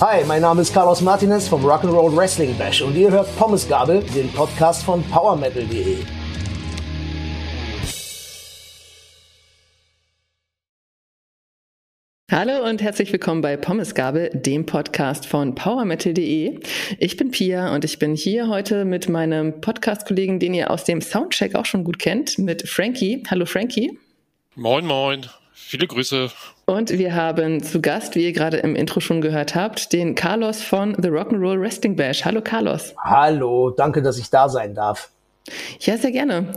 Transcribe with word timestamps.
Hi, 0.00 0.24
mein 0.26 0.42
Name 0.42 0.62
ist 0.62 0.74
Carlos 0.74 1.00
Martinez 1.00 1.46
vom 1.46 1.64
Rock'n'Roll 1.64 2.16
Wrestling 2.16 2.58
Bash 2.58 2.82
und 2.82 2.96
ihr 2.96 3.10
hört 3.10 3.36
Pommesgabel, 3.36 4.02
den 4.14 4.32
Podcast 4.32 4.82
von 4.82 5.02
PowerMetal.de. 5.04 5.98
Hallo 12.32 12.68
und 12.68 12.82
herzlich 12.82 13.12
willkommen 13.12 13.42
bei 13.42 13.56
Pommesgabel, 13.56 14.30
dem 14.32 14.66
Podcast 14.66 15.26
von 15.26 15.54
PowerMetal.de. 15.54 16.58
Ich 16.98 17.16
bin 17.16 17.30
Pia 17.30 17.74
und 17.74 17.84
ich 17.84 17.98
bin 17.98 18.14
hier 18.14 18.48
heute 18.48 18.84
mit 18.84 19.08
meinem 19.08 19.60
Podcast-Kollegen, 19.60 20.40
den 20.40 20.54
ihr 20.54 20.70
aus 20.70 20.84
dem 20.84 21.00
Soundcheck 21.00 21.54
auch 21.54 21.66
schon 21.66 21.84
gut 21.84 21.98
kennt, 21.98 22.38
mit 22.38 22.68
Frankie. 22.68 23.22
Hallo 23.30 23.46
Frankie. 23.46 23.98
Moin, 24.56 24.84
moin. 24.84 25.26
Viele 25.72 25.86
Grüße. 25.86 26.30
Und 26.66 26.90
wir 26.90 27.14
haben 27.14 27.62
zu 27.62 27.80
Gast, 27.80 28.14
wie 28.14 28.24
ihr 28.24 28.34
gerade 28.34 28.58
im 28.58 28.76
Intro 28.76 29.00
schon 29.00 29.22
gehört 29.22 29.54
habt, 29.54 29.94
den 29.94 30.14
Carlos 30.14 30.62
von 30.62 30.94
The 31.00 31.08
Rock'n'Roll 31.08 31.58
Wrestling 31.58 31.96
Bash. 31.96 32.26
Hallo 32.26 32.42
Carlos. 32.42 32.94
Hallo, 32.98 33.70
danke, 33.70 34.02
dass 34.02 34.18
ich 34.18 34.28
da 34.28 34.50
sein 34.50 34.74
darf. 34.74 35.08
Ja, 35.80 35.96
sehr 35.98 36.12
gerne. 36.12 36.52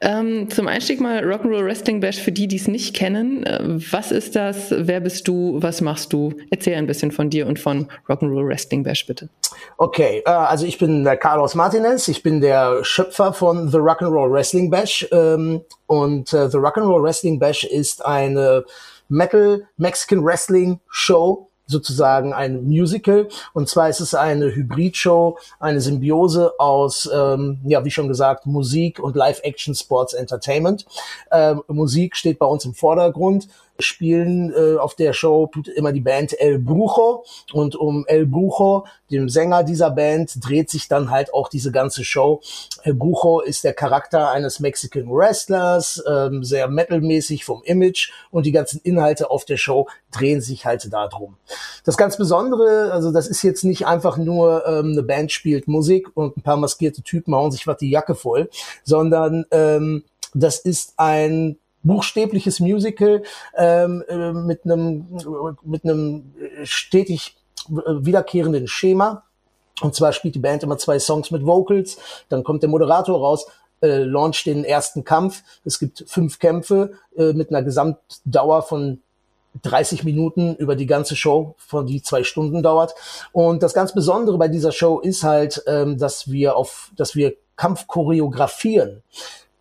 Ähm, 0.00 0.48
zum 0.50 0.66
Einstieg 0.66 1.00
mal 1.00 1.22
Rock'n'Roll 1.22 1.64
Wrestling 1.64 2.00
Bash 2.00 2.18
für 2.18 2.32
die, 2.32 2.48
die 2.48 2.56
es 2.56 2.68
nicht 2.68 2.96
kennen. 2.96 3.44
Äh, 3.44 3.60
was 3.90 4.12
ist 4.12 4.34
das? 4.34 4.68
Wer 4.70 5.00
bist 5.00 5.28
du? 5.28 5.58
Was 5.60 5.82
machst 5.82 6.12
du? 6.12 6.32
Erzähl 6.50 6.76
ein 6.76 6.86
bisschen 6.86 7.12
von 7.12 7.28
dir 7.28 7.46
und 7.46 7.58
von 7.58 7.88
Rock'n'Roll 8.08 8.48
Wrestling 8.48 8.82
Bash, 8.82 9.06
bitte. 9.06 9.28
Okay, 9.76 10.22
äh, 10.24 10.30
also 10.30 10.64
ich 10.64 10.78
bin 10.78 11.04
der 11.04 11.18
Carlos 11.18 11.54
Martinez. 11.54 12.08
Ich 12.08 12.22
bin 12.22 12.40
der 12.40 12.82
Schöpfer 12.82 13.34
von 13.34 13.68
The 13.68 13.76
Rock'n'Roll 13.76 14.32
Wrestling 14.32 14.70
Bash. 14.70 15.06
Ähm, 15.12 15.60
und 15.86 16.32
äh, 16.32 16.48
The 16.48 16.56
Rock'n'Roll 16.56 17.02
Wrestling 17.02 17.38
Bash 17.38 17.64
ist 17.64 18.04
eine 18.04 18.64
Metal 19.08 19.66
Mexican 19.76 20.24
Wrestling 20.24 20.80
Show 20.88 21.49
sozusagen 21.70 22.32
ein 22.32 22.64
Musical. 22.64 23.28
Und 23.52 23.68
zwar 23.68 23.88
ist 23.88 24.00
es 24.00 24.14
eine 24.14 24.54
Hybridshow, 24.54 25.38
eine 25.58 25.80
Symbiose 25.80 26.52
aus, 26.58 27.08
ähm, 27.12 27.60
ja, 27.64 27.84
wie 27.84 27.90
schon 27.90 28.08
gesagt, 28.08 28.46
Musik 28.46 28.98
und 28.98 29.16
Live-Action 29.16 29.74
Sports 29.74 30.12
Entertainment. 30.12 30.86
Ähm, 31.30 31.62
Musik 31.68 32.16
steht 32.16 32.38
bei 32.38 32.46
uns 32.46 32.64
im 32.64 32.74
Vordergrund 32.74 33.48
spielen 33.82 34.52
äh, 34.52 34.76
auf 34.76 34.94
der 34.94 35.12
Show 35.12 35.50
immer 35.74 35.92
die 35.92 36.00
Band 36.00 36.38
El 36.38 36.58
Brujo 36.58 37.24
und 37.52 37.76
um 37.76 38.04
El 38.06 38.26
Brujo, 38.26 38.86
dem 39.10 39.28
Sänger 39.28 39.64
dieser 39.64 39.90
Band, 39.90 40.44
dreht 40.44 40.70
sich 40.70 40.88
dann 40.88 41.10
halt 41.10 41.34
auch 41.34 41.48
diese 41.48 41.72
ganze 41.72 42.04
Show. 42.04 42.40
El 42.82 42.94
Brujo 42.94 43.40
ist 43.40 43.64
der 43.64 43.74
Charakter 43.74 44.30
eines 44.30 44.60
Mexican 44.60 45.10
Wrestlers, 45.10 46.02
ähm, 46.08 46.44
sehr 46.44 46.68
metalmäßig 46.68 47.44
vom 47.44 47.62
Image 47.64 48.10
und 48.30 48.46
die 48.46 48.52
ganzen 48.52 48.80
Inhalte 48.82 49.30
auf 49.30 49.44
der 49.44 49.56
Show 49.56 49.88
drehen 50.10 50.40
sich 50.40 50.66
halt 50.66 50.92
darum. 50.92 51.36
Das 51.84 51.96
ganz 51.96 52.16
Besondere, 52.16 52.92
also 52.92 53.12
das 53.12 53.26
ist 53.26 53.42
jetzt 53.42 53.64
nicht 53.64 53.86
einfach 53.86 54.16
nur 54.16 54.66
ähm, 54.66 54.92
eine 54.92 55.02
Band 55.02 55.32
spielt 55.32 55.68
Musik 55.68 56.08
und 56.14 56.36
ein 56.36 56.42
paar 56.42 56.56
maskierte 56.56 57.02
Typen 57.02 57.34
hauen 57.34 57.52
sich 57.52 57.66
was 57.66 57.78
die 57.78 57.90
Jacke 57.90 58.14
voll, 58.14 58.48
sondern 58.84 59.44
ähm, 59.50 60.04
das 60.34 60.58
ist 60.58 60.94
ein 60.96 61.56
buchstäbliches 61.82 62.60
Musical 62.60 63.22
ähm, 63.56 64.04
äh, 64.08 64.32
mit 64.32 64.64
einem 64.64 65.06
mit 65.62 65.84
einem 65.84 66.34
stetig 66.64 67.36
wiederkehrenden 67.68 68.66
Schema. 68.66 69.24
Und 69.80 69.94
zwar 69.94 70.12
spielt 70.12 70.34
die 70.34 70.40
Band 70.40 70.62
immer 70.62 70.78
zwei 70.78 70.98
Songs 70.98 71.30
mit 71.30 71.46
Vocals, 71.46 71.98
dann 72.28 72.44
kommt 72.44 72.62
der 72.62 72.70
Moderator 72.70 73.18
raus, 73.18 73.46
äh, 73.82 74.02
launcht 74.02 74.46
den 74.46 74.64
ersten 74.64 75.04
Kampf. 75.04 75.42
Es 75.64 75.78
gibt 75.78 76.04
fünf 76.06 76.38
Kämpfe 76.38 76.92
äh, 77.16 77.32
mit 77.32 77.50
einer 77.50 77.62
Gesamtdauer 77.62 78.62
von 78.62 79.00
30 79.62 80.04
Minuten 80.04 80.54
über 80.56 80.76
die 80.76 80.86
ganze 80.86 81.16
Show, 81.16 81.54
von 81.58 81.86
die 81.86 82.02
zwei 82.02 82.22
Stunden 82.22 82.62
dauert. 82.62 82.94
Und 83.32 83.62
das 83.62 83.74
ganz 83.74 83.92
Besondere 83.94 84.38
bei 84.38 84.48
dieser 84.48 84.72
Show 84.72 85.00
ist 85.00 85.24
halt, 85.24 85.62
ähm, 85.66 85.98
dass 85.98 86.30
wir 86.30 86.56
auf, 86.56 86.90
dass 86.96 87.16
wir 87.16 87.34
Kampfchoreografien 87.56 89.02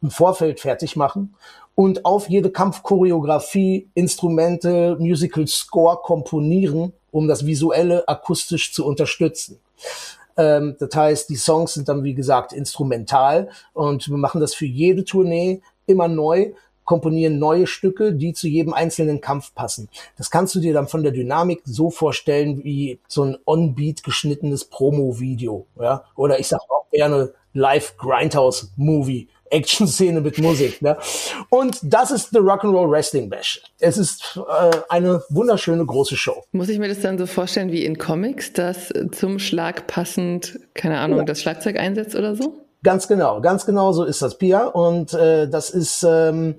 im 0.02 0.12
Vorfeld 0.12 0.60
fertig 0.60 0.96
machen 0.96 1.36
und 1.80 2.04
auf 2.04 2.30
jede 2.30 2.52
Kampfchoreografie 2.52 3.88
Instrumente, 3.94 4.98
Musical 5.00 5.48
Score 5.48 5.96
komponieren, 6.04 6.92
um 7.10 7.30
das 7.30 7.46
visuelle 7.46 8.06
akustisch 8.06 8.74
zu 8.74 8.86
unterstützen. 8.86 9.62
Ähm, 10.36 10.76
das 10.78 10.94
heißt, 10.94 11.30
die 11.30 11.38
Songs 11.38 11.76
sind 11.76 11.88
dann, 11.88 12.04
wie 12.04 12.14
gesagt, 12.14 12.52
instrumental 12.52 13.48
und 13.72 14.10
wir 14.10 14.18
machen 14.18 14.42
das 14.42 14.54
für 14.54 14.66
jede 14.66 15.06
Tournee 15.06 15.62
immer 15.86 16.10
neu, 16.10 16.52
komponieren 16.84 17.40
neue 17.40 17.66
Stücke, 17.66 18.12
die 18.12 18.34
zu 18.34 18.50
jedem 18.50 18.74
einzelnen 18.74 19.22
Kampf 19.22 19.56
passen. 19.56 19.88
Das 20.18 20.30
kannst 20.30 20.56
du 20.56 20.60
dir 20.60 20.74
dann 20.74 20.90
von 20.90 21.02
der 21.02 21.14
Dynamik 21.14 21.62
so 21.64 21.90
vorstellen 21.90 22.62
wie 22.66 23.00
so 23.08 23.24
ein 23.24 23.38
on-beat 23.46 24.04
geschnittenes 24.04 24.66
Promo-Video, 24.66 25.66
ja, 25.80 26.04
oder 26.18 26.42
ich 26.42 26.50
sag 26.50 26.60
auch 26.60 26.90
gerne 26.92 27.32
Live 27.54 27.96
Grindhouse 27.96 28.74
Movie 28.76 29.30
Action-Szene 29.52 30.22
mit 30.22 30.38
Musik. 30.38 30.82
Ne? 30.82 30.98
Und 31.50 31.80
das 31.82 32.12
ist 32.12 32.30
The 32.32 32.40
Rock'n'Roll 32.40 32.90
Wrestling 32.90 33.30
Bash. 33.30 33.62
Es 33.80 33.98
ist 33.98 34.38
äh, 34.38 34.72
eine 34.90 35.24
wunderschöne 35.30 35.86
große 35.86 36.16
Show. 36.16 36.44
Muss 36.52 36.70
ich 36.70 36.80
mir 36.80 36.88
das 36.88 37.02
dann 37.02 37.18
so 37.18 37.26
vorstellen 37.26 37.72
wie 37.72 37.86
in 37.86 37.98
Comics, 37.98 38.54
dass 38.54 38.94
zum 39.12 39.40
Schlag 39.40 39.88
passend, 39.88 40.60
keine 40.74 41.00
Ahnung, 41.00 41.20
ja. 41.20 41.26
das 41.26 41.42
Schlagzeug 41.42 41.78
einsetzt 41.78 42.16
oder 42.16 42.36
so? 42.36 42.54
Ganz 42.84 43.08
genau, 43.08 43.42
ganz 43.42 43.66
genau 43.66 43.92
so 43.92 44.04
ist 44.06 44.22
das, 44.22 44.38
Pia. 44.38 44.66
Und 44.68 45.14
äh, 45.14 45.50
das 45.50 45.70
ist 45.70 46.04
ähm, 46.08 46.56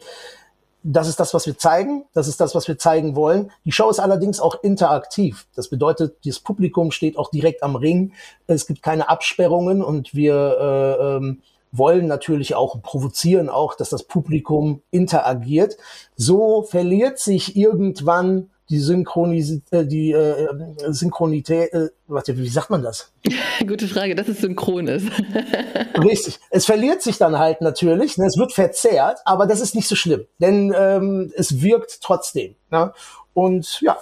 das 0.83 1.09
ist 1.09 1.21
das, 1.21 1.35
was 1.35 1.47
wir 1.47 1.59
zeigen. 1.59 2.05
Das 2.15 2.27
ist 2.27 2.41
das, 2.41 2.55
was 2.55 2.67
wir 2.67 2.79
zeigen 2.79 3.15
wollen. 3.15 3.51
Die 3.65 3.73
Show 3.73 3.91
ist 3.91 3.99
allerdings 4.01 4.41
auch 4.41 4.63
interaktiv. 4.63 5.47
Das 5.55 5.69
bedeutet, 5.69 6.17
das 6.25 6.41
Publikum 6.41 6.91
steht 6.91 7.19
auch 7.19 7.31
direkt 7.31 7.63
am 7.63 7.77
Ring. 7.77 8.13
Es 8.47 8.67
gibt 8.67 8.83
keine 8.83 9.09
Absperrungen 9.09 9.83
und 9.83 10.15
wir 10.15 10.35
äh, 10.59 11.17
ähm, 11.17 11.43
wollen 11.73 12.07
natürlich 12.07 12.55
auch 12.55 12.83
provozieren 12.83 13.49
auch, 13.49 13.75
dass 13.75 13.91
das 13.91 14.03
Publikum 14.03 14.83
interagiert. 14.91 15.77
So 16.17 16.63
verliert 16.63 17.19
sich 17.19 17.57
irgendwann 17.57 18.51
die 18.71 18.79
Synchronis 18.79 19.61
äh, 19.73 19.85
die 19.85 20.13
äh, 20.13 20.49
Synchronität, 20.89 21.73
äh, 21.73 21.89
warte, 22.07 22.37
wie 22.39 22.49
sagt 22.49 22.71
man 22.71 22.83
das? 22.83 23.13
Gute 23.67 23.89
Frage, 23.89 24.15
dass 24.15 24.29
es 24.29 24.41
synchron 24.41 24.87
ist. 24.87 25.09
Richtig. 26.03 26.39
Es 26.51 26.67
verliert 26.67 27.03
sich 27.03 27.19
dann 27.19 27.39
halt 27.39 27.61
natürlich, 27.61 28.17
ne? 28.17 28.27
es 28.27 28.39
wird 28.39 28.53
verzerrt, 28.53 29.19
aber 29.25 29.47
das 29.47 29.61
ist 29.61 29.75
nicht 29.75 29.89
so 29.89 29.97
schlimm, 29.97 30.25
denn 30.39 30.73
ähm, 30.77 31.33
es 31.37 31.61
wirkt 31.61 32.01
trotzdem. 32.01 32.55
Ne? 32.71 32.93
Und 33.35 33.81
ja. 33.81 33.99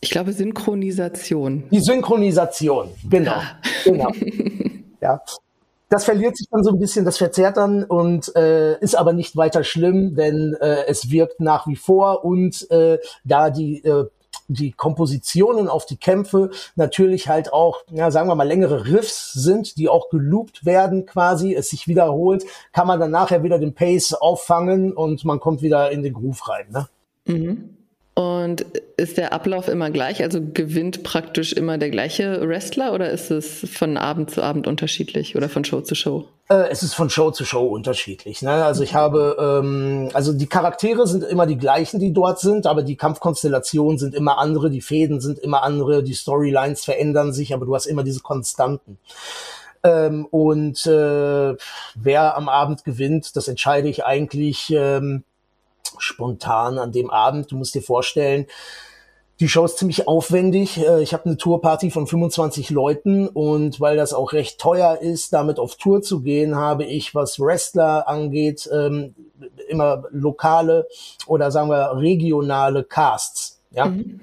Ich 0.00 0.10
glaube 0.10 0.32
Synchronisation. 0.32 1.68
Die 1.70 1.80
Synchronisation, 1.80 2.90
genau. 3.08 3.40
Ja. 3.84 4.10
genau. 4.10 4.12
ja 5.00 5.22
das 5.88 6.04
verliert 6.04 6.36
sich 6.36 6.48
dann 6.50 6.62
so 6.62 6.70
ein 6.70 6.78
bisschen, 6.78 7.04
das 7.04 7.18
verzerrt 7.18 7.56
dann 7.56 7.84
und 7.84 8.34
äh, 8.36 8.78
ist 8.80 8.94
aber 8.94 9.12
nicht 9.12 9.36
weiter 9.36 9.64
schlimm, 9.64 10.14
denn 10.14 10.54
äh, 10.60 10.86
es 10.86 11.10
wirkt 11.10 11.40
nach 11.40 11.66
wie 11.66 11.76
vor 11.76 12.24
und 12.24 12.70
äh, 12.70 12.98
da 13.24 13.50
die 13.50 13.84
äh, 13.84 14.06
die 14.48 14.72
Kompositionen 14.72 15.68
auf 15.68 15.84
die 15.84 15.96
Kämpfe 15.96 16.50
natürlich 16.74 17.28
halt 17.28 17.52
auch, 17.52 17.82
ja, 17.90 18.10
sagen 18.10 18.28
wir 18.28 18.34
mal, 18.34 18.48
längere 18.48 18.86
Riffs 18.86 19.32
sind, 19.32 19.76
die 19.76 19.88
auch 19.88 20.08
geloopt 20.08 20.64
werden 20.64 21.04
quasi, 21.06 21.54
es 21.54 21.68
sich 21.70 21.86
wiederholt, 21.86 22.44
kann 22.72 22.86
man 22.86 22.98
dann 22.98 23.10
nachher 23.10 23.42
wieder 23.42 23.58
den 23.58 23.74
Pace 23.74 24.14
auffangen 24.14 24.92
und 24.92 25.24
man 25.24 25.38
kommt 25.38 25.60
wieder 25.60 25.90
in 25.90 26.02
den 26.02 26.14
Groove 26.14 26.48
rein. 26.48 26.66
Ne? 26.70 26.88
Mhm. 27.26 27.77
Und 28.18 28.62
ist 28.96 29.16
der 29.16 29.32
Ablauf 29.32 29.68
immer 29.68 29.90
gleich? 29.90 30.24
Also 30.24 30.40
gewinnt 30.42 31.04
praktisch 31.04 31.52
immer 31.52 31.78
der 31.78 31.90
gleiche 31.90 32.48
Wrestler 32.48 32.92
oder 32.92 33.10
ist 33.10 33.30
es 33.30 33.64
von 33.72 33.96
Abend 33.96 34.32
zu 34.32 34.42
Abend 34.42 34.66
unterschiedlich 34.66 35.36
oder 35.36 35.48
von 35.48 35.64
Show 35.64 35.82
zu 35.82 35.94
Show? 35.94 36.24
Äh, 36.48 36.68
es 36.68 36.82
ist 36.82 36.94
von 36.94 37.10
Show 37.10 37.30
zu 37.30 37.44
Show 37.44 37.64
unterschiedlich. 37.68 38.42
Ne? 38.42 38.50
Also 38.50 38.82
ich 38.82 38.92
habe, 38.96 39.36
ähm, 39.38 40.10
also 40.14 40.32
die 40.32 40.48
Charaktere 40.48 41.06
sind 41.06 41.22
immer 41.22 41.46
die 41.46 41.58
gleichen, 41.58 42.00
die 42.00 42.12
dort 42.12 42.40
sind, 42.40 42.66
aber 42.66 42.82
die 42.82 42.96
Kampfkonstellationen 42.96 43.98
sind 43.98 44.16
immer 44.16 44.38
andere, 44.38 44.68
die 44.68 44.80
Fäden 44.80 45.20
sind 45.20 45.38
immer 45.38 45.62
andere, 45.62 46.02
die 46.02 46.14
Storylines 46.14 46.84
verändern 46.84 47.32
sich, 47.32 47.54
aber 47.54 47.66
du 47.66 47.74
hast 47.76 47.86
immer 47.86 48.02
diese 48.02 48.22
Konstanten. 48.22 48.98
Ähm, 49.84 50.26
und 50.26 50.84
äh, 50.86 51.54
wer 51.94 52.36
am 52.36 52.48
Abend 52.48 52.82
gewinnt, 52.82 53.36
das 53.36 53.46
entscheide 53.46 53.88
ich 53.88 54.04
eigentlich 54.04 54.74
ähm, 54.74 55.22
spontan 56.00 56.78
an 56.78 56.92
dem 56.92 57.10
Abend. 57.10 57.50
Du 57.50 57.56
musst 57.56 57.74
dir 57.74 57.82
vorstellen, 57.82 58.46
die 59.40 59.48
Show 59.48 59.64
ist 59.64 59.78
ziemlich 59.78 60.08
aufwendig. 60.08 60.78
Äh, 60.78 61.02
ich 61.02 61.12
habe 61.12 61.26
eine 61.26 61.36
Tourparty 61.36 61.90
von 61.90 62.06
25 62.06 62.70
Leuten 62.70 63.28
und 63.28 63.80
weil 63.80 63.96
das 63.96 64.12
auch 64.12 64.32
recht 64.32 64.60
teuer 64.60 64.98
ist, 65.00 65.32
damit 65.32 65.58
auf 65.58 65.76
Tour 65.76 66.02
zu 66.02 66.22
gehen, 66.22 66.56
habe 66.56 66.84
ich, 66.84 67.14
was 67.14 67.38
Wrestler 67.38 68.08
angeht, 68.08 68.68
ähm, 68.72 69.14
immer 69.68 70.04
lokale 70.10 70.88
oder 71.26 71.50
sagen 71.50 71.70
wir 71.70 71.96
regionale 71.96 72.84
Casts. 72.84 73.60
Ja. 73.70 73.86
Mhm. 73.86 74.20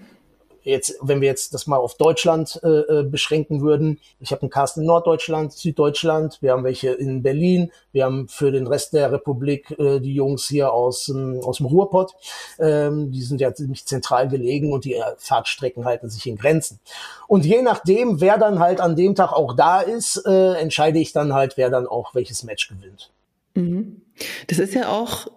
Jetzt, 0.66 0.98
wenn 1.02 1.22
wir 1.22 1.28
jetzt 1.28 1.54
das 1.54 1.68
mal 1.68 1.78
auf 1.78 1.96
Deutschland 1.96 2.60
äh, 2.64 2.68
äh 2.68 3.04
beschränken 3.04 3.62
würden, 3.62 4.00
ich 4.20 4.32
habe 4.32 4.42
einen 4.42 4.50
Cast 4.50 4.78
in 4.78 4.86
Norddeutschland, 4.86 5.54
Süddeutschland, 5.54 6.40
wir 6.42 6.52
haben 6.52 6.64
welche 6.64 6.90
in 6.90 7.24
Berlin, 7.24 7.72
wir 7.92 8.06
haben 8.06 8.28
für 8.28 8.52
den 8.52 8.68
Rest 8.68 8.94
der 8.94 9.12
Republik 9.12 9.72
äh, 9.80 10.00
die 10.00 10.14
Jungs 10.14 10.48
hier 10.48 10.74
aus, 10.74 11.08
ähm, 11.10 11.40
aus 11.44 11.58
dem 11.58 11.68
Ruhrpott, 11.68 12.14
ähm, 12.60 13.12
die 13.12 13.22
sind 13.22 13.40
ja 13.40 13.54
ziemlich 13.54 13.86
zentral 13.86 14.28
gelegen 14.28 14.74
und 14.74 14.86
die 14.86 14.96
äh, 14.96 15.04
Fahrtstrecken 15.18 15.86
halten 15.86 16.10
sich 16.10 16.28
in 16.28 16.36
Grenzen. 16.36 16.80
Und 17.28 17.46
je 17.46 17.62
nachdem, 17.62 18.20
wer 18.20 18.38
dann 18.38 18.60
halt 18.60 18.82
an 18.82 18.96
dem 18.96 19.16
Tag 19.16 19.32
auch 19.32 19.56
da 19.56 19.82
ist, 19.82 20.24
äh, 20.26 20.54
entscheide 20.56 21.00
ich 21.00 21.14
dann 21.14 21.34
halt, 21.34 21.58
wer 21.58 21.70
dann 21.70 21.88
auch 21.88 22.16
welches 22.16 22.44
Match 22.44 22.68
gewinnt. 22.68 23.12
Mhm. 23.54 24.02
Das 24.48 24.60
ist 24.60 24.74
ja 24.74 24.90
auch 24.90 25.28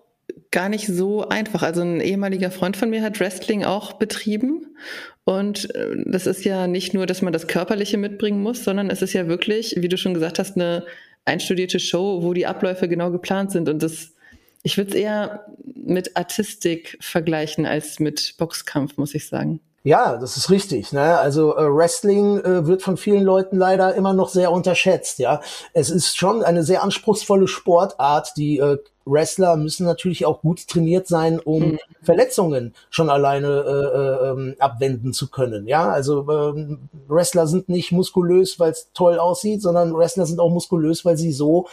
gar 0.58 0.68
nicht 0.68 0.88
so 0.88 1.28
einfach. 1.28 1.62
Also 1.62 1.82
ein 1.82 2.00
ehemaliger 2.00 2.50
Freund 2.50 2.76
von 2.76 2.90
mir 2.90 3.00
hat 3.00 3.20
Wrestling 3.20 3.64
auch 3.64 3.92
betrieben. 3.92 4.74
Und 5.22 5.72
äh, 5.72 6.02
das 6.04 6.26
ist 6.26 6.44
ja 6.44 6.66
nicht 6.66 6.94
nur, 6.94 7.06
dass 7.06 7.22
man 7.22 7.32
das 7.32 7.46
Körperliche 7.46 7.96
mitbringen 7.96 8.42
muss, 8.42 8.64
sondern 8.64 8.90
es 8.90 9.00
ist 9.00 9.12
ja 9.12 9.28
wirklich, 9.28 9.76
wie 9.78 9.86
du 9.86 9.96
schon 9.96 10.14
gesagt 10.14 10.40
hast, 10.40 10.56
eine 10.56 10.84
einstudierte 11.24 11.78
Show, 11.78 12.24
wo 12.24 12.34
die 12.34 12.46
Abläufe 12.46 12.88
genau 12.88 13.12
geplant 13.12 13.52
sind. 13.52 13.68
Und 13.68 13.84
das, 13.84 14.16
ich 14.64 14.76
würde 14.76 14.90
es 14.90 14.96
eher 14.96 15.46
mit 15.76 16.16
Artistik 16.16 16.98
vergleichen 17.00 17.64
als 17.64 18.00
mit 18.00 18.34
Boxkampf, 18.36 18.96
muss 18.96 19.14
ich 19.14 19.28
sagen. 19.28 19.60
Ja, 19.84 20.16
das 20.16 20.36
ist 20.36 20.50
richtig. 20.50 20.92
Ne? 20.92 21.18
Also 21.18 21.56
äh, 21.56 21.62
Wrestling 21.62 22.40
äh, 22.40 22.66
wird 22.66 22.82
von 22.82 22.96
vielen 22.96 23.22
Leuten 23.22 23.56
leider 23.56 23.94
immer 23.94 24.12
noch 24.12 24.28
sehr 24.28 24.50
unterschätzt. 24.52 25.18
Ja, 25.18 25.40
es 25.72 25.88
ist 25.88 26.16
schon 26.16 26.42
eine 26.42 26.64
sehr 26.64 26.82
anspruchsvolle 26.82 27.46
Sportart. 27.46 28.36
Die 28.36 28.58
äh, 28.58 28.78
Wrestler 29.06 29.56
müssen 29.56 29.86
natürlich 29.86 30.26
auch 30.26 30.42
gut 30.42 30.66
trainiert 30.68 31.06
sein, 31.06 31.40
um 31.40 31.62
mhm. 31.62 31.78
Verletzungen 32.02 32.74
schon 32.90 33.08
alleine 33.08 33.46
äh, 33.46 34.26
äh, 34.26 34.30
ähm, 34.30 34.56
abwenden 34.58 35.12
zu 35.12 35.30
können. 35.30 35.66
Ja, 35.66 35.88
also 35.88 36.28
ähm, 36.28 36.88
Wrestler 37.06 37.46
sind 37.46 37.68
nicht 37.68 37.92
muskulös, 37.92 38.58
weil 38.58 38.72
es 38.72 38.90
toll 38.94 39.18
aussieht, 39.18 39.62
sondern 39.62 39.96
Wrestler 39.96 40.26
sind 40.26 40.40
auch 40.40 40.50
muskulös, 40.50 41.04
weil 41.04 41.16
sie 41.16 41.32
so 41.32 41.68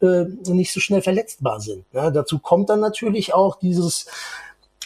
äh, 0.00 0.24
nicht 0.48 0.72
so 0.72 0.80
schnell 0.80 1.02
verletzbar 1.02 1.60
sind. 1.60 1.84
Ja? 1.92 2.10
Dazu 2.10 2.38
kommt 2.38 2.70
dann 2.70 2.80
natürlich 2.80 3.34
auch 3.34 3.56
dieses 3.56 4.06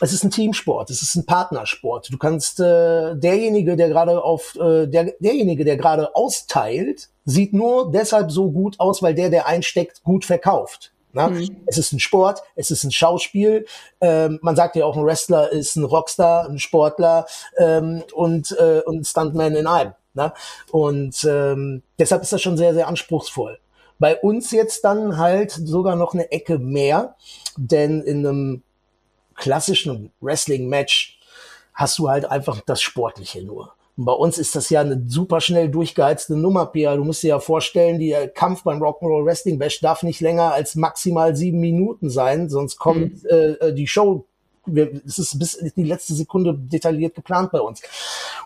es 0.00 0.12
ist 0.12 0.25
ein 0.25 0.31
Teamsport, 0.31 0.91
es 0.91 1.02
ist 1.02 1.14
ein 1.14 1.25
Partnersport. 1.25 2.12
Du 2.12 2.19
kannst 2.19 2.58
äh, 2.58 3.14
derjenige, 3.14 3.76
der 3.76 3.88
gerade 3.88 4.23
auf 4.23 4.56
äh, 4.56 4.87
der 4.87 5.14
derjenige, 5.20 5.64
der 5.64 5.76
gerade 5.76 6.14
austeilt, 6.17 7.11
sieht 7.25 7.52
nur 7.52 7.93
deshalb 7.93 8.32
so 8.32 8.50
gut 8.50 8.81
aus, 8.81 9.02
weil 9.02 9.14
der, 9.14 9.31
der 9.31 9.46
einsteckt, 9.46 10.02
gut 10.02 10.25
verkauft. 10.25 10.93
Na? 11.12 11.29
Mhm. 11.29 11.62
Es 11.67 11.79
ist 11.79 11.93
ein 11.93 12.00
Sport, 12.00 12.43
es 12.56 12.73
ist 12.73 12.82
ein 12.82 12.91
Schauspiel. 12.91 13.67
Ähm, 14.00 14.41
man 14.43 14.56
sagt 14.56 14.75
ja 14.75 14.85
auch, 14.85 14.96
ein 14.96 15.06
Wrestler 15.06 15.52
ist 15.52 15.76
ein 15.76 15.85
Rockstar, 15.85 16.49
ein 16.49 16.58
Sportler 16.58 17.26
ähm, 17.56 18.02
und 18.12 18.50
äh, 18.58 18.82
und 18.85 19.06
Stuntman 19.06 19.55
in 19.55 19.69
einem. 19.69 19.93
Na? 20.12 20.35
Und 20.73 21.25
ähm, 21.25 21.82
deshalb 22.00 22.23
ist 22.23 22.32
das 22.32 22.43
schon 22.43 22.56
sehr, 22.56 22.75
sehr 22.75 22.88
anspruchsvoll. 22.88 23.58
Bei 24.00 24.20
uns 24.20 24.50
jetzt 24.50 24.85
dann 24.85 25.19
halt 25.19 25.52
sogar 25.52 25.94
noch 25.94 26.14
eine 26.14 26.32
Ecke 26.32 26.58
mehr, 26.58 27.14
denn 27.56 28.02
in 28.02 28.26
einem 28.26 28.62
klassischen 29.34 30.12
Wrestling-Match 30.20 31.19
hast 31.75 31.98
du 31.98 32.08
halt 32.08 32.25
einfach 32.31 32.60
das 32.64 32.81
Sportliche 32.81 33.42
nur. 33.42 33.75
Und 33.96 34.06
bei 34.06 34.12
uns 34.12 34.38
ist 34.38 34.56
das 34.56 34.70
ja 34.70 34.81
eine 34.81 35.04
super 35.06 35.40
schnell 35.40 35.69
durchgeheizte 35.69 36.36
Nummer, 36.36 36.66
Pia. 36.66 36.96
Du 36.96 37.04
musst 37.04 37.22
dir 37.22 37.28
ja 37.28 37.38
vorstellen, 37.38 38.00
der 38.00 38.28
Kampf 38.28 38.64
beim 38.64 38.82
Rock'n'Roll 38.82 39.25
Wrestling 39.25 39.58
Bash 39.58 39.81
darf 39.81 40.02
nicht 40.02 40.20
länger 40.20 40.52
als 40.52 40.75
maximal 40.75 41.36
sieben 41.36 41.60
Minuten 41.60 42.10
sein, 42.10 42.48
sonst 42.48 42.76
kommt 42.78 43.22
mhm. 43.22 43.28
äh, 43.28 43.72
die 43.72 43.86
Show 43.86 44.26
es 45.06 45.19
ist 45.19 45.38
bis 45.38 45.54
in 45.54 45.72
die 45.76 45.84
letzte 45.84 46.14
Sekunde 46.14 46.54
detailliert 46.54 47.14
geplant 47.14 47.50
bei 47.52 47.60
uns. 47.60 47.82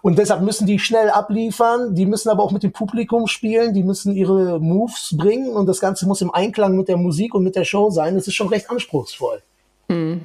Und 0.02 0.18
deshalb 0.18 0.42
müssen 0.42 0.66
die 0.66 0.78
schnell 0.78 1.10
abliefern, 1.10 1.94
die 1.94 2.06
müssen 2.06 2.28
aber 2.28 2.42
auch 2.42 2.50
mit 2.50 2.62
dem 2.62 2.72
Publikum 2.72 3.26
spielen, 3.26 3.74
die 3.74 3.82
müssen 3.82 4.14
ihre 4.14 4.60
Moves 4.60 5.14
bringen 5.16 5.50
und 5.50 5.66
das 5.66 5.80
Ganze 5.80 6.06
muss 6.06 6.20
im 6.20 6.32
Einklang 6.32 6.76
mit 6.76 6.88
der 6.88 6.96
Musik 6.96 7.34
und 7.34 7.44
mit 7.44 7.56
der 7.56 7.64
Show 7.64 7.90
sein. 7.90 8.14
Das 8.14 8.26
ist 8.26 8.34
schon 8.34 8.48
recht 8.48 8.70
anspruchsvoll. 8.70 9.42
Mhm. 9.88 10.20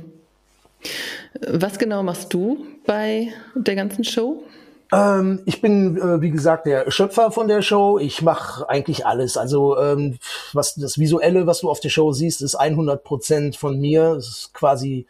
Was 1.40 1.80
genau 1.80 2.04
machst 2.04 2.34
du 2.34 2.66
bei 2.86 3.30
der 3.56 3.76
ganzen 3.76 4.04
Show? 4.04 4.44
Ähm, 4.92 5.42
ich 5.46 5.62
bin, 5.62 5.98
äh, 5.98 6.22
wie 6.22 6.30
gesagt, 6.30 6.68
der 6.68 6.90
Schöpfer 6.92 7.32
von 7.32 7.48
der 7.48 7.62
Show. 7.62 7.98
Ich 7.98 8.22
mache 8.22 8.70
eigentlich 8.70 9.06
alles. 9.06 9.38
Also 9.38 9.78
ähm, 9.80 10.20
was 10.54 10.76
das 10.76 11.00
Visuelle, 11.00 11.48
was 11.48 11.62
du 11.62 11.70
auf 11.70 11.80
der 11.80 11.90
Show 11.90 12.12
siehst, 12.12 12.42
ist 12.42 12.56
100 12.56 13.04
Prozent 13.04 13.56
von 13.56 13.80
mir. 13.80 14.12
Es 14.12 14.28
ist 14.28 14.54
quasi, 14.54 15.08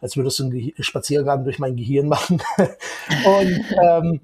als 0.00 0.16
würdest 0.16 0.38
du 0.38 0.44
einen 0.44 0.52
Ge 0.52 0.72
Spaziergang 0.78 1.44
durch 1.44 1.58
mein 1.58 1.76
Gehirn 1.76 2.08
machen. 2.08 2.40
und 3.24 3.64
ähm, 3.82 4.20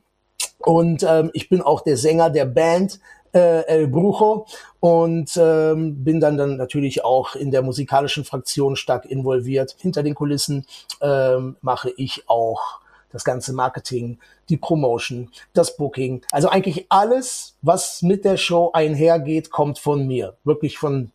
und 0.58 1.04
ähm, 1.06 1.30
ich 1.34 1.50
bin 1.50 1.60
auch 1.60 1.82
der 1.82 1.98
Sänger 1.98 2.30
der 2.30 2.46
Band 2.46 2.98
äh, 3.34 3.66
El 3.66 3.88
Brujo 3.88 4.46
und 4.80 5.36
ähm, 5.36 6.04
bin 6.04 6.20
dann, 6.20 6.38
dann 6.38 6.56
natürlich 6.56 7.04
auch 7.04 7.34
in 7.34 7.50
der 7.50 7.62
musikalischen 7.62 8.24
Fraktion 8.24 8.76
stark 8.76 9.04
involviert. 9.04 9.76
Hinter 9.78 10.02
den 10.02 10.14
Kulissen 10.14 10.66
ähm, 11.00 11.56
mache 11.60 11.92
ich 11.96 12.24
auch 12.28 12.80
das 13.12 13.24
ganze 13.24 13.52
Marketing, 13.52 14.18
die 14.48 14.56
Promotion, 14.56 15.30
das 15.52 15.76
Booking. 15.76 16.22
Also 16.32 16.48
eigentlich 16.48 16.86
alles, 16.88 17.56
was 17.62 18.02
mit 18.02 18.24
der 18.24 18.36
Show 18.36 18.70
einhergeht, 18.72 19.50
kommt 19.50 19.78
von 19.78 20.06
mir. 20.06 20.34
Wirklich 20.44 20.78
von 20.78 21.12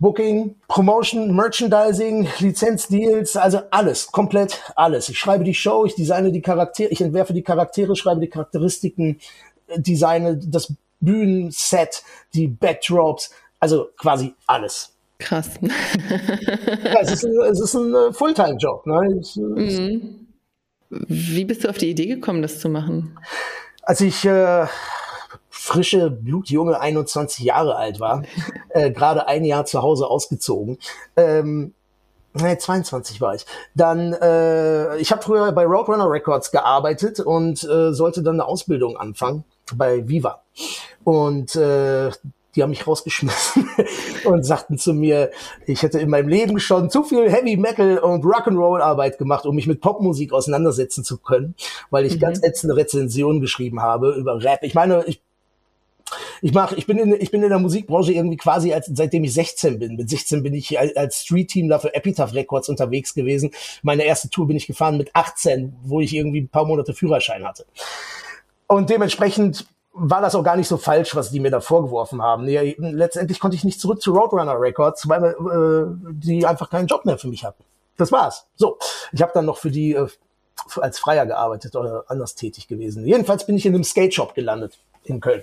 Booking, 0.00 0.56
Promotion, 0.66 1.34
Merchandising, 1.36 2.26
Lizenzdeals, 2.38 3.36
also 3.36 3.60
alles, 3.70 4.10
komplett 4.10 4.60
alles. 4.74 5.08
Ich 5.10 5.18
schreibe 5.18 5.44
die 5.44 5.54
Show, 5.54 5.84
ich 5.84 5.94
designe 5.94 6.32
die 6.32 6.40
Charaktere, 6.40 6.90
ich 6.90 7.02
entwerfe 7.02 7.34
die 7.34 7.42
Charaktere, 7.42 7.94
schreibe 7.94 8.20
die 8.20 8.28
Charakteristiken, 8.28 9.20
äh, 9.68 9.78
designe 9.78 10.38
das 10.38 10.72
Bühnenset, 11.00 12.02
die 12.34 12.48
Backdrops, 12.48 13.30
also 13.58 13.88
quasi 13.96 14.34
alles. 14.46 14.94
Krass. 15.18 15.50
ja, 15.60 17.00
es 17.00 17.12
ist 17.12 17.24
ein, 17.24 17.40
es 17.50 17.60
ist 17.60 17.74
ein 17.74 17.94
äh, 17.94 18.12
Fulltime-Job. 18.12 18.86
Ne? 18.86 19.22
Mhm. 19.36 20.26
Wie 20.88 21.44
bist 21.44 21.62
du 21.62 21.68
auf 21.68 21.78
die 21.78 21.90
Idee 21.90 22.06
gekommen, 22.06 22.42
das 22.42 22.58
zu 22.58 22.68
machen? 22.68 23.18
Als 23.82 24.00
ich 24.00 24.24
äh, 24.24 24.66
frische, 25.50 26.10
blutjunge 26.10 26.80
21 26.80 27.44
Jahre 27.44 27.76
alt 27.76 28.00
war, 28.00 28.22
äh, 28.70 28.90
gerade 28.90 29.28
ein 29.28 29.44
Jahr 29.44 29.66
zu 29.66 29.82
Hause 29.82 30.06
ausgezogen, 30.06 30.78
ähm, 31.16 31.74
Nee, 32.32 32.58
22 32.58 33.20
war 33.20 33.34
ich. 33.34 33.44
Dann, 33.74 34.12
äh, 34.12 34.96
ich 34.98 35.10
habe 35.10 35.20
früher 35.20 35.50
bei 35.50 35.64
Roadrunner 35.64 36.08
Records 36.08 36.52
gearbeitet 36.52 37.18
und 37.18 37.64
äh, 37.64 37.92
sollte 37.92 38.22
dann 38.22 38.36
eine 38.36 38.44
Ausbildung 38.44 38.96
anfangen 38.96 39.44
bei 39.76 40.08
Viva. 40.08 40.42
Und 41.04 41.56
äh, 41.56 42.10
die 42.54 42.62
haben 42.62 42.70
mich 42.70 42.86
rausgeschmissen 42.86 43.68
und 44.24 44.44
sagten 44.44 44.76
zu 44.76 44.92
mir, 44.92 45.30
ich 45.66 45.82
hätte 45.82 46.00
in 46.00 46.10
meinem 46.10 46.28
Leben 46.28 46.58
schon 46.58 46.90
zu 46.90 47.04
viel 47.04 47.30
Heavy 47.30 47.56
Metal 47.56 47.98
und 47.98 48.24
Rock'n'Roll 48.24 48.80
Arbeit 48.80 49.18
gemacht, 49.18 49.46
um 49.46 49.54
mich 49.54 49.66
mit 49.66 49.80
Popmusik 49.80 50.32
auseinandersetzen 50.32 51.04
zu 51.04 51.18
können, 51.18 51.54
weil 51.90 52.04
ich 52.04 52.16
mhm. 52.16 52.20
ganz 52.20 52.42
ätzende 52.42 52.76
Rezensionen 52.76 53.40
geschrieben 53.40 53.80
habe 53.80 54.12
über 54.12 54.42
Rap. 54.42 54.60
Ich 54.62 54.74
meine, 54.74 55.04
ich 55.06 55.22
ich 56.42 56.52
mache, 56.52 56.74
ich 56.74 56.86
bin 56.86 56.98
in, 56.98 57.14
ich 57.20 57.30
bin 57.30 57.42
in 57.42 57.50
der 57.50 57.58
Musikbranche 57.58 58.12
irgendwie 58.12 58.36
quasi 58.36 58.72
als, 58.72 58.90
seitdem 58.92 59.24
ich 59.24 59.34
16 59.34 59.78
bin. 59.78 59.96
Mit 59.96 60.10
16 60.10 60.42
bin 60.42 60.54
ich 60.54 60.78
als 60.78 61.22
Street-Teamler 61.22 61.78
für 61.78 61.94
Epitaph 61.94 62.34
Records 62.34 62.68
unterwegs 62.68 63.14
gewesen. 63.14 63.50
Meine 63.82 64.04
erste 64.04 64.28
Tour 64.28 64.48
bin 64.48 64.56
ich 64.56 64.66
gefahren 64.66 64.96
mit 64.96 65.14
18, 65.14 65.76
wo 65.84 66.00
ich 66.00 66.14
irgendwie 66.14 66.40
ein 66.40 66.48
paar 66.48 66.64
Monate 66.64 66.94
Führerschein 66.94 67.44
hatte. 67.44 67.64
Und 68.70 68.88
dementsprechend 68.88 69.66
war 69.92 70.20
das 70.20 70.36
auch 70.36 70.44
gar 70.44 70.54
nicht 70.54 70.68
so 70.68 70.76
falsch, 70.76 71.16
was 71.16 71.32
die 71.32 71.40
mir 71.40 71.50
da 71.50 71.60
vorgeworfen 71.60 72.22
haben. 72.22 72.44
Nee, 72.44 72.76
letztendlich 72.78 73.40
konnte 73.40 73.56
ich 73.56 73.64
nicht 73.64 73.80
zurück 73.80 74.00
zu 74.00 74.12
Roadrunner 74.12 74.60
Records, 74.60 75.08
weil 75.08 75.24
äh, 75.24 76.12
die 76.12 76.46
einfach 76.46 76.70
keinen 76.70 76.86
Job 76.86 77.04
mehr 77.04 77.18
für 77.18 77.26
mich 77.26 77.44
hatten. 77.44 77.64
Das 77.96 78.12
war's. 78.12 78.46
So, 78.54 78.78
ich 79.10 79.22
habe 79.22 79.32
dann 79.34 79.44
noch 79.44 79.56
für 79.56 79.72
die 79.72 79.94
äh, 79.94 80.06
als 80.76 81.00
Freier 81.00 81.26
gearbeitet 81.26 81.74
oder 81.74 82.04
anders 82.06 82.36
tätig 82.36 82.68
gewesen. 82.68 83.04
Jedenfalls 83.04 83.44
bin 83.44 83.56
ich 83.56 83.66
in 83.66 83.74
einem 83.74 83.82
Skate 83.82 84.14
Shop 84.14 84.36
gelandet 84.36 84.78
in 85.02 85.18
Köln. 85.18 85.42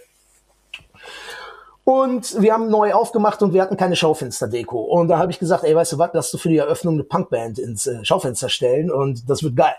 Und 1.87 2.41
wir 2.41 2.51
haben 2.51 2.69
neu 2.69 2.91
aufgemacht 2.91 3.41
und 3.41 3.53
wir 3.53 3.61
hatten 3.61 3.77
keine 3.77 3.95
Schaufensterdeko. 3.95 4.77
Und 4.77 5.07
da 5.07 5.19
habe 5.19 5.31
ich 5.31 5.39
gesagt, 5.39 5.63
ey, 5.63 5.73
weißt 5.73 5.93
du 5.93 5.97
was, 5.97 6.09
lass 6.11 6.31
du 6.31 6.37
für 6.37 6.49
die 6.49 6.57
Eröffnung 6.57 6.95
eine 6.95 7.05
Punkband 7.05 7.59
ins 7.59 7.87
äh, 7.87 8.03
Schaufenster 8.03 8.49
stellen 8.49 8.91
und 8.91 9.29
das 9.29 9.41
wird 9.41 9.55
geil. 9.55 9.75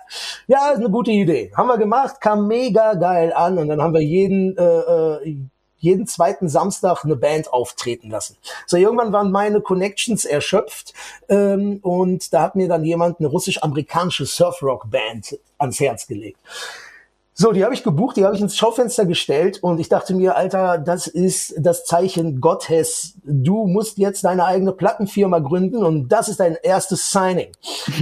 Ja, 0.46 0.70
ist 0.70 0.78
eine 0.78 0.88
gute 0.88 1.10
Idee. 1.10 1.52
Haben 1.54 1.68
wir 1.68 1.76
gemacht, 1.76 2.22
kam 2.22 2.46
mega 2.46 2.94
geil 2.94 3.30
an 3.34 3.58
und 3.58 3.68
dann 3.68 3.82
haben 3.82 3.92
wir 3.92 4.00
jeden, 4.00 4.56
äh, 4.56 4.62
äh, 4.62 5.36
jeden 5.76 6.06
zweiten 6.06 6.48
Samstag 6.48 7.04
eine 7.04 7.14
Band 7.14 7.52
auftreten 7.52 8.08
lassen. 8.08 8.38
So, 8.66 8.78
irgendwann 8.78 9.12
waren 9.12 9.30
meine 9.30 9.60
Connections 9.60 10.24
erschöpft 10.24 10.94
ähm, 11.28 11.80
und 11.82 12.32
da 12.32 12.40
hat 12.40 12.56
mir 12.56 12.68
dann 12.68 12.84
jemand 12.84 13.20
eine 13.20 13.28
russisch-amerikanische 13.28 14.24
Surfrock-Band 14.24 15.38
ans 15.58 15.78
Herz 15.78 16.06
gelegt. 16.06 16.40
So, 17.40 17.52
die 17.52 17.64
habe 17.64 17.73
ich 17.73 17.85
gebucht, 17.85 18.16
die 18.16 18.25
habe 18.25 18.35
ich 18.35 18.40
ins 18.40 18.57
Schaufenster 18.57 19.07
gestellt 19.07 19.61
und 19.62 19.78
ich 19.78 19.88
dachte 19.88 20.12
mir, 20.12 20.35
Alter, 20.35 20.76
das 20.76 21.07
ist 21.07 21.54
das 21.57 21.85
Zeichen 21.85 22.40
Gottes. 22.40 23.14
Du 23.23 23.64
musst 23.68 23.97
jetzt 23.99 24.25
deine 24.25 24.45
eigene 24.45 24.73
Plattenfirma 24.73 25.38
gründen 25.38 25.85
und 25.85 26.09
das 26.09 26.28
ist 26.28 26.40
dein 26.40 26.57
erstes 26.61 27.12
Signing. 27.12 27.52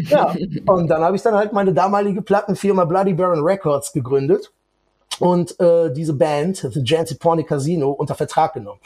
Ja, 0.09 0.35
und 0.66 0.88
dann 0.88 1.02
habe 1.02 1.16
ich 1.16 1.23
dann 1.23 1.35
halt 1.35 1.52
meine 1.52 1.75
damalige 1.75 2.23
Plattenfirma 2.23 2.87
Bloody 2.87 3.12
Baron 3.12 3.45
Records 3.45 3.93
gegründet 3.93 4.55
und 5.20 5.58
äh, 5.61 5.92
diese 5.92 6.14
Band, 6.14 6.56
The 6.58 6.82
Janty 6.85 7.14
Porny 7.14 7.44
Casino, 7.44 7.90
unter 7.90 8.14
Vertrag 8.14 8.54
genommen. 8.54 8.80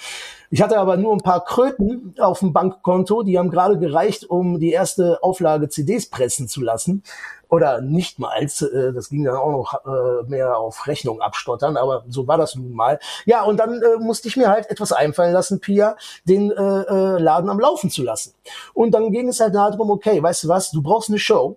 Ich 0.51 0.63
hatte 0.63 0.79
aber 0.79 0.97
nur 0.97 1.13
ein 1.13 1.21
paar 1.21 1.45
Kröten 1.45 2.15
auf 2.19 2.41
dem 2.41 2.53
Bankkonto, 2.53 3.23
die 3.23 3.39
haben 3.39 3.51
gerade 3.51 3.79
gereicht, 3.79 4.29
um 4.29 4.59
die 4.59 4.73
erste 4.73 5.23
Auflage 5.23 5.69
CDs 5.69 6.11
pressen 6.11 6.49
zu 6.49 6.61
lassen. 6.61 7.05
Oder 7.49 7.81
nicht 7.81 8.19
mal, 8.19 8.37
äh, 8.41 8.93
das 8.93 9.09
ging 9.09 9.25
dann 9.25 9.37
auch 9.37 9.51
noch 9.51 9.75
äh, 9.85 10.29
mehr 10.29 10.57
auf 10.57 10.87
Rechnung 10.87 11.21
abstottern, 11.21 11.77
aber 11.77 12.05
so 12.09 12.27
war 12.29 12.39
das 12.39 12.55
nun 12.55 12.73
mal. 12.73 13.01
Ja, 13.27 13.43
und 13.43 13.59
dann 13.59 13.83
äh, 13.83 13.97
musste 13.99 14.29
ich 14.29 14.37
mir 14.37 14.49
halt 14.49 14.71
etwas 14.71 14.93
einfallen 14.93 15.33
lassen, 15.33 15.61
Pia, 15.61 15.97
den 16.25 16.51
äh, 16.51 16.55
äh, 16.55 17.19
Laden 17.19 17.51
am 17.51 17.59
Laufen 17.59 17.91
zu 17.91 18.03
lassen. 18.03 18.35
Und 18.73 18.93
dann 18.93 19.11
ging 19.11 19.29
es 19.29 19.41
halt 19.41 19.55
darum, 19.55 19.91
okay, 19.91 20.23
weißt 20.23 20.45
du 20.45 20.49
was, 20.49 20.71
du 20.71 20.81
brauchst 20.83 21.11
eine 21.11 21.19
Show, 21.19 21.57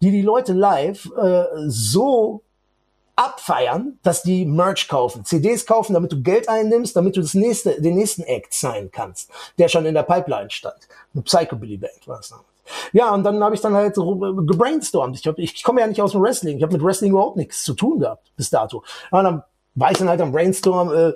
die 0.00 0.10
die 0.10 0.22
Leute 0.22 0.54
live 0.54 1.10
äh, 1.16 1.44
so 1.66 2.42
abfeiern, 3.20 3.98
dass 4.02 4.22
die 4.22 4.46
Merch 4.46 4.88
kaufen, 4.88 5.26
CDs 5.26 5.66
kaufen, 5.66 5.92
damit 5.92 6.10
du 6.10 6.22
Geld 6.22 6.48
einnimmst, 6.48 6.96
damit 6.96 7.16
du 7.16 7.20
das 7.20 7.34
nächste, 7.34 7.80
den 7.80 7.94
nächsten 7.94 8.22
Act 8.22 8.54
sein 8.54 8.90
kannst, 8.90 9.30
der 9.58 9.68
schon 9.68 9.84
in 9.84 9.94
der 9.94 10.04
Pipeline 10.04 10.50
stand. 10.50 10.88
Eine 11.12 11.22
Psychobilly 11.22 11.76
Band 11.76 12.06
war 12.08 12.20
es 12.20 12.30
damals. 12.30 12.46
Ja, 12.92 13.12
und 13.12 13.24
dann 13.24 13.42
habe 13.42 13.54
ich 13.54 13.60
dann 13.60 13.74
halt 13.74 13.94
so 13.94 14.16
gebrainstormt. 14.16 15.18
Ich, 15.18 15.26
hab, 15.26 15.38
ich 15.38 15.62
komme 15.62 15.80
ja 15.80 15.86
nicht 15.86 16.00
aus 16.00 16.12
dem 16.12 16.22
Wrestling. 16.22 16.56
Ich 16.56 16.62
habe 16.62 16.72
mit 16.72 16.82
Wrestling 16.82 17.10
überhaupt 17.10 17.36
nichts 17.36 17.64
zu 17.64 17.74
tun 17.74 17.98
gehabt 17.98 18.32
bis 18.36 18.48
dato. 18.48 18.84
Und 19.10 19.24
dann 19.24 19.42
war 19.74 19.90
ich 19.90 19.98
dann 19.98 20.08
halt 20.08 20.20
am 20.20 20.32
Brainstorm, 20.32 20.92
äh, 20.92 21.12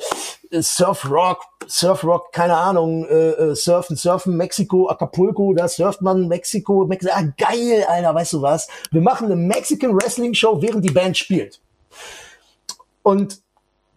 Surf 0.60 1.10
Rock, 1.10 1.42
Surf 1.66 2.04
Rock, 2.04 2.32
keine 2.32 2.56
Ahnung, 2.56 3.06
äh, 3.06 3.30
äh, 3.30 3.54
Surfen, 3.54 3.96
Surfen, 3.96 4.36
Mexiko, 4.36 4.88
Acapulco, 4.88 5.54
da 5.54 5.68
surft 5.68 6.02
man 6.02 6.28
Mexiko, 6.28 6.84
Mexiko, 6.86 7.12
ah, 7.14 7.24
geil, 7.38 7.84
Alter, 7.88 8.14
weißt 8.14 8.34
du 8.34 8.42
was? 8.42 8.68
Wir 8.90 9.00
machen 9.00 9.26
eine 9.26 9.36
Mexican 9.36 9.96
Wrestling 9.96 10.34
Show, 10.34 10.60
während 10.60 10.84
die 10.84 10.92
Band 10.92 11.16
spielt. 11.16 11.60
Und 13.02 13.40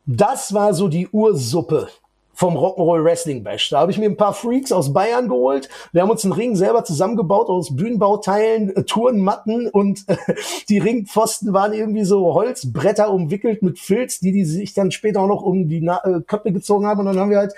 das 0.05 0.53
war 0.53 0.73
so 0.73 0.87
die 0.87 1.07
Ursuppe 1.07 1.89
vom 2.37 2.55
Rock'n'Roll 2.55 3.03
Wrestling 3.03 3.43
Bash. 3.43 3.71
Da 3.71 3.79
habe 3.79 3.91
ich 3.91 3.97
mir 3.97 4.05
ein 4.05 4.15
paar 4.15 4.35
Freaks 4.35 4.71
aus 4.71 4.93
Bayern 4.93 5.27
geholt. 5.27 5.69
Wir 5.91 6.03
haben 6.03 6.11
uns 6.11 6.23
einen 6.23 6.33
Ring 6.33 6.55
selber 6.55 6.83
zusammengebaut 6.83 7.49
aus 7.49 7.75
Bühnenbauteilen, 7.75 8.75
äh, 8.75 8.83
Turnmatten 8.83 9.67
und 9.67 10.07
äh, 10.07 10.17
die 10.69 10.77
Ringpfosten 10.77 11.51
waren 11.53 11.73
irgendwie 11.73 12.05
so 12.05 12.35
Holzbretter 12.35 13.11
umwickelt 13.11 13.63
mit 13.63 13.79
Filz, 13.79 14.19
die 14.19 14.31
die 14.31 14.45
sich 14.45 14.75
dann 14.75 14.91
später 14.91 15.21
auch 15.21 15.27
noch 15.27 15.41
um 15.41 15.67
die 15.67 15.81
Na 15.81 15.99
äh, 16.03 16.21
Köpfe 16.21 16.51
gezogen 16.51 16.85
haben 16.85 16.99
und 16.99 17.07
dann 17.07 17.17
haben 17.17 17.31
wir 17.31 17.39
halt 17.39 17.55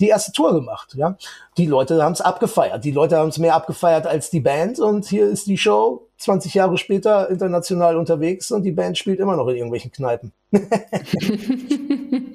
die 0.00 0.08
erste 0.08 0.32
Tour 0.32 0.52
gemacht. 0.52 0.94
Ja, 0.94 1.16
die 1.56 1.66
Leute 1.66 2.02
haben 2.02 2.12
es 2.12 2.20
abgefeiert. 2.20 2.84
Die 2.84 2.90
Leute 2.90 3.16
haben 3.16 3.28
es 3.28 3.38
mehr 3.38 3.54
abgefeiert 3.54 4.06
als 4.06 4.30
die 4.30 4.40
Band 4.40 4.78
und 4.78 5.06
hier 5.06 5.26
ist 5.26 5.46
die 5.46 5.58
Show 5.58 6.08
20 6.18 6.54
Jahre 6.54 6.78
später 6.78 7.30
international 7.30 7.96
unterwegs 7.96 8.50
und 8.50 8.62
die 8.62 8.72
Band 8.72 8.96
spielt 8.98 9.20
immer 9.20 9.36
noch 9.36 9.48
in 9.48 9.56
irgendwelchen 9.56 9.90
Kneipen. 9.90 10.32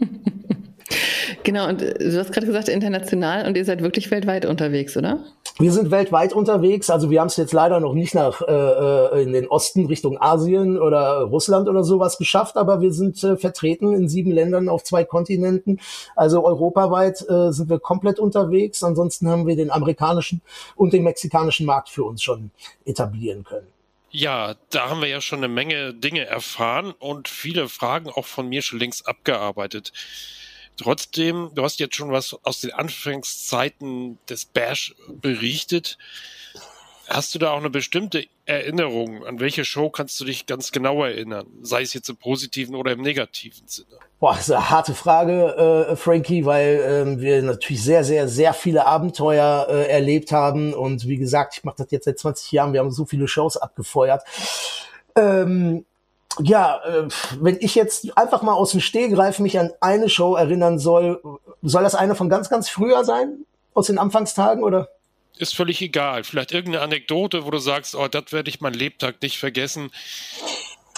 genau, 1.47 1.69
und 1.69 1.81
du 1.81 2.19
hast 2.19 2.33
gerade 2.33 2.45
gesagt, 2.45 2.67
international 2.67 3.47
und 3.47 3.55
ihr 3.55 3.63
seid 3.63 3.81
wirklich 3.81 4.11
weltweit 4.11 4.45
unterwegs, 4.45 4.97
oder? 4.97 5.19
Wir 5.59 5.71
sind 5.71 5.89
weltweit 5.89 6.33
unterwegs, 6.33 6.89
also 6.89 7.09
wir 7.09 7.21
haben 7.21 7.27
es 7.27 7.37
jetzt 7.37 7.53
leider 7.53 7.79
noch 7.79 7.93
nicht 7.93 8.13
nach 8.13 8.41
äh, 8.41 8.51
äh, 8.51 9.23
in 9.23 9.31
den 9.31 9.47
Osten 9.47 9.85
Richtung 9.85 10.21
Asien 10.21 10.77
oder 10.79 11.21
Russland 11.21 11.69
oder 11.69 11.83
sowas 11.83 12.17
geschafft, 12.17 12.57
aber 12.57 12.81
wir 12.81 12.91
sind 12.91 13.23
äh, 13.23 13.37
vertreten 13.37 13.93
in 13.93 14.09
sieben 14.09 14.31
Ländern 14.31 14.67
auf 14.67 14.83
zwei 14.83 15.05
Kontinenten. 15.05 15.79
Also 16.17 16.45
europaweit 16.45 17.27
äh, 17.29 17.51
sind 17.51 17.69
wir 17.69 17.79
komplett 17.79 18.19
unterwegs. 18.19 18.83
Ansonsten 18.83 19.29
haben 19.29 19.47
wir 19.47 19.55
den 19.55 19.71
amerikanischen 19.71 20.41
und 20.75 20.91
den 20.91 21.03
mexikanischen 21.03 21.65
Markt 21.65 21.89
für 21.89 22.03
uns 22.03 22.21
schon 22.21 22.51
etablieren 22.85 23.45
können. 23.45 23.67
Ja, 24.09 24.55
da 24.69 24.89
haben 24.89 25.01
wir 25.01 25.07
ja 25.07 25.21
schon 25.21 25.39
eine 25.39 25.47
Menge 25.47 25.93
Dinge 25.93 26.25
erfahren 26.25 26.93
und 26.99 27.29
viele 27.29 27.69
Fragen 27.69 28.09
auch 28.09 28.25
von 28.25 28.49
mir 28.49 28.61
schon 28.61 28.79
längst 28.79 29.07
abgearbeitet. 29.07 29.93
Trotzdem, 30.77 31.49
du 31.55 31.63
hast 31.63 31.79
jetzt 31.79 31.95
schon 31.95 32.11
was 32.11 32.37
aus 32.43 32.61
den 32.61 32.71
Anfangszeiten 32.71 34.19
des 34.29 34.45
Bash 34.45 34.93
berichtet. 35.09 35.97
Hast 37.07 37.33
du 37.33 37.39
da 37.39 37.51
auch 37.51 37.57
eine 37.57 37.69
bestimmte 37.69 38.25
Erinnerung? 38.45 39.25
An 39.25 39.39
welche 39.39 39.63
Show 39.63 39.89
kannst 39.89 40.19
du 40.19 40.25
dich 40.25 40.45
ganz 40.45 40.71
genau 40.73 41.03
erinnern? 41.03 41.47
Sei 41.61 41.81
es 41.81 41.93
jetzt 41.93 42.09
im 42.09 42.17
positiven 42.17 42.75
oder 42.75 42.91
im 42.91 43.01
negativen 43.01 43.65
Sinne? 43.65 43.87
Boah, 44.19 44.33
das 44.33 44.49
ist 44.49 44.51
eine 44.51 44.69
harte 44.69 44.93
Frage, 44.93 45.87
äh, 45.89 45.95
Frankie, 45.95 46.45
weil 46.45 46.83
ähm, 46.85 47.21
wir 47.21 47.41
natürlich 47.41 47.81
sehr, 47.81 48.03
sehr, 48.03 48.27
sehr 48.27 48.53
viele 48.53 48.85
Abenteuer 48.85 49.67
äh, 49.69 49.87
erlebt 49.87 50.33
haben. 50.33 50.73
Und 50.73 51.07
wie 51.07 51.17
gesagt, 51.17 51.55
ich 51.57 51.63
mache 51.63 51.77
das 51.77 51.91
jetzt 51.91 52.05
seit 52.05 52.19
20 52.19 52.51
Jahren. 52.51 52.73
Wir 52.73 52.81
haben 52.81 52.91
so 52.91 53.05
viele 53.05 53.27
Shows 53.27 53.55
abgefeuert. 53.55 54.23
Ähm, 55.15 55.85
ja, 56.41 56.81
äh, 56.85 57.07
wenn 57.39 57.57
ich 57.59 57.75
jetzt 57.75 58.17
einfach 58.17 58.41
mal 58.41 58.53
aus 58.53 58.71
dem 58.71 58.81
Stehgreif 58.81 59.39
mich 59.39 59.59
an 59.59 59.71
eine 59.81 60.09
Show 60.09 60.35
erinnern 60.35 60.79
soll, 60.79 61.21
soll 61.61 61.83
das 61.83 61.95
eine 61.95 62.15
von 62.15 62.29
ganz, 62.29 62.49
ganz 62.49 62.69
früher 62.69 63.03
sein? 63.03 63.45
Aus 63.73 63.87
den 63.87 63.99
Anfangstagen 63.99 64.63
oder? 64.63 64.89
Ist 65.37 65.55
völlig 65.55 65.81
egal. 65.81 66.23
Vielleicht 66.23 66.51
irgendeine 66.51 66.83
Anekdote, 66.83 67.45
wo 67.45 67.51
du 67.51 67.59
sagst, 67.59 67.95
oh, 67.95 68.07
das 68.07 68.31
werde 68.31 68.49
ich 68.49 68.59
mein 68.59 68.73
Lebtag 68.73 69.21
nicht 69.21 69.37
vergessen. 69.37 69.91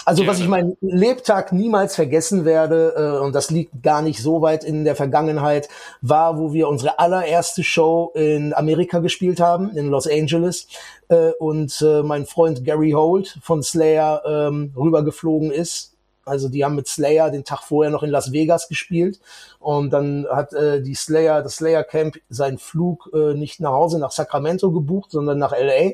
Also 0.04 0.26
was 0.26 0.40
ich 0.40 0.48
meinen 0.48 0.76
Lebtag 0.80 1.52
niemals 1.52 1.94
vergessen 1.94 2.44
werde, 2.44 2.94
äh, 2.96 3.24
und 3.24 3.34
das 3.34 3.50
liegt 3.50 3.82
gar 3.82 4.02
nicht 4.02 4.22
so 4.22 4.40
weit 4.42 4.64
in 4.64 4.84
der 4.84 4.96
Vergangenheit, 4.96 5.68
war, 6.00 6.38
wo 6.38 6.52
wir 6.52 6.68
unsere 6.68 6.98
allererste 6.98 7.62
Show 7.62 8.12
in 8.14 8.54
Amerika 8.54 9.00
gespielt 9.00 9.40
haben, 9.40 9.70
in 9.76 9.88
Los 9.88 10.06
Angeles, 10.06 10.68
äh, 11.08 11.30
und 11.38 11.80
äh, 11.82 12.02
mein 12.02 12.26
Freund 12.26 12.64
Gary 12.64 12.92
Holt 12.92 13.38
von 13.42 13.62
Slayer 13.62 14.22
ähm, 14.26 14.72
rübergeflogen 14.76 15.50
ist. 15.50 15.94
Also 16.24 16.48
die 16.48 16.64
haben 16.64 16.76
mit 16.76 16.86
Slayer 16.86 17.30
den 17.30 17.44
Tag 17.44 17.62
vorher 17.62 17.90
noch 17.90 18.02
in 18.02 18.10
Las 18.10 18.32
Vegas 18.32 18.68
gespielt. 18.68 19.18
Und 19.58 19.90
dann 19.90 20.26
hat 20.30 20.52
äh, 20.52 20.80
die 20.82 20.94
Slayer, 20.94 21.42
das 21.42 21.56
Slayer 21.56 21.82
Camp 21.82 22.18
seinen 22.28 22.58
Flug 22.58 23.10
äh, 23.12 23.34
nicht 23.34 23.60
nach 23.60 23.72
Hause 23.72 23.98
nach 23.98 24.12
Sacramento 24.12 24.70
gebucht, 24.70 25.10
sondern 25.10 25.38
nach 25.38 25.52
LA 25.52 25.92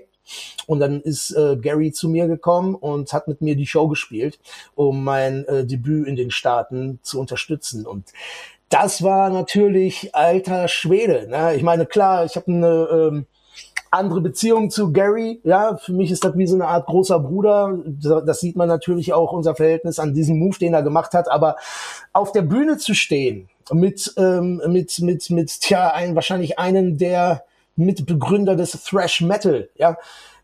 und 0.66 0.80
dann 0.80 1.00
ist 1.00 1.30
äh, 1.32 1.56
Gary 1.56 1.92
zu 1.92 2.08
mir 2.08 2.26
gekommen 2.26 2.74
und 2.74 3.12
hat 3.12 3.28
mit 3.28 3.40
mir 3.40 3.56
die 3.56 3.66
Show 3.66 3.88
gespielt, 3.88 4.38
um 4.74 5.04
mein 5.04 5.44
äh, 5.46 5.64
Debüt 5.64 6.06
in 6.06 6.16
den 6.16 6.30
Staaten 6.30 6.98
zu 7.02 7.20
unterstützen. 7.20 7.86
Und 7.86 8.12
das 8.68 9.02
war 9.02 9.30
natürlich 9.30 10.14
alter 10.14 10.68
Schwede. 10.68 11.28
Ne? 11.28 11.54
Ich 11.54 11.62
meine, 11.62 11.86
klar, 11.86 12.24
ich 12.24 12.36
habe 12.36 12.52
eine 12.52 12.88
ähm, 12.90 13.26
andere 13.90 14.20
Beziehung 14.20 14.70
zu 14.70 14.92
Gary. 14.92 15.40
Ja, 15.44 15.76
für 15.76 15.92
mich 15.92 16.10
ist 16.10 16.24
das 16.24 16.36
wie 16.36 16.46
so 16.46 16.54
eine 16.54 16.66
Art 16.66 16.86
großer 16.86 17.18
Bruder. 17.20 17.78
Das 17.86 18.40
sieht 18.40 18.56
man 18.56 18.68
natürlich 18.68 19.12
auch 19.12 19.32
unser 19.32 19.54
Verhältnis 19.54 19.98
an 19.98 20.14
diesem 20.14 20.38
Move, 20.38 20.58
den 20.58 20.74
er 20.74 20.82
gemacht 20.82 21.14
hat. 21.14 21.30
Aber 21.30 21.56
auf 22.12 22.32
der 22.32 22.42
Bühne 22.42 22.76
zu 22.78 22.94
stehen 22.94 23.48
mit 23.72 24.14
ähm, 24.16 24.60
mit 24.68 25.00
mit 25.00 25.30
mit 25.30 25.60
tja, 25.60 25.90
ein, 25.90 26.14
wahrscheinlich 26.14 26.58
einen 26.58 26.98
der 26.98 27.44
Mitbegründer 27.76 28.56
des 28.56 28.72
Thrash 28.84 29.20
Metal, 29.20 29.68
ja, 29.76 29.96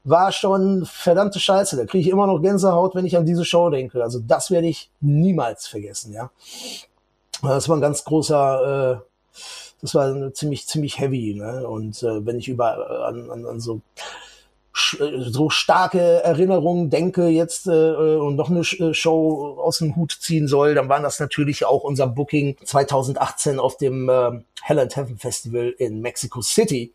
war 0.05 0.33
schon 0.33 0.85
verdammte 0.85 1.41
Scheiße. 1.41 1.77
Da 1.77 1.85
kriege 1.85 2.03
ich 2.03 2.09
immer 2.09 2.27
noch 2.27 2.41
Gänsehaut, 2.41 2.95
wenn 2.95 3.07
ich 3.07 3.17
an 3.17 3.27
diese 3.27 3.45
Show 3.45 3.71
denke. 3.71 4.03
Also 4.03 4.21
das 4.21 4.51
werde 4.51 4.67
ich 4.67 4.91
niemals 5.01 5.67
vergessen, 5.67 6.13
ja. 6.13 6.31
Das 7.43 7.69
war 7.69 7.77
ein 7.77 7.81
ganz 7.81 8.05
großer, 8.05 9.01
äh, 9.03 9.39
das 9.81 9.95
war 9.95 10.33
ziemlich, 10.33 10.67
ziemlich 10.67 10.99
heavy, 10.99 11.35
ne? 11.35 11.67
Und 11.67 12.03
äh, 12.03 12.25
wenn 12.25 12.39
ich 12.39 12.49
über 12.49 12.77
äh, 12.79 13.05
an, 13.05 13.31
an, 13.31 13.47
an 13.47 13.61
so 13.61 13.81
so 14.75 15.51
starke 15.51 16.23
Erinnerungen 16.23 16.89
denke 16.89 17.29
jetzt 17.29 17.67
äh, 17.67 17.73
äh 17.73 18.17
und 18.17 18.37
noch 18.37 18.49
eine 18.51 18.61
äh, 18.61 18.95
Show 18.95 19.59
aus 19.63 19.79
dem 19.79 19.97
Hut 19.97 20.17
ziehen 20.21 20.49
soll, 20.49 20.75
dann 20.75 20.89
war 20.89 21.01
das 21.01 21.21
natürlich 21.21 21.67
auch 21.67 21.85
unser 21.85 22.07
Booking 22.07 22.57
2018 22.65 23.59
auf 23.59 23.77
dem 23.77 24.09
äh, 24.09 24.41
Hell 24.63 24.79
and 24.79 24.95
Heaven 24.97 25.19
Festival 25.19 25.75
in 25.79 26.01
Mexico 26.01 26.41
City, 26.41 26.93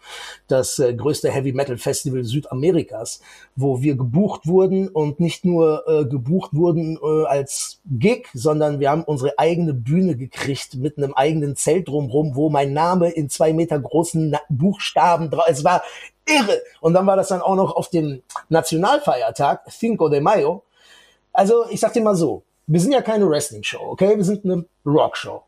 das 0.47 0.79
äh, 0.79 0.93
größte 0.93 1.29
Heavy 1.29 1.51
Metal 1.51 1.77
Festival 1.77 2.23
Südamerikas, 2.23 3.21
wo 3.55 3.81
wir 3.81 3.95
gebucht 3.95 4.47
wurden 4.47 4.87
und 4.87 5.19
nicht 5.19 5.45
nur 5.45 5.83
äh, 5.87 6.05
gebucht 6.05 6.51
wurden 6.53 6.97
äh, 6.97 7.25
als 7.25 7.81
Gig, 7.85 8.27
sondern 8.33 8.79
wir 8.79 8.89
haben 8.89 9.03
unsere 9.03 9.37
eigene 9.37 9.73
Bühne 9.73 10.15
gekriegt 10.15 10.75
mit 10.75 10.97
einem 10.97 11.13
eigenen 11.13 11.55
Zelt 11.55 11.89
drumherum, 11.89 12.35
wo 12.35 12.49
mein 12.49 12.73
Name 12.73 13.09
in 13.09 13.29
zwei 13.29 13.53
Meter 13.53 13.79
großen 13.79 14.35
Buchstaben 14.49 15.29
drauf. 15.29 15.45
Es 15.47 15.63
war 15.63 15.83
irre. 16.27 16.61
Und 16.81 16.93
dann 16.93 17.07
war 17.07 17.15
das 17.15 17.29
dann 17.29 17.41
auch 17.41 17.55
noch 17.55 17.75
auf 17.75 17.89
dem 17.89 18.21
Nationalfeiertag, 18.49 19.69
Cinco 19.69 20.09
de 20.09 20.19
Mayo. 20.19 20.63
Also 21.33 21.65
ich 21.69 21.79
sag 21.79 21.93
dir 21.93 22.01
mal 22.01 22.15
so, 22.15 22.43
wir 22.67 22.79
sind 22.79 22.91
ja 22.91 23.01
keine 23.01 23.29
Wrestling-Show, 23.29 23.79
okay? 23.81 24.17
Wir 24.17 24.23
sind 24.25 24.43
eine 24.43 24.65
Rock-Show. 24.85 25.41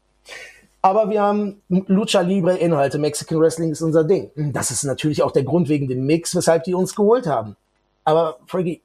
Aber 0.82 1.10
wir 1.10 1.22
haben 1.22 1.62
Lucha 1.68 2.22
Libre 2.22 2.58
Inhalte. 2.58 2.98
Mexican 2.98 3.40
Wrestling 3.40 3.72
ist 3.72 3.82
unser 3.82 4.06
Ding. 4.06 4.32
Das 4.54 4.72
ist 4.72 4.84
natürlich 4.84 5.22
auch 5.24 5.32
der 5.32 5.44
Grund 5.44 5.68
wegen 5.68 5.90
dem 5.90 6.06
Mix, 6.06 6.34
weshalb 6.36 6.64
die 6.64 6.74
uns 6.74 6.96
geholt 6.96 7.28
haben. 7.28 7.58
Aber 8.06 8.40
Frankie, 8.48 8.82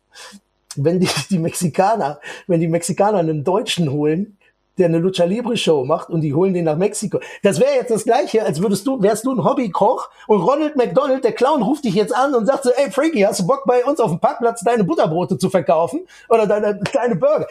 wenn 0.75 0.99
die, 0.99 1.09
die 1.31 1.39
Mexikaner, 1.39 2.21
wenn 2.49 2.61
die 2.61 2.69
Mexikaner 2.69 3.19
einen 3.19 3.45
Deutschen 3.45 3.91
holen, 3.93 4.37
der 4.79 4.87
eine 4.87 4.99
Lucha 4.99 5.25
Libre 5.25 5.57
Show 5.57 5.85
macht 5.85 6.11
und 6.11 6.21
die 6.21 6.35
holen 6.35 6.55
den 6.55 6.65
nach 6.65 6.77
Mexiko. 6.77 7.21
Das 7.43 7.61
wäre 7.61 7.75
jetzt 7.75 7.91
das 7.91 8.05
Gleiche, 8.05 8.45
als 8.45 8.61
würdest 8.61 8.87
du, 8.87 9.01
wärst 9.03 9.25
du 9.25 9.33
ein 9.33 9.45
Hobbykoch 9.45 10.11
und 10.27 10.41
Ronald 10.41 10.77
McDonald, 10.77 11.25
der 11.25 11.33
Clown, 11.33 11.63
ruft 11.63 11.85
dich 11.85 11.95
jetzt 11.95 12.15
an 12.15 12.35
und 12.35 12.47
sagt 12.47 12.65
so, 12.65 12.71
ey 12.71 12.91
Frankie, 12.91 13.25
hast 13.25 13.41
du 13.41 13.47
Bock 13.47 13.65
bei 13.67 13.85
uns 13.85 14.01
auf 14.01 14.11
dem 14.11 14.19
Parkplatz 14.19 14.63
deine 14.65 14.85
Butterbrote 14.85 15.39
zu 15.39 15.51
verkaufen 15.51 16.01
oder 16.29 16.47
deine, 16.47 16.81
deine 16.93 17.17
Burger? 17.17 17.47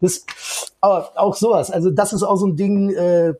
Das, 0.00 0.24
aber 0.80 1.10
auch 1.14 1.34
sowas. 1.34 1.70
Also 1.70 1.90
das 1.90 2.12
ist 2.12 2.22
auch 2.22 2.36
so 2.36 2.46
ein 2.46 2.56
Ding, 2.56 2.90
äh, 2.90 3.34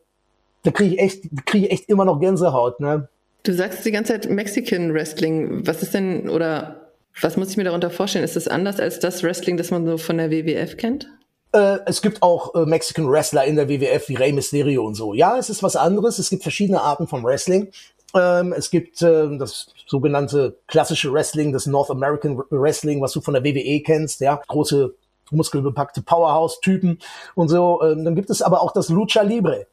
da 0.63 0.71
kriege 0.71 0.95
ich 0.95 1.01
echt, 1.01 1.47
kriege 1.47 1.67
ich 1.67 1.73
echt 1.73 1.89
immer 1.89 2.05
noch 2.05 2.21
Gänsehaut, 2.21 2.81
ne? 2.81 3.09
Du 3.43 3.53
sagst 3.53 3.85
die 3.85 3.93
ganze 3.93 4.13
Zeit 4.13 4.29
Mexican 4.29 4.93
Wrestling. 4.93 5.65
Was 5.67 5.81
ist 5.81 5.95
denn, 5.95 6.29
oder 6.29 6.91
was 7.21 7.37
muss 7.37 7.51
ich 7.51 7.57
mir 7.57 7.65
darunter 7.65 7.91
vorstellen? 7.91 8.25
Ist 8.25 8.35
das 8.35 8.49
anders 8.49 8.81
als 8.81 8.99
das 8.99 9.23
Wrestling, 9.23 9.57
das 9.57 9.71
man 9.71 9.87
so 9.87 9.99
von 9.99 10.19
der 10.19 10.33
WWF 10.33 10.77
kennt? 10.77 11.09
Äh, 11.57 11.81
es 11.87 12.03
gibt 12.03 12.23
auch 12.23 12.55
äh, 12.55 12.67
Mexican 12.67 13.11
Wrestler 13.11 13.45
in 13.45 13.57
der 13.57 13.67
WWF 13.67 14.11
wie 14.11 14.15
Rey 14.15 14.33
Mysterio 14.33 14.85
und 14.85 14.95
so. 14.95 15.15
Ja, 15.15 15.39
es 15.39 15.49
ist 15.49 15.63
was 15.63 15.75
anderes. 15.75 16.19
Es 16.19 16.29
gibt 16.29 16.43
verschiedene 16.43 16.83
Arten 16.83 17.07
von 17.07 17.25
Wrestling. 17.25 17.73
Ähm, 18.15 18.53
es 18.53 18.71
gibt 18.71 19.01
äh, 19.01 19.39
das 19.39 19.69
sogenannte 19.87 20.59
klassische 20.67 21.11
Wrestling, 21.13 21.55
das 21.55 21.67
North 21.67 21.91
American 21.91 22.43
Wrestling, 22.51 23.01
was 23.01 23.13
du 23.13 23.23
von 23.23 23.33
der 23.33 23.43
WWE 23.43 23.81
kennst, 23.81 24.21
ja, 24.21 24.39
große 24.49 24.95
muskelbepackte 25.31 26.03
Powerhouse-Typen 26.03 26.99
und 27.35 27.49
so. 27.49 27.83
Ähm, 27.83 28.05
dann 28.05 28.15
gibt 28.15 28.29
es 28.29 28.43
aber 28.43 28.61
auch 28.61 28.73
das 28.73 28.91
Lucha 28.91 29.23
Libre. 29.23 29.67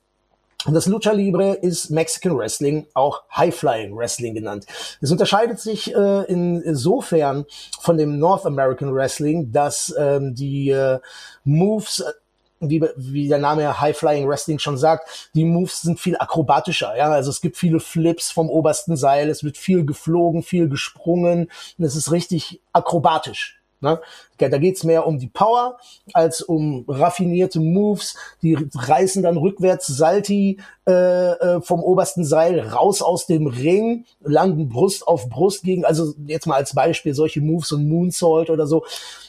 Und 0.66 0.74
das 0.74 0.86
Lucha 0.86 1.12
Libre 1.12 1.54
ist 1.56 1.90
Mexican 1.90 2.38
Wrestling, 2.38 2.88
auch 2.94 3.24
High-Flying 3.36 3.96
Wrestling 3.96 4.34
genannt. 4.34 4.66
Es 5.02 5.12
unterscheidet 5.12 5.60
sich 5.60 5.94
äh, 5.94 6.24
insofern 6.24 7.46
von 7.82 7.98
dem 7.98 8.18
North 8.18 8.46
American 8.46 8.94
Wrestling, 8.94 9.52
dass 9.52 9.94
ähm, 9.98 10.36
die 10.36 10.70
äh, 10.70 11.00
Moves 11.44 12.00
äh, 12.00 12.12
wie, 12.70 12.82
wie 12.96 13.28
der 13.28 13.40
Name 13.40 13.82
High 13.82 13.98
Flying 13.98 14.28
Wrestling 14.28 14.60
schon 14.60 14.78
sagt, 14.78 15.30
die 15.36 15.44
Moves 15.44 15.82
sind 15.82 16.00
viel 16.00 16.16
akrobatischer. 16.18 16.96
Ja, 16.96 17.12
also 17.12 17.30
es 17.30 17.42
gibt 17.42 17.58
viele 17.58 17.82
Flips 17.82 18.32
vom 18.32 18.50
obersten 18.50 18.96
Seil, 18.96 19.30
es 19.30 19.44
wird 19.44 19.58
viel 19.58 19.86
geflogen, 19.86 20.44
viel 20.44 20.70
gesprungen 20.70 21.50
und 21.78 21.86
es 21.86 21.96
ist 21.96 22.12
richtig 22.12 22.62
akrobatisch. 22.72 23.63
Ne? 23.84 24.00
Da 24.38 24.58
geht's 24.58 24.84
mehr 24.84 25.06
um 25.06 25.20
die 25.20 25.28
Power 25.28 25.78
als 26.14 26.42
um 26.42 26.86
raffinierte 26.88 27.60
Moves. 27.60 28.16
Die 28.42 28.58
reißen 28.74 29.24
dann 29.24 29.38
rückwärts 29.38 29.88
Salti 29.88 30.60
äh, 30.88 30.92
äh, 30.92 31.62
vom 31.62 31.82
obersten 31.82 32.26
Seil 32.26 32.60
raus 32.60 33.02
aus 33.02 33.26
dem 33.26 33.48
Ring, 33.48 34.06
landen 34.22 34.70
Brust 34.70 35.08
auf 35.08 35.30
Brust 35.30 35.64
gegen, 35.64 35.86
also 35.86 36.14
jetzt 36.26 36.48
mal 36.48 36.56
als 36.56 36.74
Beispiel 36.74 37.14
solche 37.14 37.42
Moves 37.42 37.72
und 37.72 37.88
Moonsault 37.88 38.50
oder 38.50 38.68
so. 38.68 38.84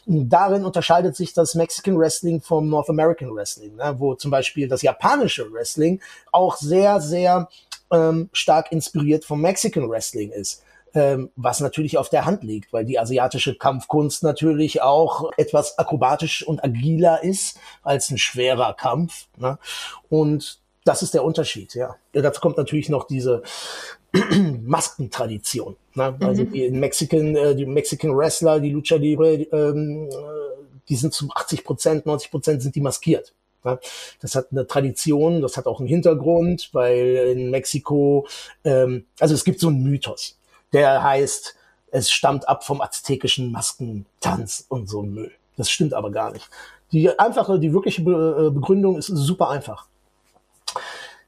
Darin 0.06 0.64
unterscheidet 0.64 1.16
sich 1.16 1.32
das 1.32 1.54
Mexican 1.54 1.98
Wrestling 1.98 2.40
vom 2.40 2.68
North 2.68 2.90
American 2.90 3.34
Wrestling, 3.34 3.76
ne? 3.76 3.94
wo 3.98 4.14
zum 4.14 4.30
Beispiel 4.30 4.68
das 4.68 4.82
japanische 4.82 5.50
Wrestling 5.52 6.00
auch 6.32 6.56
sehr, 6.56 7.00
sehr 7.00 7.48
ähm, 7.92 8.30
stark 8.32 8.72
inspiriert 8.72 9.24
vom 9.24 9.40
Mexican 9.40 9.88
Wrestling 9.88 10.30
ist 10.30 10.63
ähm, 10.94 11.30
was 11.36 11.60
natürlich 11.60 11.98
auf 11.98 12.08
der 12.08 12.24
Hand 12.24 12.44
liegt, 12.44 12.72
weil 12.72 12.84
die 12.84 12.98
asiatische 12.98 13.56
Kampfkunst 13.56 14.22
natürlich 14.22 14.82
auch 14.82 15.30
etwas 15.36 15.78
akrobatisch 15.78 16.46
und 16.46 16.62
agiler 16.62 17.22
ist 17.22 17.58
als 17.82 18.10
ein 18.10 18.18
schwerer 18.18 18.74
Kampf. 18.74 19.26
Ne? 19.36 19.58
Und 20.08 20.60
das 20.84 21.02
ist 21.02 21.14
der 21.14 21.24
Unterschied, 21.24 21.74
ja. 21.74 21.96
Dazu 22.12 22.40
kommt 22.40 22.58
natürlich 22.58 22.88
noch 22.88 23.06
diese 23.06 23.42
Maskentradition. 24.62 25.76
Ne? 25.94 26.16
Also 26.20 26.44
mhm. 26.44 26.52
die 26.52 26.70
Mexican, 26.70 27.34
äh, 27.34 27.56
die 27.56 27.66
Mexican 27.66 28.16
Wrestler, 28.16 28.60
die 28.60 28.70
Lucha 28.70 28.96
Libre, 28.96 29.34
ähm, 29.34 30.08
die 30.88 30.96
sind 30.96 31.12
zu 31.12 31.28
80 31.34 31.64
Prozent, 31.64 32.06
90 32.06 32.30
Prozent 32.30 32.62
sind 32.62 32.74
die 32.76 32.80
maskiert. 32.80 33.32
Ne? 33.64 33.80
Das 34.20 34.36
hat 34.36 34.48
eine 34.52 34.66
Tradition, 34.66 35.40
das 35.40 35.56
hat 35.56 35.66
auch 35.66 35.80
einen 35.80 35.88
Hintergrund, 35.88 36.68
weil 36.72 37.34
in 37.34 37.50
Mexiko, 37.50 38.28
ähm, 38.62 39.06
also 39.18 39.34
es 39.34 39.44
gibt 39.44 39.58
so 39.58 39.68
einen 39.68 39.82
Mythos 39.82 40.36
der 40.74 41.02
heißt, 41.02 41.56
es 41.92 42.10
stammt 42.10 42.48
ab 42.48 42.64
vom 42.64 42.80
aztekischen 42.80 43.52
Maskentanz 43.52 44.66
und 44.68 44.88
so 44.90 45.02
Müll. 45.02 45.32
Das 45.56 45.70
stimmt 45.70 45.94
aber 45.94 46.10
gar 46.10 46.32
nicht. 46.32 46.50
Die 46.92 47.16
einfache, 47.18 47.58
die 47.58 47.72
wirkliche 47.72 48.02
äh, 48.02 48.50
Begründung 48.50 48.98
ist 48.98 49.06
super 49.06 49.48
einfach. 49.48 49.86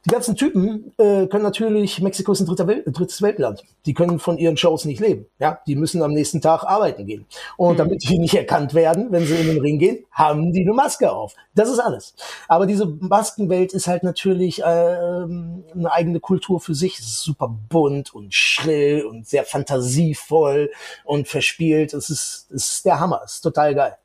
Die 0.06 0.10
ganzen 0.12 0.36
Typen 0.36 0.92
äh, 0.98 1.26
können 1.26 1.42
natürlich, 1.42 2.00
Mexiko 2.00 2.30
ist 2.30 2.38
ein 2.38 2.46
dritter 2.46 2.68
Welt, 2.68 2.84
drittes 2.86 3.20
Weltland. 3.22 3.64
Die 3.86 3.92
können 3.92 4.20
von 4.20 4.38
ihren 4.38 4.56
Shows 4.56 4.84
nicht 4.84 5.00
leben. 5.00 5.26
Ja, 5.40 5.58
die 5.66 5.75
müssen 5.75 6.00
am 6.00 6.12
nächsten 6.12 6.40
Tag 6.40 6.62
arbeiten 6.62 7.06
gehen. 7.06 7.26
Und 7.56 7.75
mhm. 7.75 7.78
damit 7.78 8.08
die 8.08 8.16
nicht 8.16 8.34
erkannt 8.34 8.72
werden, 8.72 9.10
wenn 9.10 9.26
sie 9.26 9.34
in 9.34 9.48
den 9.48 9.60
Ring 9.60 9.80
gehen, 9.80 10.04
haben 10.12 10.52
die 10.52 10.62
eine 10.62 10.75
Maske 10.75 11.10
auf. 11.10 11.34
Das 11.56 11.68
ist 11.68 11.80
alles. 11.80 12.14
Aber 12.46 12.66
diese 12.66 12.86
Maskenwelt 12.86 13.73
ist 13.73 13.88
halt 13.88 14.04
natürlich 14.04 14.60
äh, 14.60 14.64
eine 14.64 15.90
eigene 15.90 16.21
Kultur 16.21 16.60
für 16.60 16.76
sich. 16.76 17.00
Es 17.00 17.06
ist 17.06 17.23
super 17.23 17.52
bunt 17.69 18.14
und 18.14 18.32
schrill 18.32 19.04
und 19.04 19.26
sehr 19.26 19.42
fantasievoll 19.42 20.71
und 21.04 21.26
verspielt. 21.26 21.95
Es 21.95 22.10
ist, 22.10 22.47
es 22.54 22.69
ist 22.69 22.84
der 22.84 23.00
Hammer. 23.00 23.23
Es 23.25 23.34
ist 23.34 23.40
total 23.40 23.75
geil. 23.75 23.97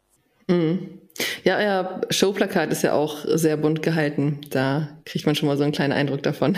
Mhm. 0.52 1.00
Ja, 1.44 1.58
euer 1.58 2.02
Showplakat 2.10 2.72
ist 2.72 2.84
ja 2.84 2.94
auch 2.94 3.18
sehr 3.26 3.58
bunt 3.58 3.82
gehalten. 3.82 4.42
Da 4.50 4.90
kriegt 5.06 5.26
man 5.26 5.36
schon 5.36 5.48
mal 5.48 5.58
so 5.58 5.64
einen 5.64 5.72
kleinen 5.72 5.94
Eindruck 5.94 6.24
davon. 6.24 6.58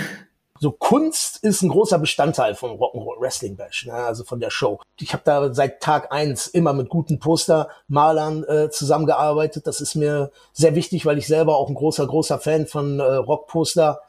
So 0.59 0.71
Kunst 0.71 1.43
ist 1.43 1.61
ein 1.61 1.69
großer 1.69 1.99
Bestandteil 1.99 2.55
von 2.55 2.71
Rock'n'Roll 2.71 3.19
Wrestling 3.19 3.57
Bash, 3.57 3.85
ne? 3.85 3.93
also 3.93 4.23
von 4.23 4.39
der 4.39 4.49
Show. 4.49 4.79
Ich 4.97 5.11
habe 5.11 5.23
da 5.25 5.53
seit 5.53 5.81
Tag 5.81 6.13
eins 6.13 6.47
immer 6.47 6.71
mit 6.71 6.87
guten 6.87 7.19
Postermalern 7.19 8.43
äh, 8.45 8.69
zusammengearbeitet. 8.69 9.67
Das 9.67 9.81
ist 9.81 9.95
mir 9.95 10.31
sehr 10.53 10.75
wichtig, 10.75 11.05
weil 11.05 11.17
ich 11.17 11.27
selber 11.27 11.57
auch 11.57 11.67
ein 11.67 11.75
großer, 11.75 12.07
großer 12.07 12.39
Fan 12.39 12.67
von 12.67 12.99
äh, 12.99 13.03
Rockposter 13.03 13.99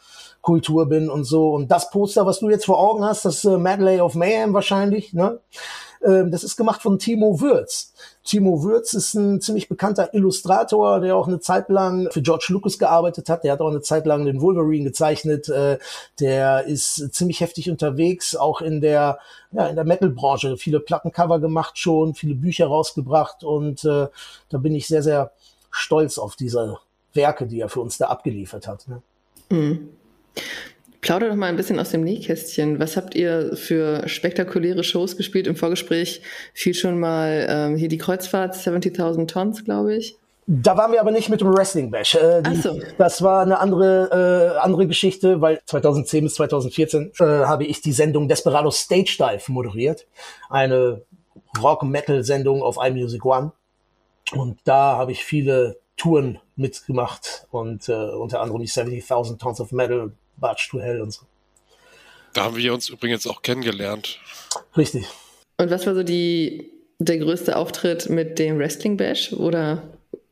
Kultur 0.43 0.87
bin 0.89 1.09
und 1.09 1.25
so. 1.25 1.51
Und 1.51 1.73
das 1.73 1.91
Poster, 1.91 2.27
was 2.27 2.39
du 2.39 2.51
jetzt 2.51 2.67
vor 2.67 2.79
Augen 2.79 3.05
hast, 3.05 3.25
das 3.25 3.45
äh, 3.45 3.57
Medley 3.57 4.01
of 4.01 4.15
Mayhem 4.15 4.53
wahrscheinlich, 4.53 5.13
ne? 5.13 5.41
Ähm, 6.05 6.31
das 6.31 6.45
ist 6.45 6.57
gemacht 6.57 6.83
von 6.83 6.99
Timo 6.99 7.41
Würz. 7.41 7.93
Timo 8.25 8.63
Würz 8.63 8.93
ist 8.95 9.15
ein 9.15 9.41
ziemlich 9.41 9.69
bekannter 9.69 10.13
Illustrator, 10.13 11.01
der 11.01 11.17
auch 11.17 11.27
eine 11.27 11.41
Zeit 11.41 11.69
lang 11.69 12.11
für 12.11 12.23
George 12.23 12.47
Lucas 12.51 12.79
gearbeitet 12.79 13.29
hat. 13.29 13.45
Der 13.45 13.53
hat 13.53 13.61
auch 13.61 13.71
eine 13.71 13.81
Zeit 13.81 14.05
lang 14.07 14.25
den 14.25 14.41
Wolverine 14.41 14.85
gezeichnet. 14.85 15.49
Äh, 15.49 15.79
der 16.21 16.65
ist 16.65 17.15
ziemlich 17.15 17.41
heftig 17.41 17.71
unterwegs, 17.71 18.37
auch 18.37 18.61
in 18.61 18.81
der, 18.81 19.19
ja, 19.53 19.67
in 19.67 19.77
der 19.77 19.85
Metal-Branche. 19.85 20.57
Viele 20.57 20.81
Plattencover 20.81 21.41
gemacht 21.41 21.79
schon, 21.79 22.15
viele 22.15 22.35
Bücher 22.35 22.67
rausgebracht 22.67 23.45
und 23.45 23.85
äh, 23.85 24.09
da 24.49 24.59
bin 24.59 24.75
ich 24.75 24.87
sehr, 24.87 25.03
sehr 25.03 25.33
stolz 25.71 26.19
auf 26.19 26.37
diese 26.37 26.79
Werke, 27.15 27.47
die 27.47 27.61
er 27.61 27.69
für 27.69 27.81
uns 27.81 27.99
da 27.99 28.07
abgeliefert 28.07 28.69
hat. 28.69 28.87
Ne? 28.89 29.03
Mhm. 29.51 29.89
Plauder 31.05 31.29
doch 31.29 31.37
mal 31.37 31.49
ein 31.49 31.57
bisschen 31.57 31.79
aus 31.79 31.91
dem 31.91 32.03
Nähkästchen. 32.03 32.79
Was 32.79 32.97
habt 32.97 33.15
ihr 33.15 33.55
für 33.57 34.09
spektakuläre 34.09 34.83
Shows 34.83 35.19
gespielt? 35.19 35.47
Im 35.47 35.55
Vorgespräch 35.55 36.23
fiel 36.55 36.73
schon 36.73 36.99
mal 36.99 37.47
ähm, 37.47 37.77
hier 37.77 37.89
die 37.89 37.99
Kreuzfahrt 37.99 38.55
70.000 38.55 39.27
Tons, 39.27 39.67
glaube 39.67 39.97
ich. 39.97 40.17
Da 40.47 40.79
waren 40.79 40.93
wir 40.93 41.03
aber 41.03 41.11
nicht 41.11 41.29
mit 41.29 41.43
dem 41.43 41.55
Wrestling 41.55 41.91
Bash. 41.91 42.15
Äh, 42.15 42.41
die, 42.41 42.57
so. 42.57 42.81
Das 42.97 43.21
war 43.21 43.43
eine 43.43 43.59
andere, 43.61 44.55
äh, 44.57 44.59
andere 44.61 44.87
Geschichte, 44.87 45.43
weil 45.43 45.61
2010 45.67 46.25
bis 46.25 46.35
2014 46.37 47.13
äh, 47.21 47.25
habe 47.25 47.65
ich 47.65 47.83
die 47.83 47.93
Sendung 47.93 48.27
Desperado 48.27 48.71
Stage 48.71 49.17
Dive 49.19 49.53
moderiert. 49.53 50.07
Eine 50.49 51.03
Rock-Metal-Sendung 51.61 52.63
auf 52.63 52.79
iMusic 52.83 53.27
One. 53.27 53.53
Und 54.33 54.59
da 54.65 54.97
habe 54.97 55.13
ich 55.13 55.23
viele 55.23 55.77
Touren 55.99 56.39
mitgemacht 56.57 57.47
und 57.51 57.91
äh, 57.91 57.93
unter 57.93 58.41
anderem 58.41 58.63
die 58.63 58.69
70.000 58.69 59.39
Tons 59.39 59.61
of 59.61 59.71
Metal, 59.71 60.13
Barge 60.37 60.67
to 60.71 60.81
Hell 60.81 61.01
und 61.01 61.13
so. 61.13 61.23
Da 62.33 62.45
haben 62.45 62.57
wir 62.57 62.75
uns 62.75 62.89
übrigens 62.89 63.27
auch 63.27 63.43
kennengelernt. 63.43 64.19
Richtig. 64.77 65.07
Und 65.57 65.71
was 65.71 65.87
war 65.87 65.95
so 65.95 66.03
die, 66.03 66.71
der 66.99 67.19
größte 67.19 67.57
Auftritt 67.57 68.11
mit 68.11 68.39
dem 68.39 68.59
Wrestling 68.59 68.97
Bash 68.97 69.33
oder 69.33 69.83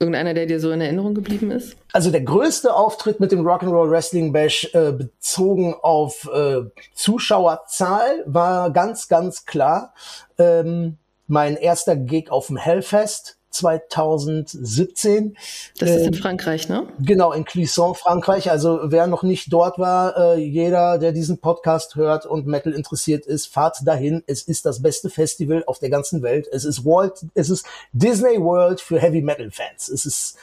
irgendeiner, 0.01 0.35
der 0.35 0.47
dir 0.47 0.59
so 0.59 0.73
in 0.73 0.81
Erinnerung 0.81 1.15
geblieben 1.15 1.53
ist? 1.53 1.77
Also 1.93 2.11
der 2.11 2.23
größte 2.23 2.75
Auftritt 2.75 3.21
mit 3.21 3.31
dem 3.31 3.47
Rock'n'Roll 3.47 3.91
Wrestling 3.91 4.33
Bash 4.33 4.69
äh, 4.75 4.93
bezogen 4.93 5.75
auf 5.75 6.29
äh, 6.33 6.63
Zuschauerzahl 6.93 8.25
war 8.27 8.73
ganz, 8.73 9.09
ganz 9.09 9.47
klar 9.47 9.95
ähm, 10.39 10.99
mein 11.29 11.57
erster 11.57 11.97
Gig 11.97 12.31
auf 12.31 12.49
dem 12.49 12.57
Hellfest 12.57 13.39
2017. 13.53 15.37
Das 15.79 15.91
ist 15.91 16.07
in 16.07 16.07
ähm, 16.07 16.15
Frankreich, 16.15 16.69
ne? 16.69 16.87
Genau, 17.01 17.33
in 17.33 17.45
Clisson, 17.45 17.95
Frankreich. 17.95 18.51
Also 18.51 18.81
wer 18.85 19.07
noch 19.07 19.23
nicht 19.23 19.53
dort 19.53 19.79
war, 19.79 20.17
äh, 20.17 20.41
jeder, 20.41 20.99
der 20.99 21.13
diesen 21.13 21.39
Podcast 21.39 21.97
hört 21.97 22.27
und 22.27 22.47
Metal 22.47 22.73
interessiert 22.73 23.27
ist, 23.27 23.47
fahrt 23.47 23.79
dahin. 23.85 24.23
Es 24.27 24.43
ist 24.43 24.67
das 24.67 24.83
beste 24.83 25.11
Festival 25.11 25.65
auf 25.67 25.79
der 25.79 25.91
ganzen 25.91 26.23
Welt. 26.23 26.49
Es 26.51 26.65
ist 26.65 26.85
Walt, 26.85 27.25
es 27.35 27.51
ist 27.51 27.67
Disney 27.93 28.41
World 28.41 28.81
für 28.81 28.99
Heavy 28.99 29.23
Metal 29.23 29.51
Fans. 29.51 29.89
Es 29.89 30.07
ist 30.07 30.37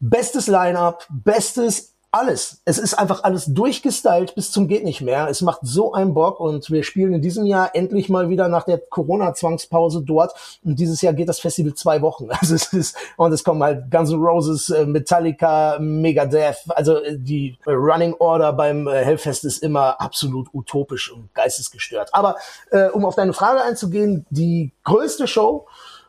bestes 0.00 0.46
Line-up, 0.46 1.06
bestes 1.10 1.95
alles. 2.16 2.62
Es 2.64 2.78
ist 2.78 2.94
einfach 2.94 3.24
alles 3.24 3.46
durchgestylt 3.46 4.34
bis 4.34 4.50
zum 4.50 4.68
geht 4.68 4.84
nicht 4.84 5.02
mehr. 5.02 5.28
Es 5.28 5.42
macht 5.42 5.60
so 5.62 5.92
einen 5.92 6.14
Bock 6.14 6.40
und 6.40 6.70
wir 6.70 6.82
spielen 6.82 7.12
in 7.12 7.22
diesem 7.22 7.44
Jahr 7.46 7.74
endlich 7.74 8.08
mal 8.08 8.28
wieder 8.28 8.48
nach 8.48 8.64
der 8.64 8.78
Corona-Zwangspause 8.78 10.02
dort. 10.02 10.34
Und 10.64 10.78
dieses 10.78 11.02
Jahr 11.02 11.12
geht 11.12 11.28
das 11.28 11.40
Festival 11.40 11.74
zwei 11.74 12.02
Wochen. 12.02 12.28
Also 12.46 12.54
es 12.54 12.72
ist, 12.72 12.96
und 13.16 13.32
es 13.32 13.42
kommen 13.42 13.62
halt 13.62 13.90
Guns 13.90 14.10
N' 14.10 14.20
Roses, 14.20 14.68
äh, 14.70 14.86
Metallica, 14.86 15.78
Megadeth. 15.80 16.58
Also 16.68 16.96
äh, 16.96 17.18
die 17.18 17.58
Running 17.66 18.14
Order 18.18 18.52
beim 18.52 18.86
äh, 18.86 19.04
Hellfest 19.04 19.44
ist 19.44 19.62
immer 19.62 20.00
absolut 20.00 20.48
utopisch 20.52 21.10
und 21.10 21.34
geistesgestört. 21.34 22.10
Aber 22.12 22.36
äh, 22.70 22.88
um 22.88 23.04
auf 23.04 23.16
deine 23.16 23.32
Frage 23.32 23.62
einzugehen, 23.62 24.26
die 24.30 24.72
größte 24.84 25.26
Show 25.26 25.66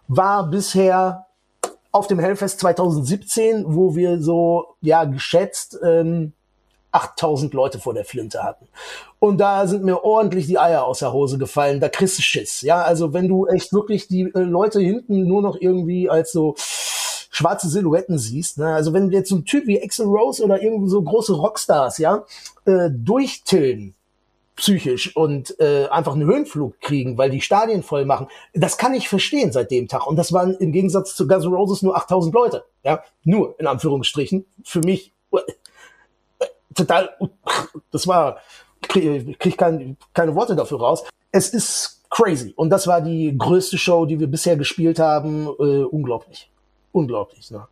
war 0.07 0.49
bisher 0.49 1.26
auf 1.97 2.07
dem 2.07 2.19
Hellfest 2.19 2.59
2017, 2.59 3.65
wo 3.67 3.95
wir 3.95 4.21
so, 4.21 4.75
ja, 4.81 5.03
geschätzt 5.03 5.77
ähm, 5.83 6.33
8000 6.91 7.53
Leute 7.53 7.79
vor 7.79 7.93
der 7.93 8.05
Flinte 8.05 8.43
hatten. 8.43 8.67
Und 9.19 9.39
da 9.39 9.67
sind 9.67 9.83
mir 9.83 10.03
ordentlich 10.03 10.47
die 10.47 10.59
Eier 10.59 10.85
aus 10.85 10.99
der 10.99 11.13
Hose 11.13 11.37
gefallen. 11.37 11.79
Da 11.79 11.89
kriegst 11.89 12.17
du 12.17 12.21
Schiss. 12.21 12.61
Ja, 12.61 12.81
also 12.81 13.13
wenn 13.13 13.27
du 13.27 13.45
echt 13.47 13.73
wirklich 13.73 14.07
die 14.07 14.31
äh, 14.33 14.39
Leute 14.39 14.79
hinten 14.79 15.27
nur 15.27 15.41
noch 15.41 15.57
irgendwie 15.59 16.09
als 16.09 16.31
so 16.31 16.55
schwarze 16.57 17.69
Silhouetten 17.69 18.17
siehst, 18.17 18.57
ne? 18.57 18.73
also 18.73 18.93
wenn 18.93 19.11
jetzt 19.11 19.29
so 19.29 19.35
ein 19.35 19.45
Typ 19.45 19.67
wie 19.67 19.81
Axel 19.81 20.07
Rose 20.07 20.43
oder 20.43 20.61
irgendwie 20.61 20.89
so 20.89 21.01
große 21.01 21.33
Rockstars, 21.33 21.99
ja, 21.99 22.25
äh, 22.65 22.89
durchtillen, 22.91 23.93
psychisch 24.57 25.15
und 25.15 25.57
äh, 25.59 25.87
einfach 25.87 26.13
einen 26.13 26.25
Höhenflug 26.25 26.81
kriegen, 26.81 27.17
weil 27.17 27.29
die 27.29 27.41
Stadien 27.41 27.83
voll 27.83 28.05
machen. 28.05 28.27
Das 28.53 28.77
kann 28.77 28.93
ich 28.93 29.07
verstehen 29.07 29.51
seit 29.51 29.71
dem 29.71 29.87
Tag. 29.87 30.05
Und 30.05 30.17
das 30.17 30.33
waren 30.33 30.55
im 30.55 30.71
Gegensatz 30.71 31.15
zu 31.15 31.27
Guns 31.27 31.45
N' 31.45 31.53
Roses 31.53 31.83
nur 31.83 31.95
8000 31.95 32.33
Leute. 32.33 32.65
Ja, 32.83 33.03
nur 33.23 33.57
in 33.59 33.67
Anführungsstrichen. 33.67 34.45
Für 34.63 34.81
mich 34.81 35.13
total, 36.77 37.15
das 37.91 38.07
war, 38.07 38.41
kriege 38.81 39.33
krieg 39.33 39.57
kein, 39.57 39.97
keine 40.13 40.35
Worte 40.35 40.55
dafür 40.55 40.79
raus. 40.79 41.03
Es 41.31 41.49
ist 41.49 42.03
crazy. 42.09 42.53
Und 42.55 42.69
das 42.69 42.87
war 42.87 43.01
die 43.01 43.35
größte 43.37 43.77
Show, 43.77 44.05
die 44.05 44.19
wir 44.19 44.27
bisher 44.27 44.57
gespielt 44.57 44.99
haben. 44.99 45.47
Äh, 45.59 45.83
unglaublich. 45.83 46.49
Unglaublich. 46.91 47.51
Ne? 47.51 47.67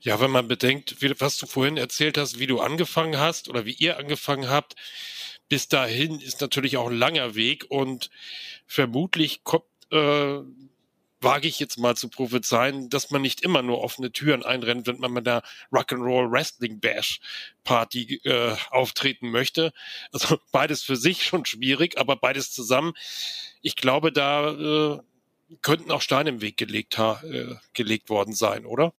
Ja, 0.00 0.20
wenn 0.20 0.30
man 0.30 0.48
bedenkt, 0.48 1.00
wie, 1.00 1.12
was 1.20 1.36
du 1.36 1.46
vorhin 1.46 1.76
erzählt 1.76 2.18
hast, 2.18 2.38
wie 2.38 2.46
du 2.46 2.60
angefangen 2.60 3.18
hast 3.18 3.48
oder 3.48 3.66
wie 3.66 3.74
ihr 3.74 3.98
angefangen 3.98 4.48
habt, 4.48 4.74
bis 5.48 5.68
dahin 5.68 6.20
ist 6.20 6.40
natürlich 6.40 6.76
auch 6.76 6.88
ein 6.88 6.96
langer 6.96 7.34
Weg 7.34 7.66
und 7.68 8.10
vermutlich 8.66 9.44
kommt, 9.44 9.64
äh, 9.90 10.40
wage 11.20 11.48
ich 11.48 11.58
jetzt 11.58 11.78
mal 11.78 11.96
zu 11.96 12.08
prophezeien, 12.08 12.90
dass 12.90 13.10
man 13.10 13.22
nicht 13.22 13.40
immer 13.40 13.62
nur 13.62 13.82
offene 13.82 14.12
Türen 14.12 14.44
einrennt, 14.44 14.86
wenn 14.86 14.98
man 14.98 15.12
mit 15.12 15.26
der 15.26 15.42
Rock'n'Roll 15.72 16.30
Wrestling 16.30 16.78
Bash 16.78 17.20
Party 17.64 18.20
äh, 18.24 18.54
auftreten 18.70 19.30
möchte. 19.30 19.72
Also 20.12 20.38
beides 20.52 20.82
für 20.82 20.96
sich 20.96 21.24
schon 21.24 21.44
schwierig, 21.44 21.98
aber 21.98 22.16
beides 22.16 22.52
zusammen. 22.52 22.92
Ich 23.62 23.76
glaube, 23.76 24.12
da 24.12 24.50
äh, 24.50 25.00
könnten 25.62 25.90
auch 25.90 26.02
Steine 26.02 26.30
im 26.30 26.40
Weg 26.42 26.56
gelegt, 26.56 26.98
äh, 26.98 27.54
gelegt 27.72 28.10
worden 28.10 28.34
sein, 28.34 28.66
oder? 28.66 28.92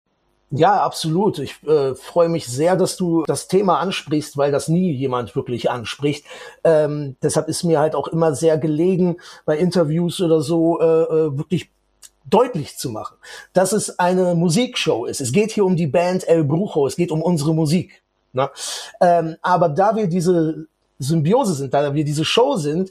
Ja, 0.49 0.81
absolut. 0.81 1.39
Ich 1.39 1.61
äh, 1.63 1.93
freue 1.95 2.29
mich 2.29 2.47
sehr, 2.47 2.77
dass 2.77 2.95
du 2.95 3.23
das 3.25 3.49
Thema 3.49 3.79
ansprichst, 3.79 4.37
weil 4.37 4.51
das 4.51 4.69
nie 4.69 4.93
jemand 4.93 5.35
wirklich 5.35 5.69
anspricht. 5.69 6.25
Ähm, 6.63 7.17
deshalb 7.21 7.49
ist 7.49 7.63
mir 7.63 7.79
halt 7.79 7.95
auch 7.95 8.07
immer 8.07 8.33
sehr 8.33 8.57
gelegen, 8.57 9.17
bei 9.45 9.57
Interviews 9.57 10.21
oder 10.21 10.41
so 10.41 10.79
äh, 10.79 10.85
äh, 10.85 11.37
wirklich 11.37 11.69
deutlich 12.29 12.77
zu 12.77 12.89
machen, 12.89 13.17
dass 13.51 13.73
es 13.73 13.99
eine 13.99 14.35
Musikshow 14.35 15.05
ist. 15.05 15.19
Es 15.19 15.33
geht 15.33 15.51
hier 15.51 15.65
um 15.65 15.75
die 15.75 15.87
Band 15.87 16.25
El 16.27 16.45
Brujo, 16.45 16.87
es 16.87 16.95
geht 16.95 17.11
um 17.11 17.21
unsere 17.21 17.53
Musik. 17.53 18.01
Ne? 18.31 18.49
Ähm, 19.01 19.35
aber 19.41 19.67
da 19.67 19.97
wir 19.97 20.07
diese 20.07 20.67
Symbiose 20.97 21.55
sind, 21.55 21.73
da 21.73 21.93
wir 21.93 22.05
diese 22.05 22.25
Show 22.25 22.55
sind, 22.55 22.89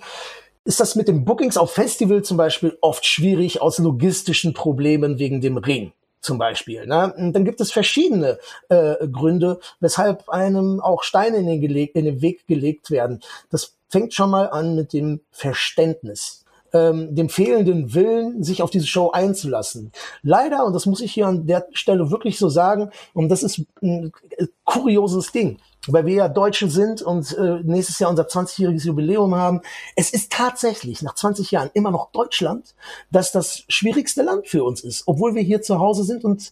ist 0.65 0.81
das 0.81 0.95
mit 0.95 1.09
den 1.09 1.25
Bookings 1.25 1.57
auf 1.57 1.71
Festival 1.71 2.23
zum 2.23 2.37
Beispiel 2.37 2.77
oft 2.83 3.07
schwierig 3.07 3.63
aus 3.63 3.79
logistischen 3.79 4.53
Problemen 4.53 5.19
wegen 5.19 5.41
dem 5.41 5.57
Ring 5.57 5.93
zum 6.27 6.39
Beispiel. 6.39 6.87
Ne? 6.87 7.15
Dann 7.17 7.45
gibt 7.45 7.61
es 7.61 7.73
verschiedene 7.73 8.39
äh, 8.69 9.07
Gründe, 9.09 9.61
weshalb 9.81 10.29
einem 10.29 10.81
auch 10.81 11.03
Steine 11.03 11.39
in 11.39 11.47
den, 11.47 11.63
in 11.63 12.05
den 12.05 12.21
Weg 12.21 12.47
gelegt 12.47 12.91
werden. 12.91 13.21
Das 13.51 13.77
fängt 13.89 14.13
schon 14.13 14.31
mal 14.31 14.51
an 14.51 14.75
mit 14.75 14.93
dem 14.93 15.21
Verständnis 15.31 16.45
ähm, 16.73 17.15
dem 17.15 17.29
fehlenden 17.29 17.95
Willen, 17.95 18.43
sich 18.43 18.63
auf 18.63 18.71
diese 18.71 18.87
Show 18.87 19.11
einzulassen. 19.11 19.93
Leider, 20.23 20.65
und 20.65 20.73
das 20.73 20.87
muss 20.87 21.01
ich 21.01 21.13
hier 21.13 21.27
an 21.27 21.47
der 21.47 21.67
Stelle 21.73 22.11
wirklich 22.11 22.39
so 22.39 22.49
sagen, 22.49 22.91
und 23.15 23.29
das 23.29 23.43
ist 23.43 23.63
ein 23.83 24.13
kurioses 24.65 25.33
Ding, 25.33 25.59
weil 25.87 26.07
wir 26.07 26.15
ja 26.15 26.29
Deutsche 26.29 26.69
sind 26.69 27.03
und 27.03 27.37
äh, 27.37 27.61
nächstes 27.63 27.99
Jahr 27.99 28.11
unser 28.11 28.25
20-jähriges 28.25 28.87
Jubiläum 28.87 29.35
haben. 29.35 29.61
Es 29.95 30.11
ist 30.11 30.33
tatsächlich 30.33 31.03
nach 31.03 31.15
20 31.15 31.51
Jahren 31.51 31.71
immer 31.75 31.91
noch 31.91 32.11
Deutschland, 32.13 32.75
das 33.11 33.33
das 33.33 33.65
schwierigste 33.69 34.23
Land 34.23 34.49
für 34.49 34.65
uns 34.65 34.83
ist, 34.83 35.05
obwohl 35.07 35.35
wir 35.35 35.43
hier 35.43 35.63
zu 35.63 35.79
Hause 35.79 36.05
sind 36.05 36.25
und 36.25 36.51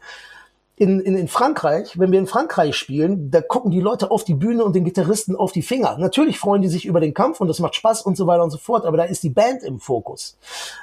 in, 0.77 1.01
in, 1.01 1.17
in 1.17 1.29
Frankreich, 1.29 1.99
wenn 1.99 2.11
wir 2.11 2.19
in 2.19 2.27
Frankreich 2.27 2.75
spielen, 2.75 3.31
da 3.31 3.41
gucken 3.41 3.71
die 3.71 3.81
Leute 3.81 4.11
auf 4.11 4.25
die 4.25 4.35
Bühne 4.35 4.65
und 4.65 4.75
den 4.75 4.85
Gitarristen 4.85 5.37
auf 5.37 5.53
die 5.53 5.63
Finger. 5.63 5.97
Natürlich 5.99 6.39
freuen 6.39 6.63
die 6.63 6.69
sich 6.69 6.85
über 6.85 7.01
den 7.01 7.15
Kampf 7.15 7.41
und 7.41 7.49
das 7.49 7.61
macht 7.61 7.77
Spaß 7.77 8.03
und 8.03 8.17
so 8.17 8.27
weiter 8.27 8.43
und 8.43 8.51
so 8.51 8.59
fort, 8.59 8.85
aber 8.85 8.97
da 8.97 9.05
ist 9.05 9.23
die 9.23 9.31
Band 9.31 9.63
im 9.63 9.79
Fokus. 9.79 10.37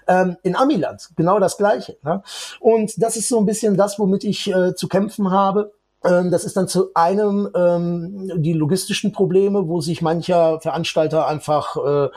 Ähm, 0.08 0.38
in 0.43 0.56
Amiland 0.56 1.10
genau 1.17 1.39
das 1.39 1.58
Gleiche. 1.58 1.97
Ne? 2.04 2.23
Und 2.60 3.01
das 3.01 3.17
ist 3.17 3.27
so 3.27 3.39
ein 3.39 3.45
bisschen 3.45 3.75
das, 3.75 3.99
womit 3.99 4.23
ich 4.23 4.47
äh, 4.54 4.75
zu 4.75 4.88
kämpfen 4.88 5.32
habe 5.32 5.73
das 6.04 6.46
ist 6.46 6.58
dann 6.58 6.68
zu 6.68 6.92
einem 6.96 7.48
ähm, 7.56 8.32
die 8.42 8.54
logistischen 8.54 9.12
Probleme, 9.12 9.68
wo 9.68 9.82
sich 9.82 10.02
mancher 10.02 10.60
Veranstalter 10.60 11.28
einfach 11.28 11.78
äh, 11.78 12.10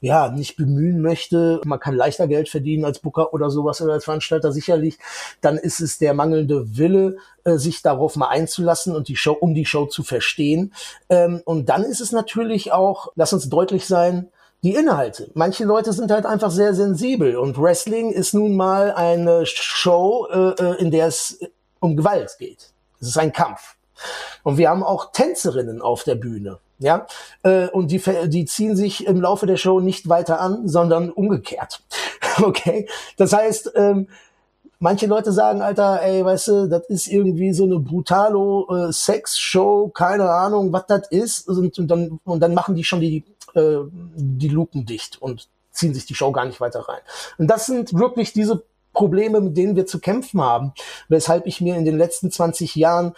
ja 0.00 0.30
nicht 0.30 0.56
bemühen 0.56 1.00
möchte. 1.00 1.60
Man 1.64 1.80
kann 1.80 1.94
leichter 1.94 2.28
Geld 2.28 2.50
verdienen 2.50 2.84
als 2.84 2.98
Booker 2.98 3.32
oder 3.32 3.48
sowas 3.48 3.80
oder 3.80 3.94
als 3.94 4.04
Veranstalter 4.04 4.52
sicherlich. 4.52 4.98
Dann 5.40 5.56
ist 5.56 5.80
es 5.80 5.96
der 5.96 6.12
mangelnde 6.12 6.76
Wille, 6.76 7.16
äh, 7.44 7.56
sich 7.56 7.80
darauf 7.80 8.16
mal 8.16 8.28
einzulassen 8.28 8.94
und 8.94 9.08
die 9.08 9.16
Show, 9.16 9.32
um 9.32 9.54
die 9.54 9.64
Show 9.64 9.86
zu 9.86 10.02
verstehen. 10.02 10.74
Ähm, 11.08 11.40
und 11.46 11.70
dann 11.70 11.84
ist 11.84 12.02
es 12.02 12.12
natürlich 12.12 12.72
auch, 12.72 13.10
lass 13.14 13.32
uns 13.32 13.48
deutlich 13.48 13.86
sein, 13.86 14.28
die 14.62 14.74
Inhalte. 14.74 15.30
Manche 15.32 15.64
Leute 15.64 15.94
sind 15.94 16.10
halt 16.10 16.26
einfach 16.26 16.50
sehr 16.50 16.74
sensibel 16.74 17.36
und 17.36 17.56
Wrestling 17.56 18.10
ist 18.10 18.34
nun 18.34 18.56
mal 18.56 18.92
eine 18.92 19.46
Show, 19.46 20.26
äh, 20.30 20.62
äh 20.62 20.74
in 20.78 20.90
der 20.90 21.06
es 21.06 21.38
um 21.80 21.96
Gewalt 21.96 22.36
geht. 22.38 22.74
Es 23.00 23.08
ist 23.08 23.18
ein 23.18 23.32
Kampf. 23.32 23.76
Und 24.42 24.56
wir 24.56 24.70
haben 24.70 24.82
auch 24.82 25.12
Tänzerinnen 25.12 25.82
auf 25.82 26.04
der 26.04 26.14
Bühne. 26.14 26.58
Ja, 26.78 27.06
äh, 27.42 27.68
und 27.68 27.90
die, 27.90 28.02
die 28.28 28.46
ziehen 28.46 28.74
sich 28.74 29.06
im 29.06 29.20
Laufe 29.20 29.44
der 29.44 29.58
Show 29.58 29.80
nicht 29.80 30.08
weiter 30.08 30.40
an, 30.40 30.66
sondern 30.66 31.10
umgekehrt. 31.10 31.82
okay, 32.42 32.88
das 33.18 33.34
heißt, 33.34 33.72
ähm, 33.74 34.08
manche 34.78 35.06
Leute 35.06 35.30
sagen, 35.30 35.60
Alter, 35.60 36.00
ey, 36.02 36.24
weißt 36.24 36.48
du, 36.48 36.68
das 36.68 36.86
ist 36.88 37.06
irgendwie 37.06 37.52
so 37.52 37.64
eine 37.64 37.78
brutalo 37.78 38.88
äh, 38.88 38.92
Sex-Show, 38.94 39.88
keine 39.88 40.30
Ahnung, 40.30 40.72
was 40.72 40.86
das 40.86 41.08
ist, 41.10 41.48
und, 41.48 41.78
und, 41.78 41.88
dann 41.88 42.18
und 42.24 42.40
dann 42.40 42.54
machen 42.54 42.74
die 42.74 42.84
schon 42.84 43.00
die 43.00 43.24
äh, 43.54 43.78
die 43.92 44.48
Lupen 44.48 44.86
dicht 44.86 45.20
und 45.20 45.48
ziehen 45.72 45.94
sich 45.94 46.06
die 46.06 46.14
Show 46.14 46.32
gar 46.32 46.44
nicht 46.44 46.60
weiter 46.60 46.80
rein. 46.80 47.00
Und 47.38 47.48
das 47.48 47.66
sind 47.66 47.94
wirklich 47.94 48.32
diese 48.32 48.62
Probleme, 48.92 49.40
mit 49.40 49.56
denen 49.56 49.76
wir 49.76 49.86
zu 49.86 50.00
kämpfen 50.00 50.40
haben, 50.42 50.72
weshalb 51.08 51.46
ich 51.46 51.60
mir 51.60 51.76
in 51.76 51.84
den 51.84 51.98
letzten 51.98 52.30
20 52.30 52.74
Jahren 52.74 53.14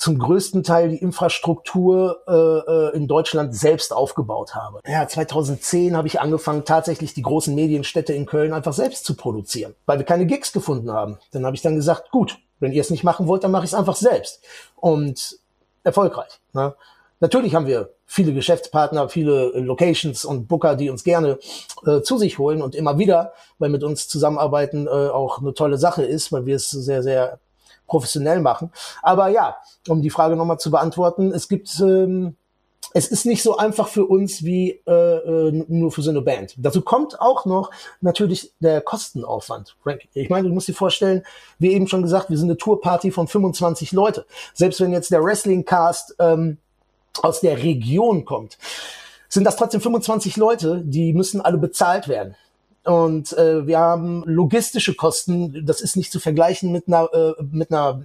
zum 0.00 0.18
größten 0.18 0.62
Teil 0.62 0.88
die 0.88 0.96
Infrastruktur 0.96 2.22
äh, 2.26 2.32
äh, 2.32 2.96
in 2.96 3.06
Deutschland 3.06 3.54
selbst 3.54 3.92
aufgebaut 3.92 4.54
habe. 4.54 4.80
Ja, 4.86 5.06
2010 5.06 5.94
habe 5.94 6.08
ich 6.08 6.20
angefangen, 6.20 6.64
tatsächlich 6.64 7.12
die 7.12 7.20
großen 7.20 7.54
Medienstädte 7.54 8.14
in 8.14 8.24
Köln 8.24 8.54
einfach 8.54 8.72
selbst 8.72 9.04
zu 9.04 9.14
produzieren, 9.14 9.74
weil 9.84 9.98
wir 9.98 10.06
keine 10.06 10.24
Gigs 10.24 10.52
gefunden 10.52 10.90
haben. 10.90 11.18
Dann 11.32 11.44
habe 11.44 11.54
ich 11.54 11.60
dann 11.60 11.76
gesagt, 11.76 12.10
gut, 12.10 12.38
wenn 12.60 12.72
ihr 12.72 12.80
es 12.80 12.88
nicht 12.88 13.04
machen 13.04 13.26
wollt, 13.26 13.44
dann 13.44 13.50
mache 13.50 13.64
ich 13.64 13.72
es 13.72 13.74
einfach 13.74 13.96
selbst. 13.96 14.42
Und 14.76 15.38
erfolgreich. 15.84 16.40
Ne? 16.54 16.74
Natürlich 17.20 17.54
haben 17.54 17.66
wir 17.66 17.90
viele 18.10 18.34
Geschäftspartner, 18.34 19.08
viele 19.08 19.50
Locations 19.60 20.24
und 20.24 20.48
Booker, 20.48 20.74
die 20.74 20.90
uns 20.90 21.04
gerne 21.04 21.38
äh, 21.86 22.00
zu 22.00 22.18
sich 22.18 22.38
holen 22.40 22.60
und 22.60 22.74
immer 22.74 22.98
wieder, 22.98 23.34
weil 23.60 23.70
mit 23.70 23.84
uns 23.84 24.08
zusammenarbeiten 24.08 24.88
äh, 24.88 24.90
auch 24.90 25.40
eine 25.40 25.54
tolle 25.54 25.78
Sache 25.78 26.02
ist, 26.02 26.32
weil 26.32 26.44
wir 26.44 26.56
es 26.56 26.70
sehr, 26.70 27.04
sehr 27.04 27.38
professionell 27.86 28.40
machen. 28.40 28.72
Aber 29.00 29.28
ja, 29.28 29.58
um 29.86 30.02
die 30.02 30.10
Frage 30.10 30.34
nochmal 30.34 30.58
zu 30.58 30.72
beantworten, 30.72 31.30
es 31.32 31.48
gibt, 31.48 31.78
ähm, 31.78 32.34
es 32.94 33.06
ist 33.06 33.26
nicht 33.26 33.44
so 33.44 33.56
einfach 33.56 33.86
für 33.86 34.06
uns 34.06 34.42
wie 34.42 34.80
äh, 34.88 34.92
äh, 34.92 35.64
nur 35.68 35.92
für 35.92 36.02
so 36.02 36.10
eine 36.10 36.20
Band. 36.20 36.54
Dazu 36.56 36.82
kommt 36.82 37.20
auch 37.20 37.46
noch 37.46 37.70
natürlich 38.00 38.52
der 38.58 38.80
Kostenaufwand. 38.80 39.76
Frank, 39.84 40.08
ich 40.14 40.30
meine, 40.30 40.48
du 40.48 40.54
musst 40.54 40.66
dir 40.66 40.74
vorstellen, 40.74 41.22
wie 41.60 41.70
eben 41.70 41.86
schon 41.86 42.02
gesagt, 42.02 42.28
wir 42.28 42.36
sind 42.36 42.48
eine 42.48 42.58
Tourparty 42.58 43.12
von 43.12 43.28
25 43.28 43.92
Leute. 43.92 44.26
Selbst 44.52 44.80
wenn 44.80 44.92
jetzt 44.92 45.12
der 45.12 45.22
Wrestling-Cast 45.22 46.16
ähm, 46.18 46.58
aus 47.22 47.40
der 47.40 47.62
Region 47.62 48.24
kommt, 48.24 48.58
sind 49.28 49.44
das 49.44 49.56
trotzdem 49.56 49.80
25 49.80 50.36
Leute, 50.36 50.82
die 50.84 51.12
müssen 51.12 51.40
alle 51.40 51.58
bezahlt 51.58 52.08
werden. 52.08 52.34
Und 52.84 53.32
äh, 53.34 53.66
wir 53.66 53.78
haben 53.78 54.22
logistische 54.26 54.94
Kosten, 54.94 55.64
das 55.66 55.80
ist 55.80 55.96
nicht 55.96 56.10
zu 56.10 56.18
vergleichen 56.18 56.72
mit 56.72 56.88
einer, 56.88 57.08
äh, 57.12 57.34
mit 57.50 57.70
einer 57.70 58.02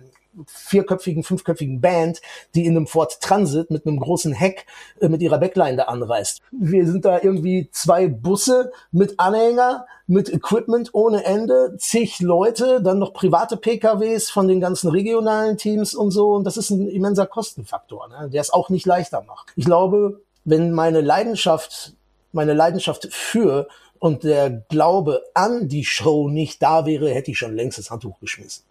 vierköpfigen, 0.48 1.24
fünfköpfigen 1.24 1.82
Band, 1.82 2.22
die 2.54 2.66
in 2.66 2.76
einem 2.76 2.88
Ford 2.88 3.20
Transit 3.22 3.72
mit 3.72 3.86
einem 3.86 4.00
großen 4.00 4.34
Heck 4.34 4.66
äh, 5.00 5.10
mit 5.10 5.22
ihrer 5.22 5.38
Backline 5.38 5.78
da 5.78 5.84
anreist. 5.84 6.42
Wir 6.52 6.86
sind 6.88 7.06
da 7.06 7.20
irgendwie 7.22 7.70
zwei 7.72 8.08
Busse 8.08 8.72
mit 8.92 9.20
Anhänger, 9.20 9.86
mit 10.08 10.32
Equipment 10.32 10.94
ohne 10.94 11.26
Ende, 11.26 11.76
zig 11.78 12.20
Leute, 12.20 12.82
dann 12.82 13.00
noch 13.00 13.14
private 13.14 13.58
PKWs 13.58 14.30
von 14.30 14.48
den 14.48 14.60
ganzen 14.60 14.90
regionalen 14.90 15.58
Teams 15.58 15.96
und 15.96 16.12
so. 16.12 16.34
Und 16.34 16.44
das 16.44 16.58
ist 16.58 16.70
ein 16.70 16.88
immenser 16.88 17.26
Kostenfaktor, 17.26 18.08
ne, 18.10 18.30
der 18.30 18.42
es 18.42 18.52
auch 18.52 18.70
nicht 18.70 18.86
leichter 18.86 19.24
macht. 19.24 19.52
Ich 19.56 19.66
glaube, 19.66 20.22
wenn 20.44 20.72
meine 20.72 21.02
Leidenschaft, 21.02 21.94
meine 22.32 22.54
Leidenschaft 22.54 23.08
für 23.12 23.68
und 24.00 24.24
der 24.24 24.52
Glaube 24.52 25.24
an 25.34 25.68
die 25.68 25.86
Show 25.86 26.30
nicht 26.30 26.62
da 26.62 26.86
wäre, 26.86 27.10
hätte 27.10 27.32
ich 27.32 27.40
schon 27.40 27.56
längst 27.56 27.80
das 27.80 27.90
Handtuch 27.90 28.20
geschmissen. 28.20 28.64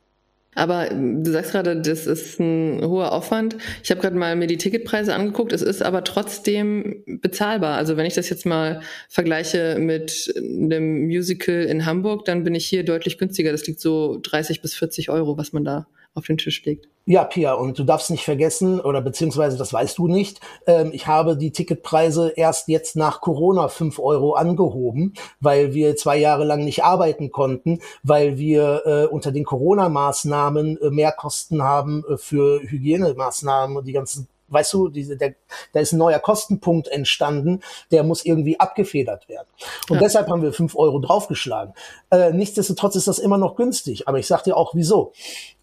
Aber 0.55 0.89
du 0.89 1.31
sagst 1.31 1.53
gerade, 1.53 1.81
das 1.81 2.07
ist 2.07 2.41
ein 2.41 2.83
hoher 2.85 3.13
Aufwand. 3.13 3.57
Ich 3.83 3.91
habe 3.91 4.01
gerade 4.01 4.17
mal 4.17 4.37
mir 4.37 4.47
die 4.47 4.59
Ticketpreise 4.59 5.15
angeguckt. 5.15 5.53
Es 5.53 5.63
ist 5.63 5.83
aber 5.83 6.05
trotzdem 6.05 7.03
bezahlbar. 7.07 7.77
Also 7.77 7.97
wenn 7.97 8.07
ich 8.07 8.15
das 8.15 8.29
jetzt 8.29 8.47
mal 8.47 8.81
vergleiche 9.09 9.77
mit 9.79 10.33
einem 10.37 11.07
Musical 11.07 11.63
in 11.65 11.87
Hamburg, 11.87 12.25
dann 12.25 12.45
bin 12.45 12.55
ich 12.55 12.67
hier 12.67 12.85
deutlich 12.85 13.19
günstiger. 13.19 13.53
Das 13.53 13.67
liegt 13.67 13.81
so 13.81 14.19
30 14.23 14.63
bis 14.63 14.75
40 14.75 15.11
Euro, 15.11 15.37
was 15.37 15.53
man 15.53 15.65
da 15.65 15.87
auf 16.15 16.27
den 16.27 16.39
Tisch 16.39 16.65
legt. 16.65 16.89
Ja, 17.07 17.25
Pia, 17.25 17.53
und 17.53 17.79
du 17.79 17.85
darfst 17.85 18.11
nicht 18.11 18.25
vergessen, 18.25 18.81
oder 18.81 19.03
beziehungsweise 19.03 19.59
das 19.59 19.73
weißt 19.73 19.99
du 19.99 20.09
nicht, 20.09 20.41
ähm, 20.67 20.91
ich 20.95 21.07
habe 21.07 21.37
die 21.37 21.51
Ticketpreise 21.51 22.33
erst 22.35 22.69
jetzt 22.69 22.97
nach 22.97 23.21
Corona 23.21 23.69
fünf 23.69 23.99
Euro 23.99 24.35
angehoben, 24.35 25.13
weil 25.41 25.75
wir 25.75 25.97
zwei 25.97 26.17
Jahre 26.17 26.45
lang 26.45 26.65
nicht 26.65 26.83
arbeiten 26.83 27.31
konnten, 27.31 27.81
weil 28.03 28.39
wir 28.39 28.83
äh, 28.87 29.07
unter 29.07 29.33
den 29.33 29.45
Corona-Maßnahmen 29.45 30.81
äh, 30.81 30.91
mehr 30.91 31.13
Kosten 31.13 31.63
haben 31.63 32.05
äh, 32.09 32.17
für 32.17 32.63
Hygienemaßnahmen 32.63 33.77
und 33.77 33.87
die 33.87 33.93
ganzen 33.93 34.29
weißt 34.55 34.73
du, 34.73 34.89
diese, 34.89 35.17
der, 35.17 35.35
da 35.73 35.81
ist 35.81 35.93
ein 35.93 35.99
neuer 35.99 36.19
Kostenpunkt 36.19 36.89
entstanden, 36.89 37.61
der 37.91 38.05
muss 38.05 38.25
irgendwie 38.25 38.59
abgefedert 38.59 39.29
werden. 39.29 39.49
Und 39.91 39.97
ja. 39.97 40.03
deshalb 40.03 40.29
haben 40.29 40.43
wir 40.43 40.53
fünf 40.53 40.77
Euro 40.77 40.99
draufgeschlagen. 41.01 41.75
Äh, 42.11 42.33
nichtsdestotrotz 42.33 42.97
ist 42.97 43.09
das 43.09 43.19
immer 43.19 43.39
noch 43.39 43.57
günstig, 43.57 44.09
aber 44.09 44.19
ich 44.19 44.27
sag 44.27 44.45
dir 44.45 44.57
auch 44.57 44.75
wieso. 44.75 45.13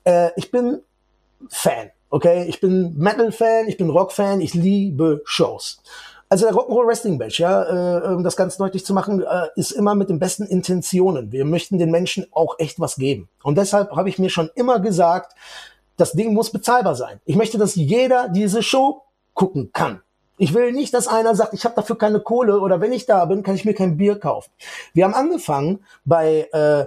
Äh, 0.04 0.30
ich 0.36 0.52
bin 0.52 0.82
Fan, 1.50 1.90
okay? 2.10 2.46
Ich 2.48 2.60
bin 2.60 2.96
Metal-Fan, 2.98 3.68
ich 3.68 3.78
bin 3.78 3.90
Rock-Fan, 3.90 4.42
ich 4.42 4.54
liebe 4.54 5.22
Shows. 5.26 5.82
Also 6.32 6.46
der 6.46 6.56
Rock'n'Roll 6.56 6.88
Wrestling 6.88 7.18
Match, 7.18 7.42
ja, 7.42 7.98
äh, 7.98 8.14
um 8.14 8.24
das 8.24 8.38
ganz 8.38 8.56
deutlich 8.56 8.86
zu 8.86 8.94
machen, 8.94 9.22
äh, 9.22 9.48
ist 9.58 9.72
immer 9.72 9.96
mit 9.96 10.10
den 10.10 10.18
besten 10.18 10.46
Intentionen. 10.46 11.34
Wir 11.34 11.44
möchten 11.44 11.78
den 11.78 11.92
Menschen 11.92 12.26
auch 12.32 12.56
echt 12.58 12.80
was 12.80 12.96
geben. 12.96 13.28
Und 13.44 13.58
deshalb 13.58 13.92
habe 13.92 14.08
ich 14.08 14.18
mir 14.18 14.30
schon 14.30 14.50
immer 14.56 14.80
gesagt, 14.80 15.34
das 16.02 16.14
Ding 16.14 16.34
muss 16.34 16.52
bezahlbar 16.52 16.96
sein. 16.96 17.22
Ich 17.26 17.36
möchte, 17.36 17.60
dass 17.60 17.76
jeder 17.76 18.28
diese 18.28 18.64
Show 18.64 19.04
gucken 19.34 19.72
kann. 19.72 20.02
Ich 20.40 20.56
will 20.56 20.72
nicht, 20.72 20.96
dass 20.96 21.08
einer 21.08 21.36
sagt, 21.36 21.54
ich 21.54 21.64
habe 21.64 21.76
dafür 21.76 21.96
keine 21.96 22.20
Kohle 22.20 22.60
oder 22.60 22.82
wenn 22.82 22.92
ich 22.92 23.06
da 23.06 23.24
bin, 23.26 23.44
kann 23.44 23.54
ich 23.54 23.66
mir 23.66 23.76
kein 23.76 23.98
Bier 23.98 24.20
kaufen. 24.20 24.50
Wir 24.94 25.06
haben 25.06 25.14
angefangen 25.14 25.86
bei, 26.04 26.50
äh, 26.52 26.86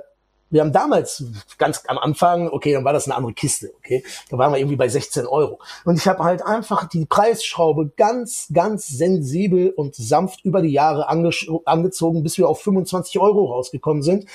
wir 0.50 0.60
haben 0.60 0.72
damals 0.72 1.24
ganz 1.58 1.84
am 1.86 1.98
Anfang, 1.98 2.48
okay, 2.48 2.72
dann 2.72 2.84
war 2.84 2.92
das 2.92 3.06
eine 3.06 3.14
andere 3.14 3.32
Kiste, 3.32 3.72
okay, 3.76 4.02
da 4.30 4.38
waren 4.38 4.52
wir 4.52 4.58
irgendwie 4.58 4.74
bei 4.74 4.88
16 4.88 5.28
Euro. 5.28 5.60
Und 5.84 5.96
ich 5.96 6.08
habe 6.08 6.24
halt 6.24 6.44
einfach 6.44 6.88
die 6.88 7.06
Preisschraube 7.06 7.92
ganz, 7.96 8.48
ganz 8.52 8.88
sensibel 8.88 9.70
und 9.70 9.94
sanft 9.94 10.44
über 10.44 10.60
die 10.60 10.72
Jahre 10.72 11.08
angezogen, 11.08 12.24
bis 12.24 12.36
wir 12.36 12.48
auf 12.48 12.60
25 12.62 13.20
Euro 13.20 13.52
rausgekommen 13.52 14.02
sind. 14.02 14.26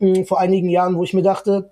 Hm, 0.00 0.26
vor 0.26 0.38
einigen 0.38 0.68
Jahren, 0.68 0.96
wo 0.96 1.02
ich 1.02 1.14
mir 1.14 1.22
dachte, 1.22 1.70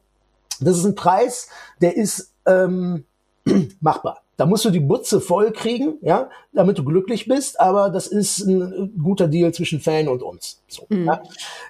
das 0.61 0.79
ist 0.79 0.85
ein 0.87 0.95
Preis, 0.95 1.51
der 1.83 1.97
ist 1.97 2.33
ähm, 2.47 3.05
machbar. 3.81 4.23
Da 4.37 4.45
musst 4.45 4.65
du 4.67 4.71
die 4.71 4.81
Butze 4.81 5.21
voll 5.21 5.53
kriegen, 5.53 5.95
ja, 6.03 6.29
damit 6.53 6.79
du 6.79 6.85
glücklich 6.85 7.27
bist, 7.27 7.59
aber 7.59 7.89
das 7.89 8.07
ist 8.07 8.41
ein 8.41 8.93
guter 9.03 9.29
Deal 9.29 9.53
zwischen 9.55 9.81
Fan 9.81 10.09
und 10.09 10.23
uns. 10.23 10.63
So, 10.69 10.85
mhm. 10.91 11.07
ja. 11.07 11.23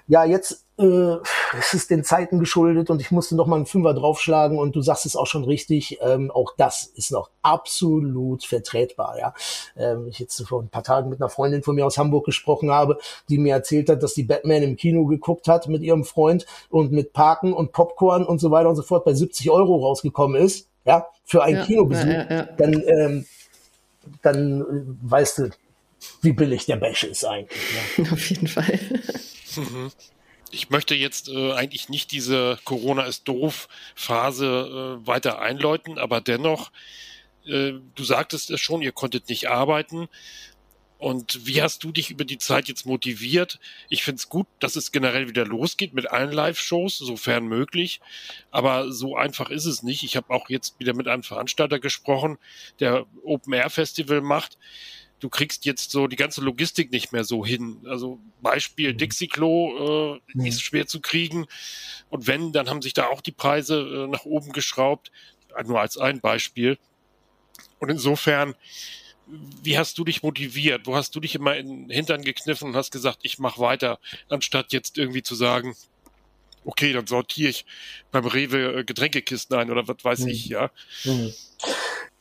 ja, 0.07 0.25
jetzt 0.25 0.65
äh, 0.77 1.17
es 1.57 1.73
ist 1.73 1.89
den 1.89 2.03
Zeiten 2.03 2.39
geschuldet 2.39 2.89
und 2.89 3.01
ich 3.01 3.11
musste 3.11 3.35
noch 3.35 3.47
mal 3.47 3.55
einen 3.55 3.65
Fünfer 3.65 3.93
draufschlagen 3.93 4.59
und 4.59 4.75
du 4.75 4.81
sagst 4.81 5.05
es 5.05 5.15
auch 5.15 5.27
schon 5.27 5.43
richtig, 5.43 5.99
ähm, 6.01 6.31
auch 6.31 6.53
das 6.57 6.83
ist 6.83 7.11
noch 7.11 7.29
absolut 7.41 8.43
vertretbar, 8.43 9.17
ja. 9.17 9.33
Ähm, 9.75 10.07
ich 10.07 10.19
jetzt 10.19 10.41
vor 10.47 10.61
ein 10.61 10.69
paar 10.69 10.83
Tagen 10.83 11.09
mit 11.09 11.21
einer 11.21 11.29
Freundin 11.29 11.63
von 11.63 11.75
mir 11.75 11.85
aus 11.85 11.97
Hamburg 11.97 12.25
gesprochen 12.25 12.71
habe, 12.71 12.97
die 13.29 13.37
mir 13.37 13.53
erzählt 13.53 13.89
hat, 13.89 14.03
dass 14.03 14.13
die 14.13 14.23
Batman 14.23 14.63
im 14.63 14.75
Kino 14.75 15.05
geguckt 15.05 15.47
hat 15.47 15.67
mit 15.67 15.81
ihrem 15.81 16.03
Freund 16.03 16.45
und 16.69 16.91
mit 16.91 17.13
Parken 17.13 17.53
und 17.53 17.71
Popcorn 17.71 18.25
und 18.25 18.39
so 18.39 18.51
weiter 18.51 18.69
und 18.69 18.75
so 18.75 18.83
fort 18.83 19.05
bei 19.05 19.13
70 19.13 19.49
Euro 19.49 19.77
rausgekommen 19.77 20.41
ist 20.41 20.67
ja, 20.87 21.05
für 21.25 21.43
einen 21.43 21.57
ja, 21.57 21.65
Kinobesuch, 21.65 22.07
ja, 22.07 22.31
ja, 22.31 22.43
dann, 22.43 22.81
ähm, 22.87 23.25
dann 24.21 24.61
äh, 24.61 25.11
weißt 25.11 25.39
du, 25.39 25.49
wie 26.21 26.31
billig 26.31 26.65
der 26.65 26.77
Bash 26.77 27.03
ist 27.03 27.25
eigentlich. 27.25 27.61
Ne? 27.97 28.07
Auf 28.11 28.29
jeden 28.29 28.47
Fall. 28.47 28.79
Ich 30.51 30.69
möchte 30.69 30.95
jetzt 30.95 31.29
äh, 31.29 31.53
eigentlich 31.53 31.89
nicht 31.89 32.11
diese 32.11 32.59
Corona 32.63 33.03
ist 33.03 33.27
doof 33.27 33.67
Phase 33.95 34.99
äh, 35.03 35.07
weiter 35.07 35.39
einläuten, 35.39 35.97
aber 35.97 36.21
dennoch, 36.21 36.71
äh, 37.45 37.73
du 37.95 38.03
sagtest 38.03 38.49
es 38.49 38.59
schon, 38.59 38.81
ihr 38.81 38.91
konntet 38.91 39.29
nicht 39.29 39.49
arbeiten. 39.49 40.07
Und 40.97 41.45
wie 41.45 41.61
hast 41.61 41.83
du 41.83 41.91
dich 41.91 42.09
über 42.09 42.25
die 42.25 42.39
Zeit 42.39 42.67
jetzt 42.67 42.85
motiviert? 42.85 43.59
Ich 43.87 44.03
finde 44.03 44.17
es 44.19 44.29
gut, 44.29 44.47
dass 44.59 44.75
es 44.75 44.91
generell 44.91 45.29
wieder 45.29 45.45
losgeht 45.45 45.93
mit 45.93 46.09
allen 46.09 46.31
Live-Shows, 46.31 46.97
sofern 46.97 47.45
möglich. 47.45 47.99
Aber 48.49 48.91
so 48.91 49.15
einfach 49.15 49.51
ist 49.51 49.65
es 49.65 49.83
nicht. 49.83 50.03
Ich 50.03 50.17
habe 50.17 50.33
auch 50.33 50.49
jetzt 50.49 50.79
wieder 50.79 50.95
mit 50.95 51.07
einem 51.07 51.23
Veranstalter 51.23 51.79
gesprochen, 51.79 52.39
der 52.79 53.05
Open 53.23 53.53
Air 53.53 53.69
Festival 53.69 54.21
macht. 54.21 54.57
Du 55.19 55.29
kriegst 55.29 55.65
jetzt 55.65 55.91
so 55.91 56.07
die 56.07 56.15
ganze 56.15 56.41
Logistik 56.41 56.91
nicht 56.91 57.11
mehr 57.11 57.23
so 57.23 57.45
hin. 57.45 57.85
Also 57.87 58.19
Beispiel 58.41 58.93
mhm. 58.93 58.97
Dixie-Klo 58.97 60.15
äh, 60.15 60.21
mhm. 60.33 60.45
ist 60.45 60.61
schwer 60.61 60.87
zu 60.87 61.01
kriegen. 61.01 61.45
Und 62.09 62.27
wenn, 62.27 62.51
dann 62.51 62.69
haben 62.69 62.81
sich 62.81 62.93
da 62.93 63.07
auch 63.07 63.21
die 63.21 63.31
Preise 63.31 63.79
äh, 63.79 64.07
nach 64.07 64.25
oben 64.25 64.51
geschraubt. 64.51 65.11
Nur 65.65 65.81
als 65.81 65.97
ein 65.97 66.19
Beispiel. 66.19 66.77
Und 67.79 67.89
insofern 67.89 68.53
wie 69.61 69.77
hast 69.77 69.97
du 69.97 70.03
dich 70.03 70.23
motiviert? 70.23 70.87
Wo 70.87 70.95
hast 70.95 71.15
du 71.15 71.19
dich 71.19 71.35
immer 71.35 71.55
in 71.55 71.87
den 71.87 71.89
Hintern 71.89 72.21
gekniffen 72.21 72.69
und 72.69 72.75
hast 72.75 72.91
gesagt, 72.91 73.19
ich 73.23 73.39
mache 73.39 73.59
weiter, 73.59 73.99
anstatt 74.29 74.71
jetzt 74.71 74.97
irgendwie 74.97 75.23
zu 75.23 75.35
sagen, 75.35 75.75
okay, 76.63 76.93
dann 76.93 77.07
sortiere 77.07 77.49
ich 77.49 77.65
beim 78.11 78.25
Rewe 78.25 78.79
äh, 78.79 78.83
Getränkekisten 78.83 79.57
ein 79.57 79.71
oder 79.71 79.87
was 79.87 80.03
weiß 80.03 80.19
mhm. 80.21 80.27
ich, 80.27 80.47
ja. 80.47 80.71
Mhm. 81.03 81.33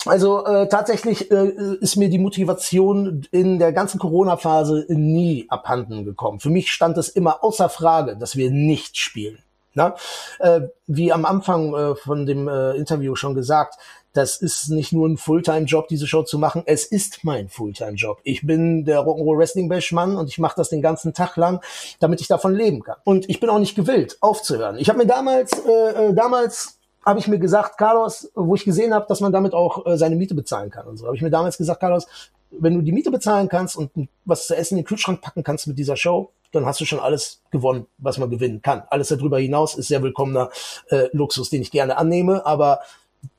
Also 0.06 0.44
äh, 0.44 0.68
tatsächlich 0.68 1.30
äh, 1.30 1.52
ist 1.80 1.96
mir 1.96 2.08
die 2.08 2.18
Motivation 2.18 3.26
in 3.30 3.58
der 3.58 3.72
ganzen 3.72 3.98
Corona-Phase 3.98 4.86
nie 4.88 5.46
abhanden 5.48 6.04
gekommen. 6.04 6.40
Für 6.40 6.50
mich 6.50 6.70
stand 6.70 6.96
es 6.96 7.08
immer 7.08 7.42
außer 7.42 7.68
Frage, 7.68 8.16
dass 8.16 8.36
wir 8.36 8.50
nicht 8.50 8.96
spielen. 8.96 9.38
Na? 9.74 9.94
Äh, 10.38 10.62
wie 10.86 11.12
am 11.12 11.24
Anfang 11.24 11.74
äh, 11.74 11.94
von 11.96 12.24
dem 12.24 12.48
äh, 12.48 12.72
Interview 12.72 13.14
schon 13.14 13.34
gesagt, 13.34 13.74
das 14.14 14.36
ist 14.40 14.70
nicht 14.70 14.92
nur 14.92 15.06
ein 15.06 15.18
Fulltime-Job, 15.18 15.88
diese 15.88 16.06
Show 16.06 16.22
zu 16.22 16.38
machen. 16.38 16.62
Es 16.64 16.86
ist 16.86 17.22
mein 17.22 17.50
Fulltime-Job. 17.50 18.20
Ich 18.24 18.46
bin 18.46 18.86
der 18.86 19.00
Rock'n'Roll 19.00 19.36
Wrestling 19.36 19.68
Bash 19.68 19.92
Mann 19.92 20.16
und 20.16 20.28
ich 20.28 20.38
mache 20.38 20.54
das 20.56 20.70
den 20.70 20.80
ganzen 20.80 21.12
Tag 21.12 21.36
lang, 21.36 21.60
damit 22.00 22.22
ich 22.22 22.26
davon 22.26 22.54
leben 22.54 22.82
kann. 22.82 22.96
Und 23.04 23.28
ich 23.28 23.40
bin 23.40 23.50
auch 23.50 23.58
nicht 23.58 23.76
gewillt, 23.76 24.16
aufzuhören. 24.22 24.78
Ich 24.78 24.88
habe 24.88 24.98
mir 24.98 25.06
damals, 25.06 25.52
äh, 25.52 26.08
äh 26.08 26.14
damals 26.14 26.78
habe 27.06 27.20
ich 27.20 27.28
mir 27.28 27.38
gesagt, 27.38 27.78
Carlos, 27.78 28.30
wo 28.34 28.56
ich 28.56 28.64
gesehen 28.64 28.92
habe, 28.92 29.06
dass 29.08 29.20
man 29.20 29.32
damit 29.32 29.54
auch 29.54 29.86
äh, 29.86 29.96
seine 29.96 30.16
Miete 30.16 30.34
bezahlen 30.34 30.70
kann 30.70 30.86
und 30.86 30.96
so, 30.96 31.06
habe 31.06 31.14
ich 31.14 31.22
mir 31.22 31.30
damals 31.30 31.56
gesagt, 31.56 31.80
Carlos, 31.80 32.06
wenn 32.50 32.74
du 32.74 32.82
die 32.82 32.92
Miete 32.92 33.10
bezahlen 33.12 33.48
kannst 33.48 33.76
und 33.76 33.90
was 34.24 34.48
zu 34.48 34.56
essen 34.56 34.74
in 34.74 34.82
den 34.82 34.88
Kühlschrank 34.88 35.20
packen 35.20 35.44
kannst 35.44 35.68
mit 35.68 35.78
dieser 35.78 35.96
Show, 35.96 36.32
dann 36.52 36.66
hast 36.66 36.80
du 36.80 36.84
schon 36.84 36.98
alles 37.00 37.42
gewonnen, 37.50 37.86
was 37.98 38.18
man 38.18 38.28
gewinnen 38.28 38.60
kann. 38.60 38.82
Alles 38.90 39.08
darüber 39.08 39.38
hinaus 39.38 39.76
ist 39.76 39.88
sehr 39.88 40.02
willkommener 40.02 40.50
äh, 40.88 41.08
Luxus, 41.12 41.48
den 41.50 41.62
ich 41.62 41.70
gerne 41.70 41.96
annehme, 41.96 42.44
aber 42.44 42.80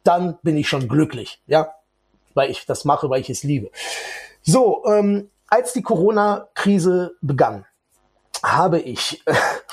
dann 0.04 0.38
bin 0.44 0.58
ich 0.58 0.70
schon 0.70 0.88
glücklich, 0.88 1.42
ja, 1.48 1.74
weil 2.34 2.50
ich 2.52 2.66
das 2.66 2.86
mache, 2.86 3.10
weil 3.10 3.22
ich 3.22 3.30
es 3.30 3.44
liebe. 3.44 3.70
So, 4.44 4.86
ähm, 4.86 5.30
als 5.48 5.74
die 5.74 5.82
Corona-Krise 5.82 7.16
begann, 7.22 7.66
habe 8.44 8.80
ich 8.80 9.24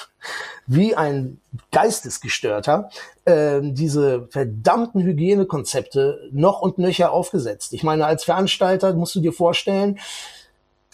wie 0.66 0.94
ein 0.94 1.40
Geistesgestörter 1.72 2.90
äh, 3.24 3.61
diese 3.62 4.29
verdammten 4.31 5.03
Hygienekonzepte 5.03 6.29
noch 6.33 6.62
und 6.62 6.79
nöcher 6.79 7.12
aufgesetzt. 7.12 7.72
Ich 7.72 7.83
meine, 7.83 8.07
als 8.07 8.24
Veranstalter 8.24 8.92
musst 8.94 9.14
du 9.14 9.20
dir 9.20 9.33
vorstellen, 9.33 9.98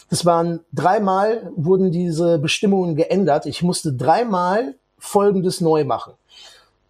es 0.09 0.25
waren 0.25 0.59
dreimal 0.73 1.51
wurden 1.55 1.91
diese 1.91 2.37
Bestimmungen 2.37 2.95
geändert. 2.95 3.45
Ich 3.45 3.61
musste 3.61 3.93
dreimal 3.93 4.75
Folgendes 4.97 5.61
neu 5.61 5.85
machen 5.85 6.13